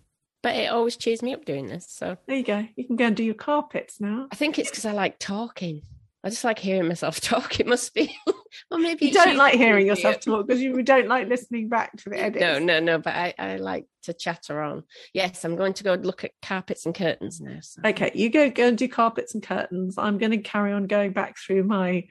but 0.43 0.57
it 0.57 0.71
always 0.71 0.97
cheers 0.97 1.23
me 1.23 1.33
up 1.33 1.45
doing 1.45 1.69
this. 1.69 1.87
So 1.89 2.17
There 2.27 2.37
you 2.37 2.45
go. 2.45 2.67
You 2.77 2.85
can 2.85 2.97
go 2.97 3.07
and 3.07 3.17
do 3.17 3.25
your 3.25 3.35
carpets 3.35 4.01
now. 4.01 4.29
I 4.31 4.37
think 4.37 4.59
it's 4.59 4.71
because 4.71 4.85
I 4.85 4.93
like 4.93 5.19
talking. 5.19 5.83
I 6.25 6.31
just 6.31 6.45
like 6.45 6.59
hearing 6.59 6.89
myself 6.89 7.21
talk. 7.21 7.59
It 7.59 7.67
must 7.67 7.95
be. 7.95 8.17
or 8.71 8.79
maybe 8.79 9.07
You 9.07 9.13
don't 9.13 9.37
like 9.37 9.55
hearing 9.55 9.87
yourself 9.87 10.21
talk 10.21 10.47
because 10.47 10.63
you 10.63 10.83
don't 10.83 11.09
like 11.09 11.29
listening 11.29 11.69
back 11.69 11.97
to 11.99 12.11
the 12.11 12.19
edits. 12.19 12.41
No, 12.41 12.59
no, 12.59 12.81
no. 12.81 12.99
But 12.99 13.15
I, 13.15 13.35
I 13.39 13.57
like 13.57 13.87
to 14.03 14.13
chatter 14.13 14.61
on. 14.61 14.85
Yes, 15.15 15.45
I'm 15.45 15.57
going 15.57 15.75
to 15.75 15.85
go 15.85 15.95
look 15.95 16.25
at 16.25 16.33
carpets 16.43 16.87
and 16.87 16.95
curtains 16.95 17.41
now. 17.41 17.59
So. 17.61 17.83
Okay, 17.85 18.13
you 18.15 18.31
go 18.31 18.51
go 18.51 18.69
and 18.69 18.79
do 18.79 18.89
carpets 18.89 19.35
and 19.35 19.43
curtains. 19.43 19.97
I'm 19.99 20.19
going 20.19 20.33
to 20.33 20.39
carry 20.39 20.73
on 20.73 20.87
going 20.87 21.13
back 21.13 21.39
through 21.39 21.65
my 21.65 22.05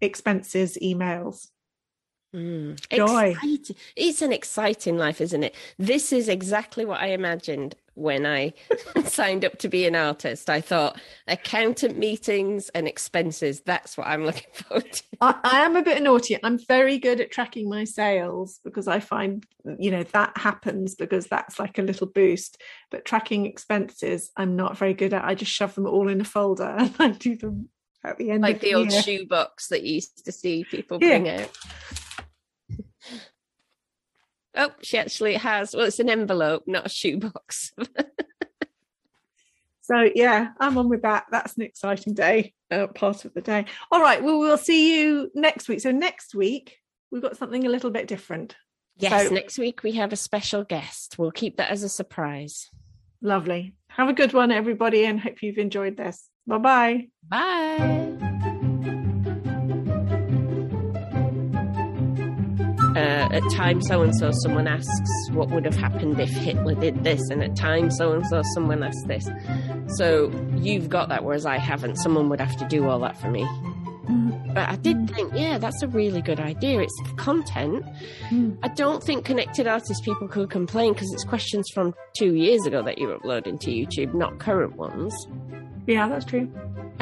expenses 0.00 0.76
emails. 0.82 1.48
Mm. 2.34 2.80
Joy. 2.90 3.30
Exciting. 3.30 3.76
It's 3.96 4.22
an 4.22 4.32
exciting 4.32 4.96
life, 4.96 5.20
isn't 5.20 5.42
it? 5.42 5.54
This 5.78 6.12
is 6.12 6.28
exactly 6.28 6.84
what 6.84 7.00
I 7.00 7.08
imagined 7.08 7.74
when 7.94 8.24
I 8.24 8.54
signed 9.04 9.44
up 9.44 9.58
to 9.58 9.68
be 9.68 9.86
an 9.86 9.94
artist. 9.94 10.48
I 10.48 10.62
thought 10.62 10.98
accountant 11.28 11.98
meetings 11.98 12.70
and 12.70 12.88
expenses. 12.88 13.60
That's 13.60 13.98
what 13.98 14.06
I'm 14.06 14.24
looking 14.24 14.50
forward 14.54 14.90
to. 14.90 15.02
I, 15.20 15.34
I 15.44 15.60
am 15.60 15.76
a 15.76 15.82
bit 15.82 16.02
naughty. 16.02 16.38
I'm 16.42 16.58
very 16.58 16.98
good 16.98 17.20
at 17.20 17.30
tracking 17.30 17.68
my 17.68 17.84
sales 17.84 18.60
because 18.64 18.88
I 18.88 19.00
find, 19.00 19.44
you 19.78 19.90
know, 19.90 20.02
that 20.04 20.36
happens 20.38 20.94
because 20.94 21.26
that's 21.26 21.58
like 21.58 21.76
a 21.78 21.82
little 21.82 22.06
boost. 22.06 22.62
But 22.90 23.04
tracking 23.04 23.44
expenses, 23.44 24.30
I'm 24.38 24.56
not 24.56 24.78
very 24.78 24.94
good 24.94 25.12
at. 25.12 25.24
I 25.24 25.34
just 25.34 25.52
shove 25.52 25.74
them 25.74 25.86
all 25.86 26.08
in 26.08 26.20
a 26.22 26.24
folder 26.24 26.64
and 26.78 26.94
I 26.98 27.08
do 27.10 27.36
them 27.36 27.68
at 28.04 28.16
the 28.16 28.30
end 28.30 28.42
Like 28.42 28.56
of 28.56 28.60
the 28.62 28.74
old 28.74 28.90
shoebox 28.90 29.68
that 29.68 29.82
you 29.82 29.96
used 29.96 30.24
to 30.24 30.32
see 30.32 30.64
people 30.64 30.98
Yeah. 31.00 31.18
bring 31.18 31.28
out. 31.28 31.50
Oh, 34.54 34.70
she 34.82 34.98
actually 34.98 35.34
has. 35.34 35.74
Well, 35.74 35.86
it's 35.86 35.98
an 36.00 36.10
envelope, 36.10 36.64
not 36.66 36.86
a 36.86 36.90
shoebox. 36.90 37.72
So 39.84 40.08
yeah, 40.14 40.50
I'm 40.60 40.78
on 40.78 40.88
with 40.88 41.02
that. 41.02 41.24
That's 41.32 41.56
an 41.56 41.62
exciting 41.64 42.14
day, 42.14 42.54
uh, 42.70 42.86
part 42.86 43.24
of 43.24 43.34
the 43.34 43.40
day. 43.40 43.64
All 43.90 44.00
right, 44.00 44.22
well, 44.22 44.38
we'll 44.38 44.56
see 44.56 45.00
you 45.02 45.28
next 45.34 45.68
week. 45.68 45.80
So 45.80 45.90
next 45.90 46.36
week 46.36 46.78
we've 47.10 47.20
got 47.20 47.36
something 47.36 47.66
a 47.66 47.68
little 47.68 47.90
bit 47.90 48.06
different. 48.06 48.54
yes, 48.96 49.28
So- 49.28 49.34
next 49.34 49.58
week 49.58 49.82
we 49.82 49.92
have 49.92 50.12
a 50.12 50.16
special 50.16 50.62
guest. 50.62 51.18
We'll 51.18 51.32
keep 51.32 51.56
that 51.56 51.70
as 51.70 51.82
a 51.82 51.88
surprise. 51.88 52.70
Lovely. 53.20 53.74
Have 53.88 54.08
a 54.08 54.12
good 54.14 54.32
one, 54.32 54.52
everybody, 54.52 55.04
and 55.04 55.18
hope 55.20 55.42
you've 55.42 55.58
enjoyed 55.58 55.96
this. 55.96 56.28
Bye 56.46 56.58
bye 56.58 57.08
bye. 57.28 58.51
Uh, 62.96 63.28
at 63.32 63.42
time 63.50 63.80
so 63.80 64.02
and 64.02 64.14
so, 64.14 64.30
someone 64.42 64.66
asks 64.66 65.30
what 65.30 65.50
would 65.50 65.64
have 65.64 65.76
happened 65.76 66.20
if 66.20 66.30
Hitler 66.30 66.74
did 66.74 67.02
this, 67.04 67.20
and 67.30 67.42
at 67.42 67.56
time 67.56 67.90
so 67.90 68.12
and 68.12 68.26
so, 68.26 68.42
someone 68.54 68.82
asks 68.82 69.02
this. 69.04 69.28
So 69.96 70.30
you've 70.56 70.88
got 70.88 71.08
that, 71.08 71.24
whereas 71.24 71.46
I 71.46 71.58
haven't. 71.58 71.96
Someone 71.96 72.28
would 72.28 72.40
have 72.40 72.56
to 72.58 72.66
do 72.66 72.88
all 72.88 73.00
that 73.00 73.16
for 73.16 73.30
me. 73.30 73.46
But 74.54 74.68
I 74.68 74.76
did 74.76 75.10
think, 75.10 75.32
yeah, 75.34 75.58
that's 75.58 75.82
a 75.82 75.88
really 75.88 76.20
good 76.20 76.38
idea. 76.38 76.80
It's 76.80 77.02
content. 77.16 77.84
Mm. 78.28 78.58
I 78.62 78.68
don't 78.68 79.02
think 79.02 79.24
connected 79.24 79.66
artist 79.66 80.04
people 80.04 80.28
could 80.28 80.50
complain 80.50 80.92
because 80.92 81.12
it's 81.12 81.24
questions 81.24 81.70
from 81.72 81.94
two 82.12 82.34
years 82.34 82.66
ago 82.66 82.82
that 82.82 82.98
you're 82.98 83.14
uploading 83.14 83.58
to 83.58 83.70
YouTube, 83.70 84.12
not 84.12 84.38
current 84.38 84.76
ones. 84.76 85.14
Yeah, 85.86 86.08
that's 86.08 86.26
true. 86.26 86.52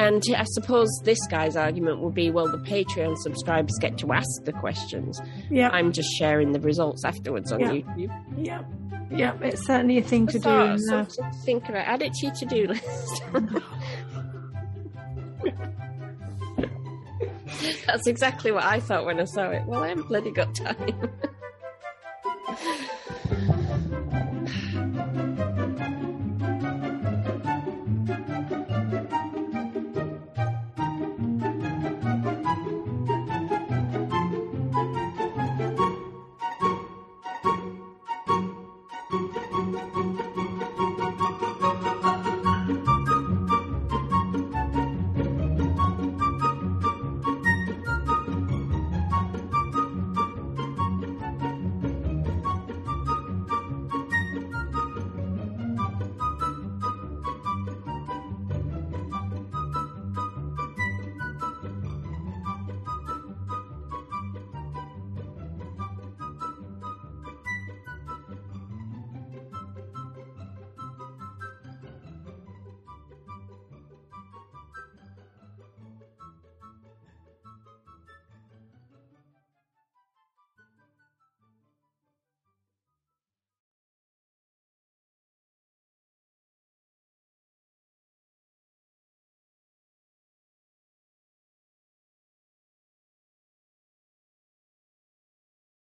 And 0.01 0.23
I 0.35 0.43
suppose 0.45 0.89
this 1.03 1.19
guy's 1.27 1.55
argument 1.55 1.99
would 1.99 2.15
be, 2.15 2.31
well, 2.31 2.47
the 2.49 2.57
Patreon 2.57 3.15
subscribers 3.17 3.75
get 3.79 3.97
to 3.99 4.11
ask 4.11 4.43
the 4.45 4.51
questions. 4.53 5.21
Yeah, 5.49 5.69
I'm 5.69 5.91
just 5.91 6.09
sharing 6.17 6.51
the 6.53 6.59
results 6.59 7.05
afterwards 7.05 7.51
on 7.51 7.59
Yeah. 7.59 7.69
YouTube. 7.71 8.11
yeah, 8.37 8.63
yeah. 9.11 9.37
It's 9.41 9.63
certainly 9.65 9.97
a 9.99 10.03
thing 10.03 10.25
to 10.27 10.39
do. 10.39 10.49
Uh, 10.49 10.77
something 10.77 11.31
to 11.31 11.37
think 11.45 11.69
about. 11.69 11.85
Add 11.87 12.01
it 12.01 12.13
to 12.13 12.25
your 12.25 12.35
to-do 12.35 12.67
list. 12.67 13.23
That's 17.85 18.07
exactly 18.07 18.51
what 18.51 18.63
I 18.63 18.79
thought 18.79 19.05
when 19.05 19.19
I 19.19 19.25
saw 19.25 19.49
it. 19.51 19.63
Well, 19.67 19.83
I 19.83 19.89
haven't 19.89 20.07
bloody 20.07 20.31
got 20.31 20.55
time. 20.55 21.11